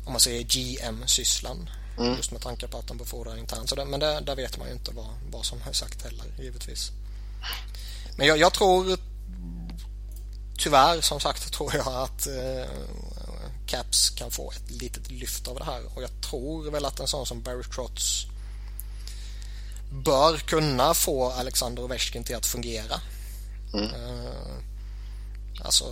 om 0.07 0.13
man 0.13 0.21
säger 0.21 0.43
GM-sysslan. 0.43 1.71
Mm. 2.01 2.17
Just 2.17 2.31
med 2.31 2.41
tanke 2.41 2.69
på 2.69 2.79
att 2.79 2.87
de 2.87 2.97
befordrar 2.97 3.37
internt. 3.37 3.69
Så 3.69 3.75
det, 3.75 3.85
men 3.85 4.01
det, 4.01 4.21
där 4.21 4.37
vet 4.37 4.59
man 4.59 4.69
ju 4.69 4.73
inte 4.75 4.91
vad, 4.91 5.09
vad 5.31 5.45
som 5.45 5.59
är 5.69 5.73
sagt 5.73 6.03
heller 6.03 6.25
givetvis. 6.39 6.91
Men 8.17 8.27
jag, 8.27 8.39
jag 8.39 8.53
tror 8.53 8.99
tyvärr 10.59 11.01
som 11.01 11.21
sagt 11.21 11.53
tror 11.53 11.75
jag 11.75 11.87
att 11.87 12.27
eh, 12.27 12.71
Caps 13.67 14.11
kan 14.11 14.31
få 14.31 14.51
ett 14.51 14.71
litet 14.71 15.11
lyft 15.11 15.49
av 15.49 15.59
det 15.59 15.65
här 15.65 15.83
och 15.95 16.03
jag 16.03 16.11
tror 16.31 16.71
väl 16.71 16.85
att 16.85 17.01
en 17.01 17.07
sån 17.07 17.27
som 17.27 17.43
Barry 17.43 17.63
Trotz 17.75 18.27
bör 19.93 20.39
kunna 20.39 20.95
få 20.95 21.31
Alexander 21.31 21.83
Ovechkin 21.83 22.25
till 22.25 22.37
att 22.37 22.47
fungera. 22.47 23.01
Mm. 23.75 23.85
Eh, 23.85 24.70
alltså 25.65 25.85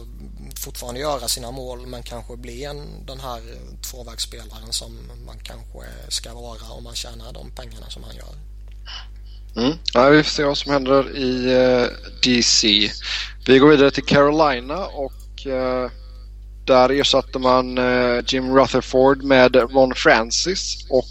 fortfarande 0.56 1.00
göra 1.00 1.28
sina 1.28 1.50
mål 1.50 1.86
men 1.86 2.02
kanske 2.02 2.36
bli 2.36 2.64
en, 2.64 3.06
den 3.06 3.20
här 3.20 3.40
tvåvägsspelaren 3.90 4.72
som 4.72 4.98
man 5.26 5.38
kanske 5.42 5.78
ska 6.08 6.34
vara 6.34 6.70
om 6.70 6.84
man 6.84 6.94
tjänar 6.94 7.32
de 7.32 7.50
pengarna 7.50 7.90
som 7.90 8.02
han 8.02 8.16
gör. 8.16 8.34
Mm. 9.56 9.78
Ja, 9.92 10.08
vi 10.08 10.22
får 10.22 10.30
se 10.30 10.44
vad 10.44 10.58
som 10.58 10.72
händer 10.72 11.16
i 11.16 11.52
eh, 11.52 11.82
uh, 11.82 11.88
DC. 12.22 12.90
Vi 13.46 13.58
går 13.58 13.68
vidare 13.68 13.90
till 13.90 14.04
Carolina 14.04 14.86
och 14.86 15.46
uh, 15.46 15.90
där 16.64 16.90
ersatte 16.90 17.38
man 17.38 17.78
uh, 17.78 18.20
Jim 18.26 18.56
Rutherford 18.56 19.22
med 19.22 19.56
Ron 19.56 19.94
Francis 19.94 20.86
och 20.90 21.04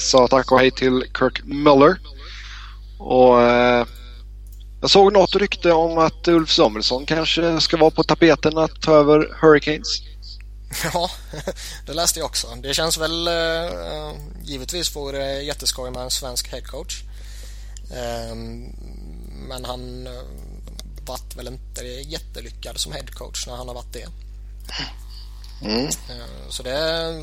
sa 0.00 0.28
tack 0.28 0.52
och 0.52 0.58
hej 0.58 0.70
till 0.70 1.04
Kirk 1.18 1.44
Muller. 1.44 1.98
Och 2.98 3.36
jag 4.80 4.90
såg 4.90 5.12
något 5.12 5.36
rykte 5.36 5.72
om 5.72 5.98
att 5.98 6.28
Ulf 6.28 6.50
Samuelsson 6.50 7.06
kanske 7.06 7.60
ska 7.60 7.76
vara 7.76 7.90
på 7.90 8.02
tapeten 8.02 8.58
att 8.58 8.82
ta 8.82 8.92
över 8.94 9.36
Hurricanes. 9.40 10.02
Ja, 10.92 11.10
det 11.86 11.92
läste 11.92 12.18
jag 12.18 12.26
också. 12.26 12.46
Det 12.62 12.74
känns 12.74 12.98
väl 12.98 13.28
eh, 13.28 14.12
givetvis 14.42 14.96
vore 14.96 15.18
det 15.18 15.42
jätteskoj 15.42 15.90
med 15.90 16.02
en 16.02 16.10
svensk 16.10 16.52
headcoach. 16.52 17.02
Eh, 17.90 18.34
men 19.48 19.64
han 19.64 20.06
eh, 20.06 20.22
vart 21.06 21.36
väl 21.36 21.46
inte 21.46 21.84
jättelyckad 21.84 22.78
som 22.78 22.92
headcoach 22.92 23.46
när 23.46 23.56
han 23.56 23.68
har 23.68 23.74
varit 23.74 23.92
det. 23.92 24.06
Mm. 25.62 25.86
Eh, 25.86 26.48
så 26.48 26.62
det 26.62 27.14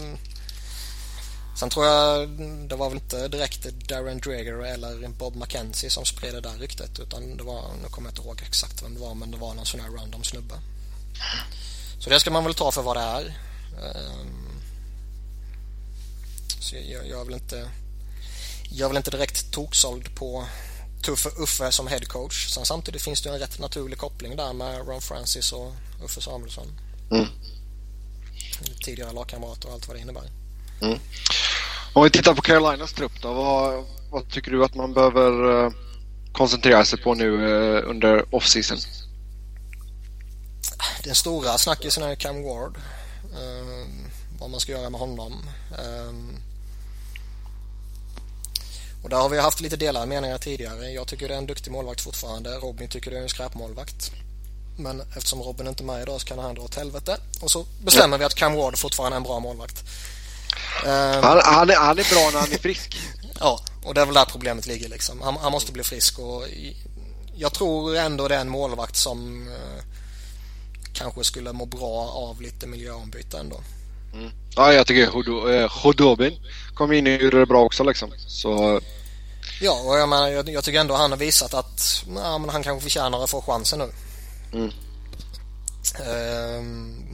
Sen 1.60 1.70
tror 1.70 1.86
jag 1.86 2.30
det 2.70 2.76
var 2.76 2.90
väl 2.90 2.98
inte 2.98 3.28
direkt 3.28 3.64
Darren 3.64 4.20
Dreger 4.20 4.66
eller 4.66 5.08
Bob 5.08 5.36
McKenzie 5.36 5.90
som 5.90 6.06
spred 6.06 6.34
det 6.34 6.42
där 6.42 6.58
ryktet 6.58 7.00
utan 7.00 7.38
det 7.38 7.44
var, 7.44 7.62
nu 7.84 7.90
kommer 7.90 8.10
jag 8.10 8.12
inte 8.12 8.22
ihåg 8.22 8.42
exakt 8.48 8.84
vem 8.84 8.94
det 8.94 9.00
var 9.00 9.16
men 9.16 9.32
det 9.32 9.38
var 9.38 9.54
någon 9.54 9.66
sån 9.66 9.80
här 9.80 9.90
random 9.90 10.24
snubbe. 10.24 10.56
Så 12.00 12.10
det 12.10 12.20
ska 12.20 12.32
man 12.32 12.44
väl 12.44 12.54
ta 12.54 12.72
för 12.72 12.82
vad 12.82 12.98
det 12.98 13.02
är. 13.02 13.26
Ehm, 13.26 14.62
så 16.60 16.76
jag, 16.76 17.08
jag 17.08 17.26
väl 17.26 17.34
inte 17.34 17.70
jag 18.70 18.88
väl 18.88 18.98
inte 18.98 19.12
direkt 19.12 19.52
toksåld 19.52 20.16
på 20.16 20.46
Tuffe 21.06 21.30
Uffe 21.30 21.72
som 21.72 21.88
headcoach. 21.88 22.54
Sen 22.54 22.66
samtidigt 22.66 23.02
finns 23.02 23.22
det 23.22 23.30
en 23.30 23.40
rätt 23.40 23.60
naturlig 23.60 23.98
koppling 23.98 24.36
där 24.36 24.54
med 24.54 24.88
Ron 24.88 25.02
Francis 25.02 25.52
och 25.52 25.74
Uffe 26.04 26.22
Samuelsson. 26.22 26.68
Mm. 27.12 27.28
Tidigare 28.84 29.12
lagkamrater 29.12 29.68
och 29.68 29.74
allt 29.74 29.88
vad 29.88 29.98
det 29.98 30.02
innebär. 30.02 30.32
Mm. 30.82 31.00
Om 31.94 32.04
vi 32.04 32.10
tittar 32.10 32.34
på 32.34 32.42
Carolinas 32.42 32.94
trupp 32.94 33.22
då. 33.22 33.34
Vad, 33.34 33.86
vad 34.12 34.30
tycker 34.30 34.52
du 34.52 34.64
att 34.66 34.76
man 34.76 34.94
behöver 34.94 35.66
eh, 35.66 35.72
koncentrera 36.34 36.86
sig 36.86 37.02
på 37.02 37.14
nu 37.14 37.34
eh, 37.34 37.90
under 37.90 38.36
off-season? 38.36 38.78
Den 41.04 41.16
stora 41.16 41.58
snackisen 41.58 42.04
är 42.04 42.16
Cam 42.16 42.44
Ward. 42.44 42.78
Um, 43.34 44.08
vad 44.40 44.50
man 44.50 44.60
ska 44.60 44.72
göra 44.72 44.90
med 44.90 45.00
honom. 45.00 45.34
Ehm, 45.72 46.38
och 49.04 49.10
där 49.10 49.18
har 49.18 49.30
vi 49.30 49.40
haft 49.40 49.62
lite 49.62 49.76
delade 49.76 50.06
meningar 50.06 50.38
tidigare. 50.38 50.90
Jag 50.92 51.08
tycker 51.08 51.28
det 51.28 51.34
är 51.34 51.38
en 51.38 51.46
duktig 51.48 51.72
målvakt 51.72 52.02
fortfarande. 52.02 52.50
Robin 52.50 52.88
tycker 52.88 53.12
det 53.12 53.18
är 53.18 53.22
en 53.22 53.30
skräpmålvakt. 53.30 54.12
Men 54.78 55.02
eftersom 55.02 55.42
Robin 55.42 55.68
inte 55.68 55.84
är 55.84 55.86
med 55.86 56.02
idag 56.02 56.22
så 56.22 56.28
kan 56.28 56.40
han 56.40 56.56
dra 56.56 56.64
åt 56.64 56.76
helvete. 56.76 57.18
Och 57.42 57.52
så 57.52 57.66
bestämmer 57.84 58.18
ja. 58.18 58.20
vi 58.20 58.26
att 58.26 58.36
Cam 58.36 58.56
Ward 58.56 58.78
fortfarande 58.78 59.16
är 59.16 59.18
en 59.18 59.24
bra 59.24 59.40
målvakt. 59.40 59.84
Um, 60.86 61.24
han, 61.24 61.42
han, 61.44 61.70
är, 61.70 61.76
han 61.76 62.00
är 62.00 62.14
bra 62.14 62.30
när 62.34 62.40
han 62.40 62.52
är 62.52 62.58
frisk. 62.58 62.98
ja, 63.40 63.60
och 63.84 63.94
det 63.94 64.02
är 64.02 64.06
väl 64.06 64.16
där 64.16 64.26
problemet 64.26 64.68
ligger. 64.68 64.90
Liksom. 64.90 65.22
Han, 65.22 65.38
han, 65.42 65.52
måste 65.52 65.72
bli 65.72 65.84
frisk 65.84 66.20
och 66.20 66.44
jag 67.36 67.54
tror 67.54 67.96
ändå 67.96 68.28
det 68.28 68.36
är 68.36 68.42
en 68.42 68.50
målvakt 68.50 68.96
som 68.96 69.48
uh, 69.48 69.84
kanske 70.94 71.24
skulle 71.24 71.54
må 71.54 71.66
bra 71.66 72.10
av 72.10 72.42
lite 72.42 72.68
miljöombyte 72.68 73.38
ändå. 73.38 73.62
Mm. 74.14 74.32
Ja, 74.56 74.74
jag 74.74 74.88
tycker 74.88 75.68
Hodobin 75.68 76.34
eh, 76.34 76.40
kom 76.74 76.92
in 76.92 77.08
och 77.08 77.14
gjorde 77.14 77.40
det 77.40 77.46
bra 77.46 77.64
också 77.64 77.84
liksom. 77.84 78.12
Så... 78.28 78.82
Ja, 79.62 79.82
och 79.86 79.98
jag, 79.98 80.10
menar, 80.10 80.28
jag, 80.28 80.50
jag 80.50 80.64
tycker 80.64 80.80
ändå 80.80 80.96
han 80.96 81.12
har 81.12 81.18
visat 81.18 81.54
att 81.54 82.06
ja, 82.16 82.46
han 82.50 82.64
kanske 82.64 82.84
förtjänar 82.84 83.24
att 83.24 83.30
få 83.30 83.42
chansen 83.42 83.80
nu. 83.80 83.92
Mm. 84.54 84.72
Um, 86.60 87.07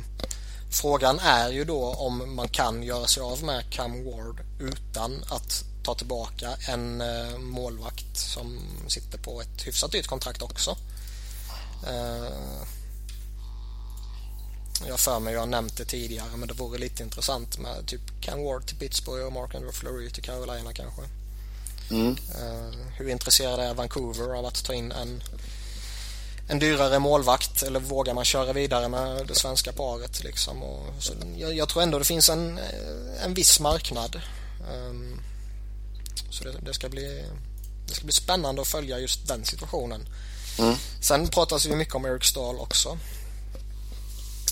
Frågan 0.74 1.20
är 1.20 1.50
ju 1.50 1.66
då 1.66 1.94
om 1.94 2.36
man 2.36 2.48
kan 2.48 2.84
göra 2.84 3.08
sig 3.08 3.24
av 3.24 3.44
med 3.44 3.64
Cam 3.70 4.06
Ward 4.06 4.42
utan 4.60 5.24
att 5.30 5.64
ta 5.84 5.96
tillbaka 5.96 6.50
en 6.68 7.02
eh, 7.02 7.38
målvakt 7.38 8.18
som 8.18 8.60
sitter 8.88 9.18
på 9.18 9.42
ett 9.42 9.68
hyfsat 9.68 9.92
dyrt 9.92 10.08
kontrakt 10.08 10.42
också. 10.42 10.78
Eh, 11.88 12.34
jag 14.88 15.00
för 15.00 15.20
mig, 15.20 15.34
jag 15.34 15.40
har 15.40 15.48
nämnt 15.48 15.78
det 15.78 15.86
tidigare, 15.86 16.38
men 16.38 16.48
det 16.48 16.54
vore 16.54 16.78
lite 16.78 17.04
intressant 17.04 17.60
med 17.60 17.88
typ 17.88 18.22
Cam 18.22 18.44
Ward 18.44 18.66
till 18.66 18.78
Pittsburgh 18.78 19.26
och 19.26 19.34
Mark 19.34 19.56
Andrew 19.56 19.78
Fleury 19.78 20.10
till 20.10 20.24
Carolina 20.24 20.74
kanske. 20.74 21.02
Mm. 21.92 22.12
Eh, 22.12 22.78
hur 22.98 23.10
intresserad 23.10 23.60
är 23.60 23.74
Vancouver 23.74 24.38
av 24.38 24.46
att 24.46 24.64
ta 24.64 24.74
in 24.74 24.92
en 24.92 25.24
en 26.48 26.60
dyrare 26.60 27.00
målvakt 27.00 27.64
eller 27.64 27.80
vågar 27.80 28.14
man 28.14 28.26
köra 28.26 28.54
vidare 28.54 28.90
med 28.90 29.28
det 29.28 29.36
svenska 29.36 29.72
paret 29.72 30.24
liksom. 30.24 30.64
Och 30.64 30.86
så 31.00 31.14
jag, 31.38 31.56
jag, 31.56 31.70
tror 31.70 31.84
ändå 31.84 32.00
det 32.00 32.06
finns 32.06 32.30
en, 32.30 32.60
en 33.24 33.34
viss 33.34 33.60
marknad. 33.60 34.22
Um, 34.72 35.22
så 36.30 36.44
det, 36.44 36.52
det, 36.62 36.74
ska 36.74 36.90
bli, 36.90 37.26
det 37.88 37.94
ska 37.94 38.06
bli 38.06 38.14
spännande 38.14 38.62
att 38.62 38.68
följa 38.68 39.00
just 39.00 39.28
den 39.28 39.46
situationen. 39.46 40.08
Mm. 40.60 40.76
Sen 41.02 41.28
pratas 41.28 41.66
ju 41.66 41.76
mycket 41.76 41.96
om 41.96 42.06
Eric 42.06 42.24
Stahl 42.24 42.60
också. 42.60 42.98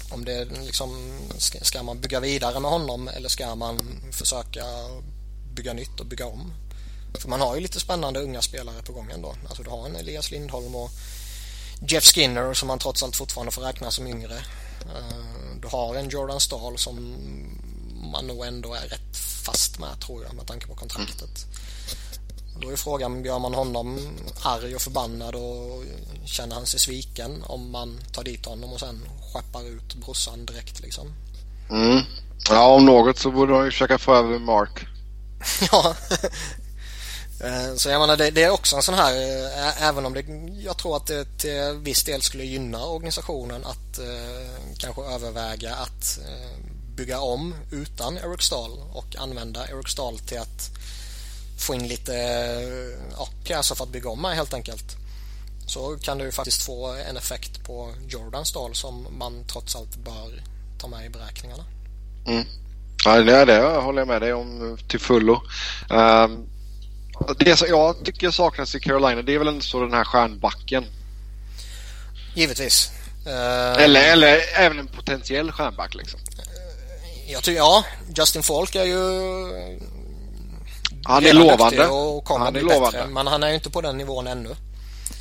Om 0.09 0.25
det 0.25 0.45
liksom, 0.45 1.19
ska, 1.37 1.59
ska 1.59 1.83
man 1.83 2.01
bygga 2.01 2.19
vidare 2.19 2.59
med 2.59 2.71
honom 2.71 3.07
eller 3.07 3.29
ska 3.29 3.55
man 3.55 4.01
försöka 4.11 4.63
bygga 5.53 5.73
nytt 5.73 5.99
och 5.99 6.05
bygga 6.05 6.25
om? 6.25 6.53
För 7.19 7.29
man 7.29 7.41
har 7.41 7.55
ju 7.55 7.61
lite 7.61 7.79
spännande 7.79 8.19
unga 8.19 8.41
spelare 8.41 8.83
på 8.83 8.93
gång 8.93 9.11
ändå. 9.11 9.35
Alltså 9.47 9.63
du 9.63 9.69
har 9.69 9.85
en 9.85 9.95
Elias 9.95 10.31
Lindholm 10.31 10.75
och 10.75 10.91
Jeff 11.87 12.03
Skinner 12.03 12.53
som 12.53 12.67
man 12.67 12.79
trots 12.79 13.03
allt 13.03 13.15
fortfarande 13.15 13.51
får 13.51 13.61
räkna 13.61 13.91
som 13.91 14.07
yngre. 14.07 14.35
Eh, 14.85 15.55
du 15.61 15.67
har 15.67 15.95
en 15.95 16.09
Jordan 16.09 16.39
Stahl 16.39 16.77
som 16.77 17.15
man 18.11 18.27
nog 18.27 18.45
ändå 18.45 18.73
är 18.73 18.87
rätt 18.87 19.17
fast 19.45 19.79
med 19.79 19.99
tror 19.99 20.23
jag 20.23 20.33
med 20.33 20.47
tanke 20.47 20.67
på 20.67 20.75
kontraktet. 20.75 21.45
Då 22.61 22.69
är 22.69 22.75
frågan, 22.75 23.23
gör 23.25 23.39
man 23.39 23.53
honom 23.53 23.99
arg 24.41 24.75
och 24.75 24.81
förbannad 24.81 25.35
och 25.35 25.83
känner 26.25 26.55
han 26.55 26.65
sig 26.65 26.79
sviken 26.79 27.43
om 27.43 27.71
man 27.71 27.99
tar 28.11 28.23
dit 28.23 28.45
honom 28.45 28.73
och 28.73 28.79
sen 28.79 29.07
skeppar 29.33 29.67
ut 29.67 29.95
brorsan 29.95 30.45
direkt 30.45 30.79
liksom? 30.79 31.13
Mm. 31.69 32.01
Ja, 32.49 32.73
om 32.75 32.85
något 32.85 33.17
så 33.17 33.31
borde 33.31 33.53
de 33.53 33.65
ju 33.65 33.71
försöka 33.71 33.97
få 33.97 34.15
över 34.15 34.39
Mark. 34.39 34.85
ja, 35.71 35.95
Eh, 37.43 37.75
så 37.75 37.89
jag 37.89 37.99
menar 37.99 38.17
det, 38.17 38.31
det, 38.31 38.43
är 38.43 38.49
också 38.49 38.75
en 38.75 38.81
sån 38.81 38.95
här, 38.95 39.13
eh, 39.13 39.87
även 39.87 40.05
om 40.05 40.13
det, 40.13 40.25
jag 40.63 40.77
tror 40.77 40.97
att 40.97 41.07
det 41.07 41.37
till 41.37 41.79
viss 41.83 42.03
del 42.03 42.21
skulle 42.21 42.43
gynna 42.43 42.85
organisationen 42.85 43.65
att 43.65 43.99
eh, 43.99 44.75
kanske 44.77 45.01
överväga 45.01 45.75
att 45.75 46.19
eh, 46.19 46.65
bygga 46.95 47.19
om 47.19 47.55
utan 47.71 48.17
Eric 48.17 48.41
Stahl 48.41 48.71
och 48.93 49.15
använda 49.17 49.67
Eric 49.67 49.87
Stahl 49.87 50.19
till 50.19 50.39
att 50.39 50.71
få 51.59 51.75
in 51.75 51.87
lite 51.87 52.15
eh, 52.15 53.13
ja, 53.17 53.27
pjäser 53.43 53.75
för 53.75 53.83
att 53.83 53.91
bygga 53.91 54.09
om 54.09 54.21
med 54.21 54.35
helt 54.35 54.53
enkelt. 54.53 54.97
Så 55.67 55.97
kan 56.01 56.17
du 56.17 56.31
faktiskt 56.31 56.63
få 56.63 56.95
en 57.09 57.17
effekt 57.17 57.63
på 57.63 57.93
Jordan 58.07 58.45
Stahl 58.45 58.75
som 58.75 59.07
man 59.17 59.43
trots 59.47 59.75
allt 59.75 59.95
bör 59.95 60.43
ta 60.79 60.87
med 60.87 61.05
i 61.05 61.09
beräkningarna. 61.09 61.63
Mm. 62.27 62.43
Ja, 63.05 63.21
det, 63.21 63.45
det 63.45 63.61
håller 63.61 64.01
jag 64.01 64.07
med 64.07 64.21
dig 64.21 64.33
om 64.33 64.77
till 64.87 64.99
fullo. 64.99 65.41
Um, 65.89 66.47
det 67.37 67.55
som 67.55 67.67
jag 67.67 68.05
tycker 68.05 68.31
saknas 68.31 68.75
i 68.75 68.79
Carolina 68.79 69.21
det 69.21 69.33
är 69.33 69.37
väl 69.39 69.47
ändå 69.47 69.61
så 69.61 69.79
den 69.79 69.93
här 69.93 70.03
stjärnbacken. 70.03 70.85
Givetvis. 72.35 72.91
Uh, 73.27 73.83
eller, 73.83 74.11
eller 74.11 74.39
även 74.57 74.79
en 74.79 74.87
potentiell 74.87 75.51
stjärnback 75.51 75.95
liksom. 75.95 76.19
Jag 77.27 77.43
tycker, 77.43 77.57
ja, 77.57 77.85
Justin 78.17 78.43
Falk 78.43 78.75
är 78.75 78.85
ju 78.85 78.99
han 81.03 81.25
är 81.25 81.33
lovande. 81.33 81.87
och 81.87 82.23
kommer 82.23 82.45
han 82.45 82.47
är 82.47 82.51
bli 82.51 82.61
lovande. 82.61 82.97
bättre. 82.97 83.07
Men 83.07 83.27
han 83.27 83.43
är 83.43 83.49
ju 83.49 83.55
inte 83.55 83.69
på 83.69 83.81
den 83.81 83.97
nivån 83.97 84.27
ännu. 84.27 84.55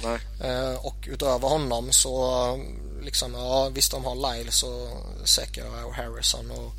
Nej. 0.05 0.19
Uh, 0.51 0.87
och 0.87 0.97
utöver 1.07 1.49
honom 1.49 1.93
så 1.93 2.61
liksom, 3.03 3.35
ja 3.35 3.69
visst 3.69 3.93
de 3.93 4.05
har 4.05 4.15
Lyles 4.15 4.63
och 4.63 4.89
Secker 5.25 5.65
och 5.87 5.95
Harrison 5.95 6.51
och 6.51 6.73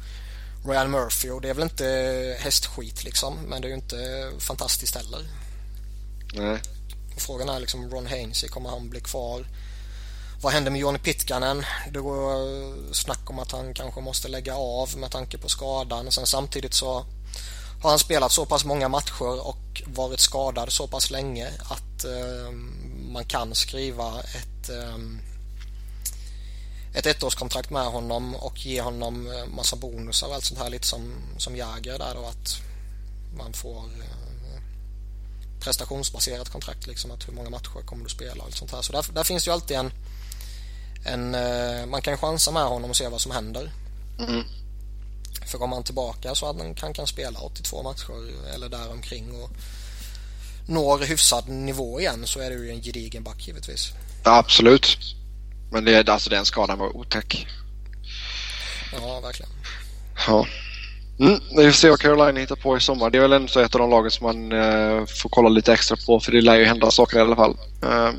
Ryan 0.65 0.91
Murphy 0.91 1.29
och 1.29 1.41
det 1.41 1.49
är 1.49 1.53
väl 1.53 1.63
inte 1.63 2.37
hästskit 2.39 3.03
liksom 3.03 3.35
men 3.35 3.61
det 3.61 3.67
är 3.67 3.69
ju 3.69 3.75
inte 3.75 4.31
fantastiskt 4.39 4.95
heller. 4.95 5.21
Nej. 6.33 6.59
Och 7.15 7.21
frågan 7.21 7.49
är 7.49 7.59
liksom 7.59 7.89
Ron 7.89 8.07
Hainsey, 8.07 8.49
kommer 8.49 8.69
han 8.69 8.89
bli 8.89 8.99
kvar? 8.99 9.45
Vad 10.41 10.53
händer 10.53 10.71
med 10.71 10.81
Johnny 10.81 10.99
Pitkanen? 10.99 11.65
Det 11.91 11.99
går 11.99 12.93
snack 12.93 13.29
om 13.29 13.39
att 13.39 13.51
han 13.51 13.73
kanske 13.73 14.01
måste 14.01 14.27
lägga 14.27 14.55
av 14.55 14.97
med 14.97 15.11
tanke 15.11 15.37
på 15.37 15.49
skadan. 15.49 16.11
Sen 16.11 16.25
samtidigt 16.25 16.73
så 16.73 17.05
har 17.81 17.89
han 17.89 17.99
spelat 17.99 18.31
så 18.31 18.45
pass 18.45 18.65
många 18.65 18.89
matcher 18.89 19.47
och 19.47 19.81
varit 19.85 20.19
skadad 20.19 20.71
så 20.71 20.87
pass 20.87 21.11
länge 21.11 21.47
att 21.47 22.03
eh, 22.03 22.51
man 23.11 23.25
kan 23.25 23.55
skriva 23.55 24.19
ett 24.19 24.69
eh, 24.69 24.97
ett 26.93 27.05
ettårskontrakt 27.05 27.69
med 27.69 27.85
honom 27.85 28.35
och 28.35 28.65
ge 28.65 28.81
honom 28.81 29.31
eh, 29.31 29.45
massa 29.45 29.75
bonusar 29.75 30.27
och 30.27 30.35
allt 30.35 30.45
sånt 30.45 30.59
här 30.59 30.69
lite 30.69 30.87
som, 30.87 31.13
som 31.37 31.55
Jäger 31.55 31.97
där 31.97 32.15
då 32.15 32.25
att 32.25 32.61
man 33.37 33.53
får 33.53 33.77
eh, 33.77 34.61
prestationsbaserat 35.59 36.49
kontrakt 36.49 36.87
liksom 36.87 37.11
att 37.11 37.27
hur 37.27 37.33
många 37.33 37.49
matcher 37.49 37.85
kommer 37.85 38.03
du 38.03 38.09
spela 38.09 38.35
och 38.35 38.45
allt 38.45 38.55
sånt 38.55 38.71
här. 38.71 38.81
Så 38.81 38.93
där, 38.93 39.05
där 39.13 39.23
finns 39.23 39.47
ju 39.47 39.51
alltid 39.51 39.77
en, 39.77 39.91
en 41.05 41.35
eh, 41.35 41.85
man 41.85 42.01
kan 42.01 42.17
chansa 42.17 42.51
med 42.51 42.63
honom 42.63 42.89
och 42.89 42.97
se 42.97 43.07
vad 43.07 43.21
som 43.21 43.31
händer. 43.31 43.71
Mm. 44.19 44.43
För 45.45 45.63
om 45.63 45.71
han 45.71 45.83
tillbaka 45.83 46.35
så 46.35 46.49
att 46.49 46.57
han 46.57 46.75
kan, 46.75 46.93
kan 46.93 47.07
spela 47.07 47.39
82 47.39 47.83
matcher 47.83 48.49
eller 48.53 48.69
däromkring 48.69 49.43
och 49.43 49.49
når 50.67 50.99
hyfsad 50.99 51.47
nivå 51.47 51.99
igen 51.99 52.27
så 52.27 52.39
är 52.39 52.49
det 52.49 52.55
ju 52.55 52.69
en 52.69 52.81
gedigen 52.81 53.23
back 53.23 53.47
givetvis. 53.47 53.91
Ja, 54.23 54.37
absolut. 54.37 54.97
Men 55.71 55.85
det, 55.85 56.09
alltså 56.09 56.29
den 56.29 56.45
skadan 56.45 56.79
var 56.79 56.97
otäck. 56.97 57.47
Ja, 58.93 59.19
verkligen. 59.19 59.51
Ja. 60.27 60.47
Mm, 61.19 61.39
vi 61.57 61.63
får 61.63 61.71
se 61.71 61.89
vad 61.89 61.99
Carolina 61.99 62.39
hittar 62.39 62.55
på 62.55 62.77
i 62.77 62.79
sommar. 62.79 63.09
Det 63.09 63.17
är 63.17 63.21
väl 63.21 63.33
ändå 63.33 63.59
ett 63.59 63.75
av 63.75 63.81
de 63.81 63.89
lagen 63.89 64.11
som 64.11 64.25
man 64.25 64.51
eh, 64.51 65.05
får 65.05 65.29
kolla 65.29 65.49
lite 65.49 65.73
extra 65.73 65.97
på 66.05 66.19
för 66.19 66.31
det 66.31 66.41
lär 66.41 66.55
ju 66.55 66.65
hända 66.65 66.91
saker 66.91 67.17
i 67.17 67.21
alla 67.21 67.35
fall. 67.35 67.57
Eh, 67.83 68.09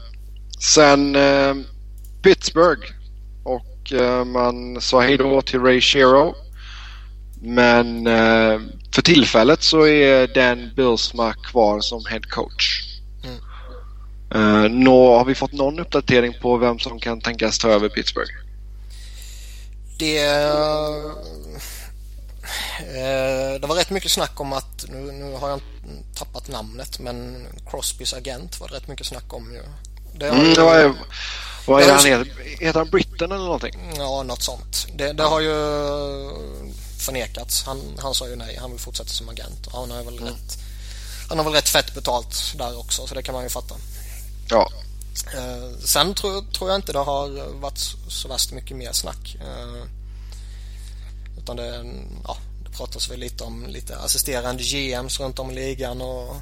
sen 0.60 1.16
eh, 1.16 1.54
Pittsburgh 2.22 2.92
och 3.44 3.92
eh, 3.92 4.24
man 4.24 4.80
sa 4.80 5.00
hej 5.00 5.16
då 5.16 5.42
till 5.42 5.60
Ray 5.60 5.80
Shero. 5.80 6.34
Men 7.42 8.06
eh, 8.06 8.60
för 8.94 9.02
tillfället 9.02 9.62
så 9.62 9.86
är 9.86 10.26
Dan 10.26 10.70
Bilsma 10.76 11.32
kvar 11.32 11.80
som 11.80 12.04
head 12.10 12.22
coach. 12.30 12.91
Uh, 14.34 14.68
nå, 14.68 15.16
har 15.18 15.24
vi 15.24 15.34
fått 15.34 15.52
någon 15.52 15.78
uppdatering 15.78 16.34
på 16.42 16.56
vem 16.56 16.78
som 16.78 17.00
kan 17.00 17.20
tänkas 17.20 17.58
ta 17.58 17.68
över 17.68 17.88
Pittsburgh? 17.88 18.32
Det, 19.98 20.18
uh, 20.18 21.12
det 23.60 23.66
var 23.66 23.74
rätt 23.74 23.90
mycket 23.90 24.10
snack 24.10 24.40
om 24.40 24.52
att, 24.52 24.84
nu, 24.88 25.12
nu, 25.12 25.32
har 25.32 25.48
jag 25.48 25.60
tappat 26.14 26.48
namnet, 26.48 26.98
men 26.98 27.46
Crosbys 27.70 28.14
agent 28.14 28.60
var 28.60 28.68
det 28.68 28.74
rätt 28.74 28.88
mycket 28.88 29.06
snack 29.06 29.34
om 29.34 29.52
ju. 29.52 29.62
Det 30.18 30.28
mm, 30.28 30.44
ju, 30.46 30.54
var, 30.54 30.94
vad 31.66 31.82
är 31.82 31.86
det 31.86 31.92
han 31.92 32.04
heter? 32.04 32.32
Heter 32.60 32.78
han 32.78 32.90
Britten 32.90 33.32
eller 33.32 33.44
någonting? 33.44 33.92
Ja, 33.96 34.22
något 34.22 34.42
sånt. 34.42 34.86
Det, 34.94 35.12
det 35.12 35.22
har 35.22 35.40
ju 35.40 35.54
förnekats. 36.98 37.62
Han, 37.64 37.80
han 37.98 38.14
sa 38.14 38.28
ju 38.28 38.36
nej, 38.36 38.56
han 38.60 38.70
vill 38.70 38.80
fortsätta 38.80 39.08
som 39.08 39.28
agent. 39.28 39.68
Han 39.72 39.90
har 39.90 40.04
väl 40.04 40.18
mm. 40.18 40.28
rätt 40.28 40.58
han 41.28 41.38
har 41.38 41.44
väl 41.44 41.54
rätt 41.54 41.68
fett 41.68 41.94
betalt 41.94 42.36
där 42.58 42.78
också, 42.78 43.06
så 43.06 43.14
det 43.14 43.22
kan 43.22 43.34
man 43.34 43.44
ju 43.44 43.50
fatta. 43.50 43.74
Ja. 44.48 44.70
Eh, 45.34 45.78
sen 45.84 46.14
tror, 46.14 46.52
tror 46.52 46.70
jag 46.70 46.78
inte 46.78 46.92
det 46.92 46.98
har 46.98 47.52
varit 47.60 47.78
så 48.08 48.28
värst 48.28 48.52
mycket 48.52 48.76
mer 48.76 48.92
snack. 48.92 49.36
Eh, 49.40 49.84
utan 51.38 51.56
det, 51.56 51.84
ja, 52.24 52.36
det 52.64 52.70
pratas 52.76 53.10
väl 53.10 53.20
lite 53.20 53.44
om 53.44 53.66
lite 53.66 53.96
assisterande 53.96 54.62
GMs 54.62 55.20
runt 55.20 55.38
om 55.38 55.50
i 55.50 55.54
ligan 55.54 56.00
och 56.00 56.36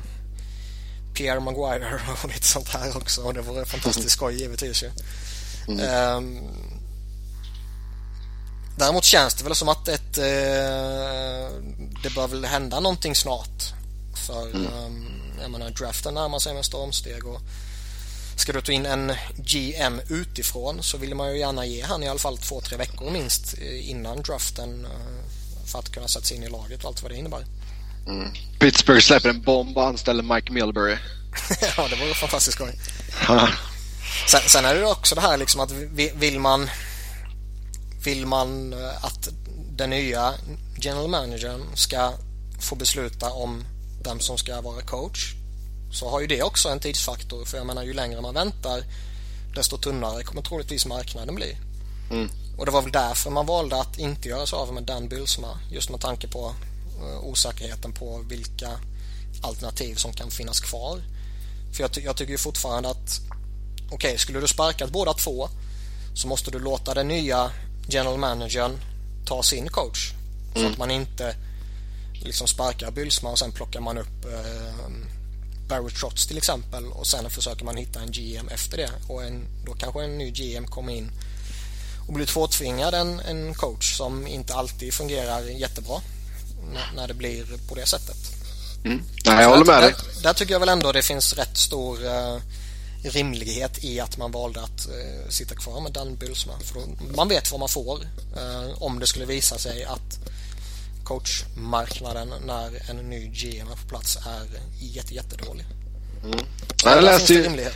Pierre 1.15 1.41
Maguire 1.41 2.01
och 2.23 2.29
lite 2.29 2.47
sånt 2.47 2.69
här 2.69 2.97
också. 2.97 3.23
Och 3.23 3.35
det 3.35 3.41
vore 3.41 3.67
fantastiskt 3.67 4.11
skoj 4.11 4.35
givetvis 4.35 4.83
ju. 4.83 4.91
Mm. 5.69 5.81
Eh, 5.81 6.43
däremot 8.79 9.05
känns 9.05 9.35
det 9.35 9.45
väl 9.45 9.55
som 9.55 9.69
att 9.69 9.89
ett, 9.89 10.19
eh, 10.19 10.25
det 12.03 12.15
bör 12.15 12.29
väl 12.29 12.45
hända 12.45 12.81
någonting 12.81 13.15
snart. 13.15 13.75
För 14.27 14.51
mm. 14.51 14.67
um, 14.67 15.07
jag 15.43 15.51
menar 15.51 15.71
draften 15.71 16.15
närmar 16.15 16.39
sig 16.39 16.55
med 16.55 16.65
stormsteg 16.65 17.27
och 17.27 17.41
Ska 18.41 18.53
du 18.53 18.61
ta 18.61 18.73
in 18.73 18.87
en 18.87 19.13
GM 19.37 20.01
utifrån 20.09 20.83
så 20.83 20.99
vill 20.99 21.15
man 21.15 21.33
ju 21.33 21.39
gärna 21.39 21.67
ge 21.67 21.83
han 21.83 22.03
i 22.03 22.09
alla 22.09 22.19
fall 22.19 22.39
två, 22.39 22.61
tre 22.61 22.77
veckor 22.77 23.11
minst 23.11 23.55
eh, 23.59 23.91
innan 23.91 24.23
draften 24.23 24.85
eh, 24.85 25.67
för 25.67 25.79
att 25.79 25.93
kunna 25.93 26.09
sätta 26.09 26.27
sig 26.27 26.37
in 26.37 26.43
i 26.43 26.49
laget 26.49 26.85
och 26.85 26.89
allt 26.89 27.03
vad 27.03 27.11
det 27.11 27.17
innebär. 27.17 27.45
Mm. 28.07 28.29
Pittsburgh 28.61 29.01
släpper 29.01 29.29
en 29.29 29.43
bomb 29.43 29.77
och 29.77 29.87
anställer 29.87 30.23
Mike 30.23 30.53
Milbury. 30.53 30.97
ja, 31.77 31.89
det 31.89 31.97
vore 31.97 32.15
fantastiskt 32.15 32.55
skoj. 32.55 32.79
sen, 34.29 34.41
sen 34.47 34.65
är 34.65 34.75
det 34.75 34.87
också 34.87 35.15
det 35.15 35.21
här 35.21 35.37
liksom 35.37 35.61
att 35.61 35.71
vill 36.15 36.41
man 36.41 36.71
vill 38.05 38.27
man 38.27 38.73
eh, 38.73 39.05
att 39.05 39.29
den 39.77 39.91
nya 39.91 40.35
general 40.81 41.09
managern 41.09 41.63
ska 41.75 42.13
få 42.61 42.75
besluta 42.75 43.31
om 43.31 43.65
vem 44.05 44.21
som 44.21 44.39
ska 44.39 44.61
vara 44.61 44.83
coach 44.83 45.40
så 45.93 46.09
har 46.09 46.21
ju 46.21 46.27
det 46.27 46.43
också 46.43 46.69
en 46.69 46.81
tidsfaktor. 46.81 47.45
För 47.45 47.57
jag 47.57 47.67
menar 47.67 47.83
ju 47.83 47.93
längre 47.93 48.21
man 48.21 48.35
väntar 48.35 48.85
desto 49.55 49.79
tunnare 49.79 50.23
kommer 50.23 50.43
troligtvis 50.43 50.87
marknaden 50.87 51.35
bli. 51.35 51.57
Mm. 52.11 52.31
Och 52.59 52.67
det 52.67 52.73
var 52.73 52.83
väl 52.83 52.93
därför 52.93 53.31
man 53.31 53.47
valde 53.47 53.81
att 53.81 53.99
inte 53.99 54.29
göra 54.29 54.47
sig 54.47 54.57
av 54.57 54.75
med 54.75 54.83
Dan 54.83 55.09
Bylsma. 55.09 55.59
Just 55.71 55.91
med 55.91 56.01
tanke 56.01 56.29
på 56.29 56.55
uh, 57.03 57.25
osäkerheten 57.25 57.93
på 57.93 58.25
vilka 58.29 58.71
alternativ 59.43 59.95
som 59.95 60.13
kan 60.13 60.31
finnas 60.31 60.61
kvar. 60.61 61.03
För 61.73 61.83
jag, 61.83 61.93
ty 61.93 62.01
jag 62.01 62.17
tycker 62.17 62.33
ju 62.33 62.39
fortfarande 62.39 62.89
att 62.89 63.21
okej, 63.87 63.97
okay, 63.97 64.19
skulle 64.19 64.41
du 64.41 64.49
sparkat 64.49 64.91
båda 64.91 65.13
två 65.13 65.49
så 66.15 66.29
måste 66.29 66.51
du 66.51 66.59
låta 66.59 66.95
den 66.95 67.09
nya 67.09 67.51
general 67.89 68.19
managern 68.19 68.81
ta 69.25 69.43
sin 69.43 69.69
coach. 69.69 70.13
Mm. 70.55 70.67
Så 70.67 70.73
att 70.73 70.79
man 70.79 70.91
inte 70.91 71.37
liksom 72.13 72.47
sparkar 72.47 72.91
Bylsma 72.91 73.31
och 73.31 73.39
sen 73.39 73.53
plockar 73.53 73.81
man 73.81 73.99
upp 73.99 74.25
uh, 74.27 75.00
Barry 75.71 75.91
Trotz 75.91 76.27
till 76.27 76.39
exempel 76.39 76.87
och 76.87 77.07
sen 77.07 77.31
försöker 77.31 77.65
man 77.65 77.77
hitta 77.77 78.01
en 78.01 78.11
GM 78.11 78.49
efter 78.49 78.77
det 78.77 78.91
och 79.09 79.25
en, 79.25 79.47
då 79.67 79.73
kanske 79.73 80.03
en 80.03 80.19
ny 80.19 80.31
GM 80.31 80.67
kommer 80.67 80.93
in 80.93 81.11
och 82.07 82.13
blir 82.15 82.27
tvåtvingad 82.27 82.95
en, 82.95 83.21
en 83.21 83.55
coach 83.55 83.97
som 83.97 84.27
inte 84.27 84.55
alltid 84.55 84.95
fungerar 84.95 85.43
jättebra 85.43 86.01
när, 86.95 87.09
det 87.09 87.15
blir 87.15 87.45
på 87.69 87.75
det 87.75 87.87
sättet. 87.87 88.17
Mm. 88.85 89.03
Nej, 89.25 89.43
jag 89.43 89.51
håller 89.51 89.65
med 89.65 89.83
dig. 89.83 89.95
Där, 90.15 90.23
där, 90.23 90.33
tycker 90.33 90.53
jag 90.53 90.61
väl 90.61 90.69
ändå 90.69 90.93
det 90.93 91.03
finns 91.03 91.33
rätt 91.33 91.57
stor 91.57 92.05
uh, 92.05 92.41
rimlighet 93.05 93.85
i 93.85 94.01
att 94.01 94.17
man 94.17 94.33
valde 94.33 94.63
att 94.63 94.89
uh, 94.89 95.31
sitta 95.31 95.55
kvar 95.55 95.81
med 95.81 95.93
Dan 95.93 96.17
Bylsma. 96.17 96.53
För 96.65 96.83
man 97.17 97.29
vet 97.29 97.51
vad 97.51 97.61
man 97.61 97.69
får 97.69 97.99
uh, 97.99 98.83
om 98.83 98.99
det 98.99 99.07
skulle 99.07 99.27
visa 99.27 99.59
sig 99.59 99.85
att 99.85 100.19
coachmarknaden 101.11 102.33
när 102.47 102.91
en 102.91 102.97
ny 102.97 103.27
GM 103.27 103.67
på 103.67 103.89
plats 103.89 104.17
är 104.17 104.61
jätte, 104.81 105.15
jättedålig. 105.15 105.67
Mm. 106.25 106.39
Jag 106.85 107.05
läste 107.05 107.35
ju, 107.35 107.71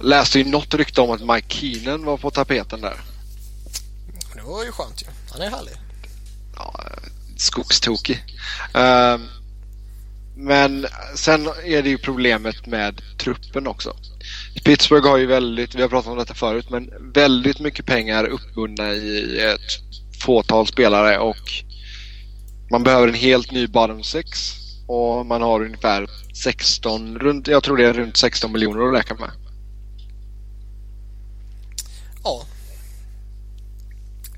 läste 0.00 0.38
ju 0.38 0.44
något 0.44 0.74
rykte 0.74 1.00
om 1.00 1.10
att 1.10 1.20
Mike 1.20 1.54
Keenan 1.54 2.04
var 2.04 2.16
på 2.16 2.30
tapeten 2.30 2.80
där. 2.80 3.00
Det 4.34 4.42
var 4.42 4.64
ju 4.64 4.72
skönt 4.72 5.02
ju. 5.02 5.06
Han 5.32 5.42
är 5.42 5.50
härlig. 5.50 5.74
Ja, 6.56 6.84
skogstokig. 7.36 8.24
Uh, 8.76 9.18
men 10.36 10.86
sen 11.14 11.46
är 11.64 11.82
det 11.82 11.88
ju 11.88 11.98
problemet 11.98 12.66
med 12.66 13.02
truppen 13.18 13.66
också. 13.66 13.96
Pittsburgh 14.64 15.08
har 15.08 15.16
ju 15.16 15.26
väldigt, 15.26 15.74
vi 15.74 15.82
har 15.82 15.88
pratat 15.88 16.12
om 16.12 16.18
detta 16.18 16.34
förut, 16.34 16.70
men 16.70 17.12
väldigt 17.12 17.60
mycket 17.60 17.86
pengar 17.86 18.24
uppbundna 18.24 18.92
i 18.92 19.40
ett 19.40 19.88
fåtal 20.20 20.66
spelare 20.66 21.18
och 21.18 21.64
man 22.70 22.82
behöver 22.82 23.08
en 23.08 23.14
helt 23.14 23.50
ny 23.50 23.66
bottom 23.66 24.02
six 24.02 24.54
och 24.86 25.26
man 25.26 25.42
har 25.42 25.64
ungefär 25.64 26.06
16, 26.34 27.18
runt, 27.18 27.46
jag 27.46 27.62
tror 27.62 27.76
det 27.76 27.86
är 27.86 27.92
runt 27.92 28.16
16 28.16 28.52
miljoner 28.52 28.88
att 28.88 28.94
räkna 28.94 29.16
med. 29.16 29.30
Ja. 32.24 32.44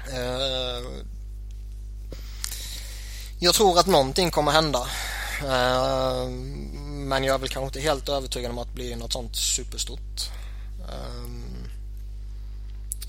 Uh, 0.08 1.04
jag 3.38 3.54
tror 3.54 3.78
att 3.78 3.86
någonting 3.86 4.30
kommer 4.30 4.52
hända. 4.52 4.78
Uh, 5.42 6.30
men 7.10 7.24
jag 7.24 7.34
är 7.34 7.38
väl 7.38 7.48
kanske 7.48 7.66
inte 7.66 7.80
helt 7.80 8.08
övertygad 8.08 8.50
om 8.50 8.58
att 8.58 8.68
det 8.68 8.74
blir 8.74 8.96
något 8.96 9.12
sånt 9.12 9.36
superstort. 9.36 10.30
Eh, 10.88 11.24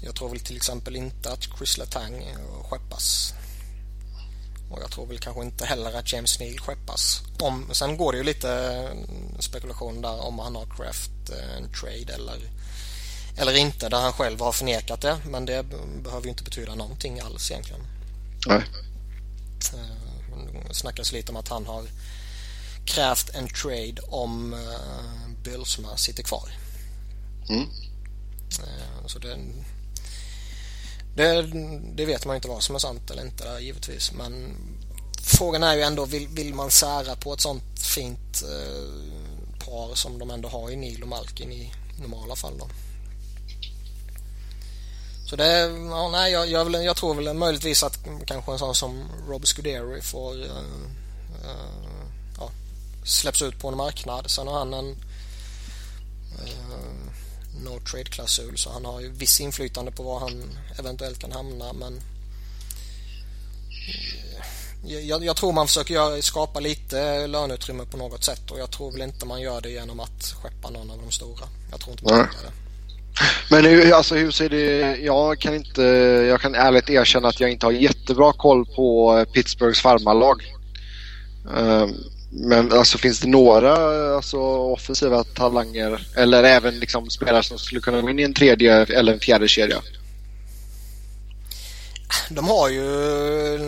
jag 0.03 0.15
tror 0.15 0.29
väl 0.29 0.39
till 0.39 0.55
exempel 0.55 0.95
inte 0.95 1.31
att 1.31 1.47
Chris 1.57 1.77
Letang 1.77 2.25
skeppas 2.63 3.33
och 4.71 4.81
jag 4.81 4.91
tror 4.91 5.05
väl 5.05 5.19
kanske 5.19 5.41
inte 5.41 5.65
heller 5.65 5.93
att 5.93 6.13
James 6.13 6.39
Neal 6.39 6.59
skeppas. 6.59 7.21
Om, 7.39 7.69
sen 7.71 7.97
går 7.97 8.11
det 8.11 8.17
ju 8.17 8.23
lite 8.23 8.91
spekulation 9.39 10.01
där 10.01 10.21
om 10.21 10.39
han 10.39 10.55
har 10.55 10.65
craft 10.65 11.11
en 11.57 11.71
trade 11.73 12.13
eller, 12.13 12.39
eller 13.37 13.57
inte 13.57 13.89
där 13.89 14.01
han 14.01 14.13
själv 14.13 14.39
har 14.39 14.51
förnekat 14.51 15.01
det. 15.01 15.17
Men 15.25 15.45
det 15.45 15.65
behöver 16.03 16.23
ju 16.23 16.29
inte 16.29 16.43
betyda 16.43 16.75
någonting 16.75 17.19
alls 17.19 17.51
egentligen. 17.51 17.81
Nej. 18.47 18.63
Det 20.67 20.73
snackas 20.75 21.11
lite 21.11 21.31
om 21.31 21.37
att 21.37 21.47
han 21.47 21.65
har 21.65 21.83
krävt 22.85 23.29
en 23.29 23.47
trade 23.47 24.01
om 24.01 24.55
Bylsma 25.43 25.97
sitter 25.97 26.23
kvar. 26.23 26.49
Mm. 27.49 27.67
Så 29.05 29.19
det, 29.19 29.37
det, 31.15 31.41
det, 31.95 32.05
vet 32.05 32.25
man 32.25 32.33
ju 32.33 32.35
inte 32.35 32.47
vad 32.47 32.63
som 32.63 32.75
är 32.75 32.79
sant 32.79 33.11
eller 33.11 33.21
inte 33.21 33.43
där, 33.43 33.59
givetvis. 33.59 34.11
Men 34.11 34.55
frågan 35.21 35.63
är 35.63 35.75
ju 35.75 35.81
ändå, 35.81 36.05
vill, 36.05 36.27
vill 36.27 36.53
man 36.53 36.71
sära 36.71 37.15
på 37.15 37.33
ett 37.33 37.41
sånt 37.41 37.79
fint 37.79 38.43
eh, 38.43 39.65
par 39.65 39.95
som 39.95 40.19
de 40.19 40.31
ändå 40.31 40.49
har 40.49 40.71
i 40.71 40.75
Neil 40.75 41.01
och 41.01 41.07
Malkin 41.07 41.51
i 41.51 41.73
normala 41.99 42.35
fall 42.35 42.57
då? 42.57 42.67
Så 45.31 45.35
det, 45.35 45.59
ja, 45.89 46.09
nej, 46.09 46.31
jag, 46.31 46.49
jag, 46.49 46.83
jag, 46.83 46.95
tror 46.95 47.15
väl 47.15 47.33
möjligtvis 47.33 47.83
att 47.83 47.99
kanske 48.25 48.51
en 48.51 48.59
sån 48.59 48.75
som 48.75 49.03
Rob 49.27 49.47
Scuderi 49.47 50.01
får 50.01 50.33
uh, 50.33 50.41
uh, 51.45 52.05
ja, 52.39 52.49
släpps 53.03 53.41
ut 53.41 53.59
på 53.59 53.67
en 53.67 53.77
marknad. 53.77 54.31
Sen 54.31 54.47
har 54.47 54.59
han 54.59 54.73
en 54.73 54.85
uh, 54.85 54.95
no 57.63 57.79
trade-klausul 57.79 58.57
så 58.57 58.71
han 58.71 58.85
har 58.85 59.01
ju 59.01 59.11
viss 59.11 59.41
inflytande 59.41 59.91
på 59.91 60.03
var 60.03 60.19
han 60.19 60.43
eventuellt 60.79 61.19
kan 61.19 61.31
hamna 61.31 61.73
men 61.73 62.01
jag, 64.85 65.23
jag, 65.23 65.35
tror 65.35 65.53
man 65.53 65.67
försöker 65.67 66.21
skapa 66.21 66.59
lite 66.59 67.27
löneutrymme 67.27 67.85
på 67.85 67.97
något 67.97 68.23
sätt 68.23 68.51
och 68.51 68.59
jag 68.59 68.71
tror 68.71 68.91
väl 68.91 69.01
inte 69.01 69.25
man 69.25 69.41
gör 69.41 69.61
det 69.61 69.69
genom 69.69 69.99
att 69.99 70.35
skeppa 70.41 70.69
någon 70.69 70.91
av 70.91 70.97
de 70.97 71.11
stora. 71.11 71.47
Jag 71.71 71.79
tror 71.79 71.91
inte 71.91 72.03
man 72.03 72.17
gör 72.17 72.23
det. 72.23 72.51
Men 73.49 73.65
hur, 73.65 73.93
alltså, 73.93 74.15
hur 74.15 74.31
ser 74.31 74.49
det... 74.49 74.97
Jag 74.97 75.39
kan 75.39 75.55
inte... 75.55 75.81
Jag 76.29 76.41
kan 76.41 76.55
ärligt 76.55 76.89
erkänna 76.89 77.27
att 77.27 77.39
jag 77.39 77.51
inte 77.51 77.65
har 77.65 77.73
jättebra 77.73 78.33
koll 78.33 78.65
på 78.65 79.25
Pittsburghs 79.33 79.81
farmarlag. 79.81 80.43
Um, 81.55 81.95
men 82.33 82.73
alltså 82.73 82.97
finns 82.97 83.19
det 83.19 83.27
några 83.27 83.75
alltså, 84.15 84.37
offensiva 84.47 85.23
talanger 85.23 86.07
eller 86.15 86.43
även 86.43 86.79
liksom 86.79 87.09
spelare 87.09 87.43
som 87.43 87.59
skulle 87.59 87.81
kunna 87.81 88.01
gå 88.01 88.09
in 88.09 88.19
i 88.19 88.23
en 88.23 88.33
tredje 88.33 88.85
eller 88.85 89.13
en 89.13 89.19
fjärde 89.19 89.47
kedja? 89.47 89.81
De 92.29 92.47
har 92.47 92.69
ju 92.69 93.59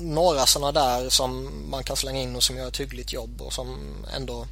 några 0.00 0.46
sådana 0.46 0.72
där 0.72 1.10
som 1.10 1.50
man 1.70 1.84
kan 1.84 1.96
slänga 1.96 2.20
in 2.20 2.36
och 2.36 2.42
som 2.42 2.56
gör 2.56 2.68
ett 2.68 2.80
hyggligt 2.80 3.12
jobb 3.12 3.42
och 3.42 3.52
som 3.52 3.78
ändå 4.16 4.46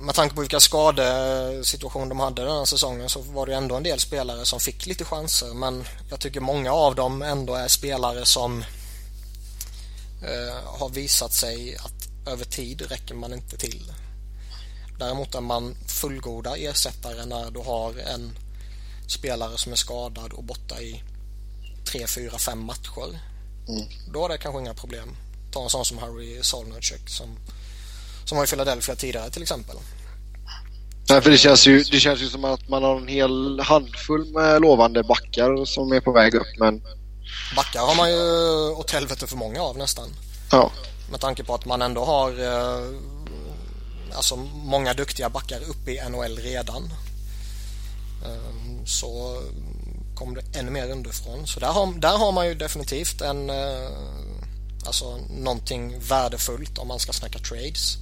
med 0.00 0.14
tanke 0.14 0.34
på 0.34 0.40
vilka 0.40 0.60
skadesituationer 0.60 2.06
de 2.06 2.20
hade 2.20 2.42
den 2.42 2.56
här 2.56 2.64
säsongen 2.64 3.08
så 3.08 3.20
var 3.20 3.46
det 3.46 3.54
ändå 3.54 3.74
en 3.74 3.82
del 3.82 4.00
spelare 4.00 4.44
som 4.44 4.60
fick 4.60 4.86
lite 4.86 5.04
chanser 5.04 5.54
men 5.54 5.84
jag 6.10 6.20
tycker 6.20 6.40
många 6.40 6.72
av 6.72 6.94
dem 6.94 7.22
ändå 7.22 7.54
är 7.54 7.68
spelare 7.68 8.24
som 8.24 8.60
eh, 8.60 8.66
har 10.64 10.88
visat 10.88 11.32
sig 11.32 11.76
att 11.76 12.28
över 12.32 12.44
tid 12.44 12.82
räcker 12.82 13.14
man 13.14 13.32
inte 13.32 13.56
till. 13.56 13.92
Däremot 14.98 15.34
är 15.34 15.40
man 15.40 15.76
fullgoda 15.86 16.56
ersättare 16.56 17.26
när 17.26 17.50
du 17.50 17.60
har 17.60 17.98
en 17.98 18.38
spelare 19.06 19.58
som 19.58 19.72
är 19.72 19.76
skadad 19.76 20.32
och 20.32 20.44
borta 20.44 20.80
i 20.80 21.02
3, 21.92 22.06
4, 22.06 22.38
5 22.38 22.64
matcher. 22.64 23.20
Mm. 23.68 23.84
Då 24.12 24.24
är 24.24 24.28
det 24.28 24.38
kanske 24.38 24.60
inga 24.60 24.74
problem. 24.74 25.16
Ta 25.52 25.62
en 25.62 25.70
sån 25.70 25.84
som 25.84 25.98
Harry 25.98 26.42
Solnacek 26.42 27.08
som, 27.08 27.38
som 28.24 28.38
var 28.38 28.44
i 28.44 28.48
Philadelphia 28.48 28.96
tidigare 28.96 29.30
till 29.30 29.42
exempel. 29.42 29.76
Nej, 31.08 31.20
för 31.20 31.30
det 31.30 31.38
känns, 31.38 31.66
ju, 31.66 31.82
det 31.82 32.00
känns 32.00 32.22
ju 32.22 32.28
som 32.28 32.44
att 32.44 32.68
man 32.68 32.82
har 32.82 32.96
en 32.96 33.08
hel 33.08 33.60
handfull 33.60 34.32
med 34.32 34.62
lovande 34.62 35.02
backar 35.02 35.64
som 35.64 35.92
är 35.92 36.00
på 36.00 36.12
väg 36.12 36.34
upp 36.34 36.58
men... 36.58 36.82
Backar 37.56 37.80
har 37.80 37.94
man 37.96 38.10
ju 38.10 38.70
åt 38.70 38.90
helvete 38.90 39.26
för 39.26 39.36
många 39.36 39.62
av 39.62 39.78
nästan. 39.78 40.08
Ja. 40.50 40.72
Med 41.10 41.20
tanke 41.20 41.44
på 41.44 41.54
att 41.54 41.64
man 41.64 41.82
ändå 41.82 42.04
har 42.04 42.30
eh, 42.30 42.98
alltså 44.14 44.36
många 44.54 44.94
duktiga 44.94 45.28
backar 45.28 45.60
uppe 45.68 45.90
i 45.90 46.08
NHL 46.08 46.38
redan. 46.38 46.90
Eh, 48.24 48.84
så 48.86 49.42
kom 50.14 50.34
det 50.34 50.58
ännu 50.58 50.70
mer 50.70 50.90
underifrån. 50.90 51.46
Så 51.46 51.60
där 51.60 51.72
har, 51.72 52.00
där 52.00 52.18
har 52.18 52.32
man 52.32 52.46
ju 52.46 52.54
definitivt 52.54 53.20
en 53.20 53.50
eh, 53.50 53.90
alltså 54.86 55.18
någonting 55.30 55.98
värdefullt 55.98 56.78
om 56.78 56.88
man 56.88 56.98
ska 56.98 57.12
snacka 57.12 57.38
trades. 57.38 57.96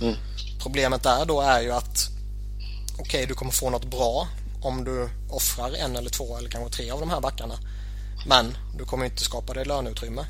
Mm. 0.00 0.14
Problemet 0.62 1.02
där 1.02 1.24
då 1.24 1.40
är 1.40 1.60
ju 1.60 1.72
att 1.72 2.08
okej, 2.92 3.02
okay, 3.02 3.26
du 3.26 3.34
kommer 3.34 3.52
få 3.52 3.70
något 3.70 3.84
bra 3.84 4.28
om 4.62 4.84
du 4.84 5.08
offrar 5.30 5.72
en 5.72 5.96
eller 5.96 6.10
två 6.10 6.36
eller 6.36 6.50
kanske 6.50 6.76
tre 6.76 6.90
av 6.90 7.00
de 7.00 7.10
här 7.10 7.20
backarna. 7.20 7.58
Men 8.28 8.56
du 8.78 8.84
kommer 8.84 9.04
inte 9.04 9.22
skapa 9.22 9.54
dig 9.54 9.64
löneutrymme. 9.64 10.26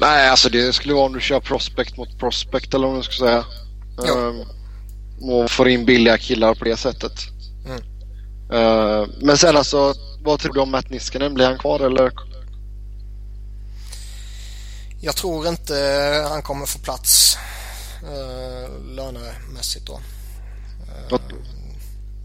Nej, 0.00 0.28
alltså 0.28 0.48
det 0.48 0.72
skulle 0.72 0.94
vara 0.94 1.06
om 1.06 1.12
du 1.12 1.20
kör 1.20 1.40
prospect 1.40 1.96
mot 1.96 2.18
prospect 2.18 2.74
eller 2.74 2.86
vad 2.86 2.94
man 2.94 3.04
ska 3.04 3.12
säga. 3.12 3.44
Um, 3.96 4.44
och 5.20 5.50
får 5.50 5.68
in 5.68 5.84
billiga 5.84 6.18
killar 6.18 6.54
på 6.54 6.64
det 6.64 6.76
sättet. 6.76 7.12
Mm. 7.66 7.82
Uh, 8.52 9.08
men 9.20 9.38
sen 9.38 9.56
alltså, 9.56 9.94
vad 10.24 10.40
tror 10.40 10.54
du 10.54 10.60
om 10.60 10.70
Matt 10.70 10.90
Niskanen? 10.90 11.34
Blir 11.34 11.46
han 11.46 11.58
kvar 11.58 11.80
eller? 11.80 12.12
Jag 15.00 15.16
tror 15.16 15.48
inte 15.48 15.74
han 16.30 16.42
kommer 16.42 16.66
få 16.66 16.78
plats 16.78 17.38
uh, 18.02 18.94
lönemässigt 18.94 19.86
då. 19.86 20.00
Uh, 21.12 21.20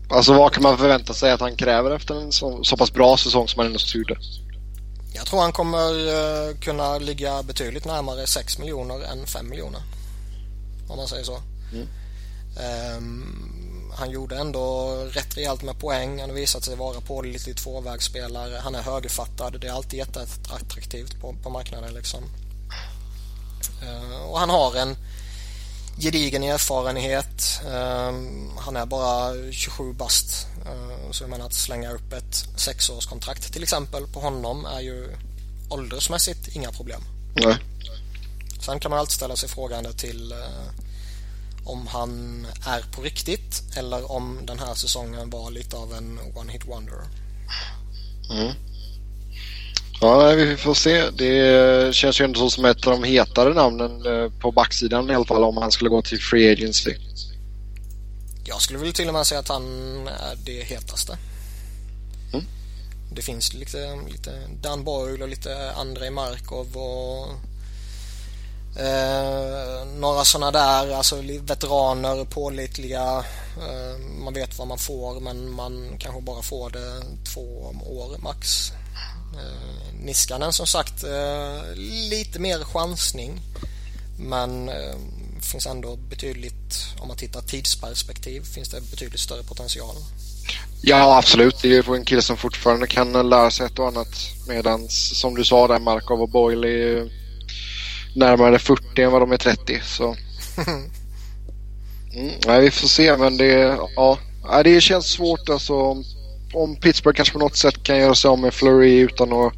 alltså 0.10 0.34
vad 0.34 0.54
kan 0.54 0.64
man 0.64 0.78
förvänta 0.78 1.14
sig 1.14 1.32
att 1.32 1.42
han 1.42 1.56
kräver 1.56 1.92
efter 1.92 2.16
en 2.16 2.32
så, 2.32 2.64
så 2.64 2.78
pass 2.78 2.94
bra 2.94 3.18
säsong 3.18 3.48
som 3.48 3.60
han 3.60 3.68
ändå 3.68 3.80
gjorde? 3.94 4.18
Jag 5.14 5.26
tror 5.26 5.42
han 5.42 5.52
kommer 5.52 5.94
uh, 5.94 6.58
kunna 6.60 6.98
ligga 6.98 7.44
betydligt 7.44 7.86
närmare 7.86 8.28
6 8.28 8.60
miljoner 8.60 9.04
än 9.04 9.28
5 9.28 9.50
miljoner. 9.50 9.82
Om 10.90 10.98
man 10.98 11.08
säger 11.08 11.24
så. 11.24 11.42
Mm. 11.74 11.88
Um, 12.98 13.94
han 13.98 14.12
gjorde 14.12 14.38
ändå 14.38 14.96
rätt 15.12 15.38
rejält 15.38 15.64
med 15.64 15.80
poäng. 15.80 16.20
Han 16.20 16.30
har 16.30 16.36
visat 16.36 16.64
sig 16.64 16.76
vara 16.76 17.02
pålitlig 17.02 17.58
tvåvägsspelare. 17.58 18.60
Han 18.64 18.76
är 18.76 18.82
högerfattad. 18.82 19.62
Det 19.62 19.68
är 19.68 19.72
alltid 19.72 20.00
jätteattraktivt 20.00 21.22
på, 21.22 21.36
på 21.44 21.50
marknaden 21.50 21.94
liksom. 21.94 22.24
Uh, 23.84 24.22
och 24.30 24.40
han 24.40 24.50
har 24.50 24.76
en 24.76 24.96
gedigen 26.00 26.44
erfarenhet. 26.44 27.62
Uh, 27.66 27.72
han 28.58 28.76
är 28.76 28.86
bara 28.86 29.34
27 29.52 29.94
bast. 29.94 30.48
Uh, 30.66 31.12
så 31.12 31.24
jag 31.24 31.30
menar 31.30 31.46
att 31.46 31.54
slänga 31.54 31.92
upp 31.92 32.14
ett 32.14 32.46
sexårskontrakt 32.56 33.54
till 33.54 33.64
exempel 33.64 34.08
på 34.08 34.20
honom 34.20 34.66
är 34.66 34.80
ju 34.80 35.08
åldersmässigt 35.70 36.48
inga 36.48 36.72
problem. 36.72 37.02
Nej. 37.36 37.58
Sen 38.62 38.80
kan 38.80 38.92
man 38.92 39.00
alltid 39.00 39.14
ställa 39.14 39.36
sig 39.36 39.50
frågande 39.50 39.94
till 39.94 40.34
om 41.66 41.88
han 41.88 42.46
är 42.66 42.82
på 42.96 43.02
riktigt 43.02 43.64
eller 43.76 44.12
om 44.12 44.40
den 44.46 44.60
här 44.60 44.74
säsongen 44.74 45.30
var 45.30 45.52
lite 45.52 45.78
av 45.78 45.94
en 45.94 46.20
one-hit 46.20 46.68
wonder. 46.68 47.00
Mm. 48.30 48.54
Ja, 50.02 50.34
vi 50.36 50.58
får 50.58 50.74
se. 50.74 51.10
Det 51.10 51.96
känns 51.96 52.22
ju 52.22 52.26
ändå 52.26 52.50
som 52.50 52.66
ett 52.66 52.88
av 52.88 52.94
de 52.94 53.04
hetare 53.04 53.54
namnen 53.54 54.06
eh, 54.06 54.32
på 54.40 54.52
backsidan 54.52 55.10
i 55.10 55.16
alla 55.16 55.26
fall 55.26 55.44
om 55.44 55.58
han 55.58 55.72
skulle 55.72 55.90
gå 55.90 56.02
till 56.02 56.22
Free 56.22 56.52
Agency. 56.52 56.96
Jag 58.46 58.62
skulle 58.62 58.80
väl 58.80 58.94
till 58.94 59.08
och 59.08 59.14
med 59.14 59.28
säga 59.28 59.40
att 59.40 59.48
han 59.48 59.64
är 60.08 60.36
det 60.46 60.64
hetaste. 60.64 61.18
Mm. 62.34 62.46
Det 63.12 63.22
finns 63.22 63.54
lite, 63.54 64.00
lite 64.12 64.32
Dan 64.62 64.84
Boyle 64.84 65.22
och 65.22 65.30
lite 65.30 65.72
Andrei 65.72 66.10
Markov 66.10 66.78
och 66.78 67.28
Eh, 68.80 69.86
några 69.86 70.24
sådana 70.24 70.52
där, 70.52 70.96
alltså 70.96 71.16
veteraner, 71.42 72.26
pålitliga. 72.26 73.24
Eh, 73.58 74.00
man 74.24 74.34
vet 74.34 74.58
vad 74.58 74.68
man 74.68 74.78
får 74.78 75.20
men 75.20 75.52
man 75.52 75.96
kanske 76.00 76.22
bara 76.22 76.42
får 76.42 76.70
det 76.70 77.04
två 77.34 77.76
år 77.86 78.18
max. 78.18 78.72
Eh, 79.38 79.78
Niskanen 80.00 80.54
som 80.54 80.68
sagt 80.68 81.04
eh, 81.04 81.76
lite 82.10 82.40
mer 82.40 82.64
chansning. 82.64 83.42
Men 84.20 84.70
eh, 84.70 84.96
finns 85.42 85.66
ändå 85.66 85.96
betydligt, 85.96 86.96
om 87.00 87.08
man 87.08 87.18
tittar 87.18 87.42
tidsperspektiv, 87.42 88.42
finns 88.42 88.70
det 88.70 88.82
betydligt 88.82 89.20
större 89.20 89.44
potential. 89.44 89.96
Ja, 90.82 91.18
absolut. 91.18 91.62
Det 91.62 91.78
är 91.78 91.96
en 91.96 92.06
kille 92.06 92.22
som 92.22 92.38
fortfarande 92.38 92.88
kan 92.88 93.30
lära 93.30 93.52
sig 93.52 93.66
ett 93.66 93.80
och 93.80 93.88
annat. 93.88 94.08
Medan 94.48 94.90
som 94.90 95.36
du 95.36 95.44
sa 95.44 95.68
där, 95.68 95.80
Markov 95.80 96.22
och 96.22 96.30
Boyle 96.30 96.66
är 96.66 97.12
närmare 98.16 98.60
40 98.60 99.02
än 99.02 99.12
vad 99.12 99.22
de 99.22 99.32
är 99.32 99.38
30. 99.38 99.82
Så. 99.86 100.16
Mm, 102.14 102.34
nej, 102.46 102.62
vi 102.62 102.72
får 102.72 102.88
se, 102.88 103.18
men 103.18 103.38
det, 103.38 103.78
ja, 103.96 104.18
det 104.64 104.82
känns 104.82 105.06
svårt 105.06 105.50
alltså. 105.50 106.04
Om 106.54 106.76
Pittsburgh 106.76 107.16
kanske 107.16 107.34
på 107.34 107.40
något 107.40 107.58
sätt 107.58 107.84
kan 107.84 107.98
göra 107.98 108.16
sig 108.16 108.30
av 108.30 108.40
med 108.40 108.54
Flurry 108.54 108.98
utan 109.00 109.34
att 109.34 109.54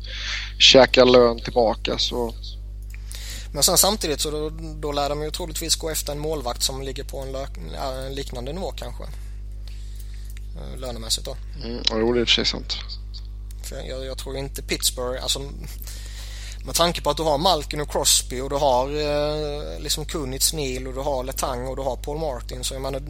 käka 0.60 1.06
lön 1.06 1.40
tillbaka 1.40 1.98
så... 1.98 2.34
Men 3.54 3.64
sen 3.64 3.78
samtidigt 3.78 4.22
så 4.22 4.32
då, 4.32 4.50
då 4.80 4.92
lär 4.92 5.10
de 5.10 5.24
ju 5.24 5.32
troligtvis 5.32 5.76
gå 5.76 5.90
efter 5.90 6.12
en 6.12 6.20
målvakt 6.20 6.64
som 6.64 6.82
ligger 6.82 7.04
på 7.04 7.20
en, 7.20 7.36
en 7.76 8.16
liknande 8.16 8.54
nivå 8.54 8.72
kanske. 8.72 9.04
Eh, 10.56 10.80
lönemässigt 10.80 11.26
då. 11.26 11.36
Mm, 11.64 11.84
jo, 11.92 12.14
det 12.14 12.20
är 12.20 12.22
i 12.22 12.24
och 12.24 12.28
för 12.28 12.34
sig 12.34 12.46
sant. 12.46 12.78
För 13.64 13.76
jag, 13.76 14.06
jag, 14.06 14.18
tror 14.18 14.38
inte 14.38 14.62
Pittsburgh, 14.62 15.24
alltså 15.24 15.40
med 16.66 16.76
tanke 16.76 17.02
på 17.02 17.10
att 17.10 17.18
du 17.18 17.24
har 17.24 17.38
Malkin 17.38 17.82
och 17.82 17.92
Crosby 17.92 18.42
och 18.42 18.50
du 18.50 18.56
har 18.56 18.88
eh, 18.88 19.80
liksom 19.80 20.06
Kunitz, 20.06 20.54
Neil 20.54 20.88
och 20.88 20.94
du 20.94 21.00
har 21.00 21.24
Letang 21.24 21.68
och 21.68 21.76
du 21.76 21.82
har 21.82 21.96
Paul 21.96 22.18
Martin 22.18 22.64
så 22.64 22.74
jag 22.74 22.82
menar, 22.82 23.02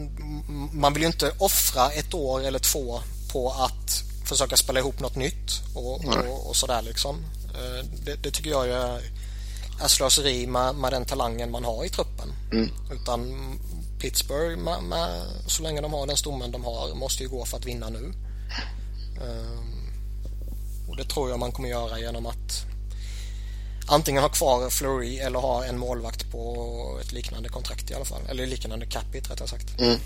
man 0.72 0.92
vill 0.92 1.02
ju 1.02 1.06
inte 1.06 1.32
offra 1.38 1.90
ett 1.90 2.14
år 2.14 2.44
eller 2.46 2.58
två 2.58 3.00
på 3.32 3.50
att 3.50 4.02
försöka 4.24 4.56
spela 4.56 4.80
ihop 4.80 5.00
något 5.00 5.16
nytt 5.16 5.62
och, 5.74 6.04
och, 6.04 6.48
och 6.48 6.56
sådär 6.56 6.82
liksom. 6.82 7.24
Eh, 7.54 7.84
det, 8.04 8.14
det, 8.22 8.30
tycker 8.30 8.50
jag 8.50 8.68
är, 8.68 9.00
är 9.80 9.88
slöseri 9.88 10.46
med, 10.46 10.74
med 10.74 10.92
den 10.92 11.04
talangen 11.04 11.50
man 11.50 11.64
har 11.64 11.84
i 11.84 11.88
truppen. 11.88 12.32
Mm. 12.52 12.70
Utan 12.92 13.58
Pittsburgh, 14.00 14.58
med, 14.58 14.82
med, 14.82 15.22
så 15.46 15.62
länge 15.62 15.80
de 15.80 15.92
har 15.92 16.06
den 16.06 16.16
stommen 16.16 16.50
de 16.50 16.64
har, 16.64 16.94
måste 16.94 17.22
ju 17.22 17.28
gå 17.28 17.44
för 17.44 17.56
att 17.56 17.66
vinna 17.66 17.88
nu. 17.88 18.12
Um, 19.22 19.90
och 20.88 20.96
det 20.96 21.04
tror 21.04 21.30
jag 21.30 21.38
man 21.38 21.52
kommer 21.52 21.68
göra 21.68 21.98
genom 21.98 22.26
att 22.26 22.64
antingen 23.86 24.22
ha 24.22 24.28
kvar 24.28 24.70
Flurry 24.70 25.18
eller 25.18 25.38
ha 25.38 25.64
en 25.64 25.78
målvakt 25.78 26.30
på 26.30 26.98
ett 27.02 27.12
liknande 27.12 27.48
kontrakt 27.48 27.90
i 27.90 27.94
alla 27.94 28.04
fall. 28.04 28.22
Eller 28.28 28.46
liknande 28.46 28.86
capita 28.86 29.32
rättare 29.32 29.48
sagt. 29.48 29.80
Mm. 29.80 29.98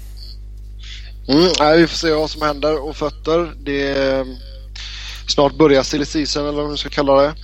Mm, 1.29 1.53
nej, 1.61 1.81
vi 1.81 1.87
får 1.87 1.97
se 1.97 2.13
vad 2.13 2.31
som 2.31 2.43
händer 2.43 2.89
och 2.89 2.97
fötter. 2.97 3.55
Det 3.65 3.89
är, 3.89 4.21
mm, 4.21 4.37
snart 5.29 5.59
börjar 5.59 5.83
silly 5.83 6.05
season 6.05 6.47
eller 6.47 6.59
vad 6.59 6.69
man 6.69 6.79
ska 6.79 6.89
kalla 6.89 7.23
det. 7.23 7.35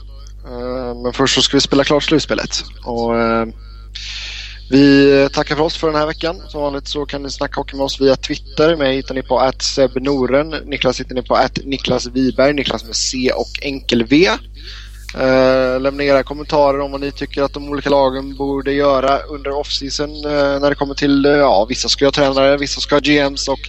Eh, 0.49 1.03
men 1.03 1.13
först 1.13 1.35
så 1.35 1.43
ska 1.43 1.57
vi 1.57 1.61
spela 1.61 1.85
klart 1.85 2.03
slutspelet. 2.03 2.65
Och, 2.85 3.19
eh, 3.19 3.47
vi 4.71 5.29
tackar 5.33 5.57
för 5.57 5.63
oss 5.65 5.77
för 5.77 5.87
den 5.87 5.97
här 5.97 6.07
veckan. 6.07 6.37
Som 6.49 6.61
vanligt 6.61 6.89
så 6.89 7.07
kan 7.07 7.23
ni 7.23 7.31
snacka 7.31 7.61
hockey 7.61 7.77
med 7.77 7.85
oss 7.85 8.01
via 8.01 8.17
Twitter. 8.17 8.77
Mig 8.77 8.97
hittar 8.97 9.15
ni 9.15 9.23
på 9.23 9.39
att 9.39 9.79
Noren. 9.95 10.49
Niklas 10.49 11.01
hittar 11.01 11.15
ni 11.15 11.23
på 11.23 11.35
att 11.35 11.59
Niklas 11.65 12.07
Wiberg. 12.07 12.53
Niklas 12.55 12.85
med 12.85 12.97
C 12.97 13.33
och 13.37 13.59
enkel 13.63 14.05
V. 14.05 14.31
Eh, 15.15 15.81
lämna 15.81 16.03
era 16.03 16.23
kommentarer 16.23 16.81
om 16.81 16.93
vad 16.93 17.01
ni 17.01 17.13
tycker 17.13 17.43
att 17.43 17.53
de 17.53 17.69
olika 17.69 17.91
lagen 17.91 18.37
borde 18.37 18.73
göra 18.73 19.19
under 19.19 19.51
offseason 19.51 20.11
eh, 20.11 20.61
när 20.61 20.69
det 20.69 20.75
kommer 20.75 20.95
till, 20.95 21.27
eh, 21.27 21.33
ja 21.33 21.67
vissa 21.69 21.89
ska 21.89 22.05
ha 22.05 22.13
tränare, 22.13 22.57
vissa 22.57 22.81
ska 22.81 22.95
ha 22.95 23.01
GMs 23.01 23.49
och 23.49 23.61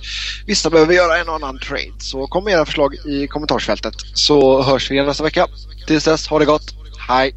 vissa 0.46 0.70
behöver 0.70 0.94
göra 0.94 1.18
en 1.18 1.30
och 1.30 1.36
annan 1.36 1.60
trade. 1.60 1.94
Så 2.00 2.28
kom 2.28 2.44
med 2.44 2.54
era 2.54 2.66
förslag 2.66 2.96
i 3.06 3.28
kommentarsfältet 3.28 3.94
så 4.14 4.62
hörs 4.62 4.92
vi 4.92 4.96
igen 4.96 5.08
nästa 5.08 5.24
vecka. 5.24 5.48
Tills 5.88 6.04
dess, 6.04 6.28
ha 6.28 6.40
det 6.40 6.46
gott. 6.46 6.74
Hej! 7.08 7.36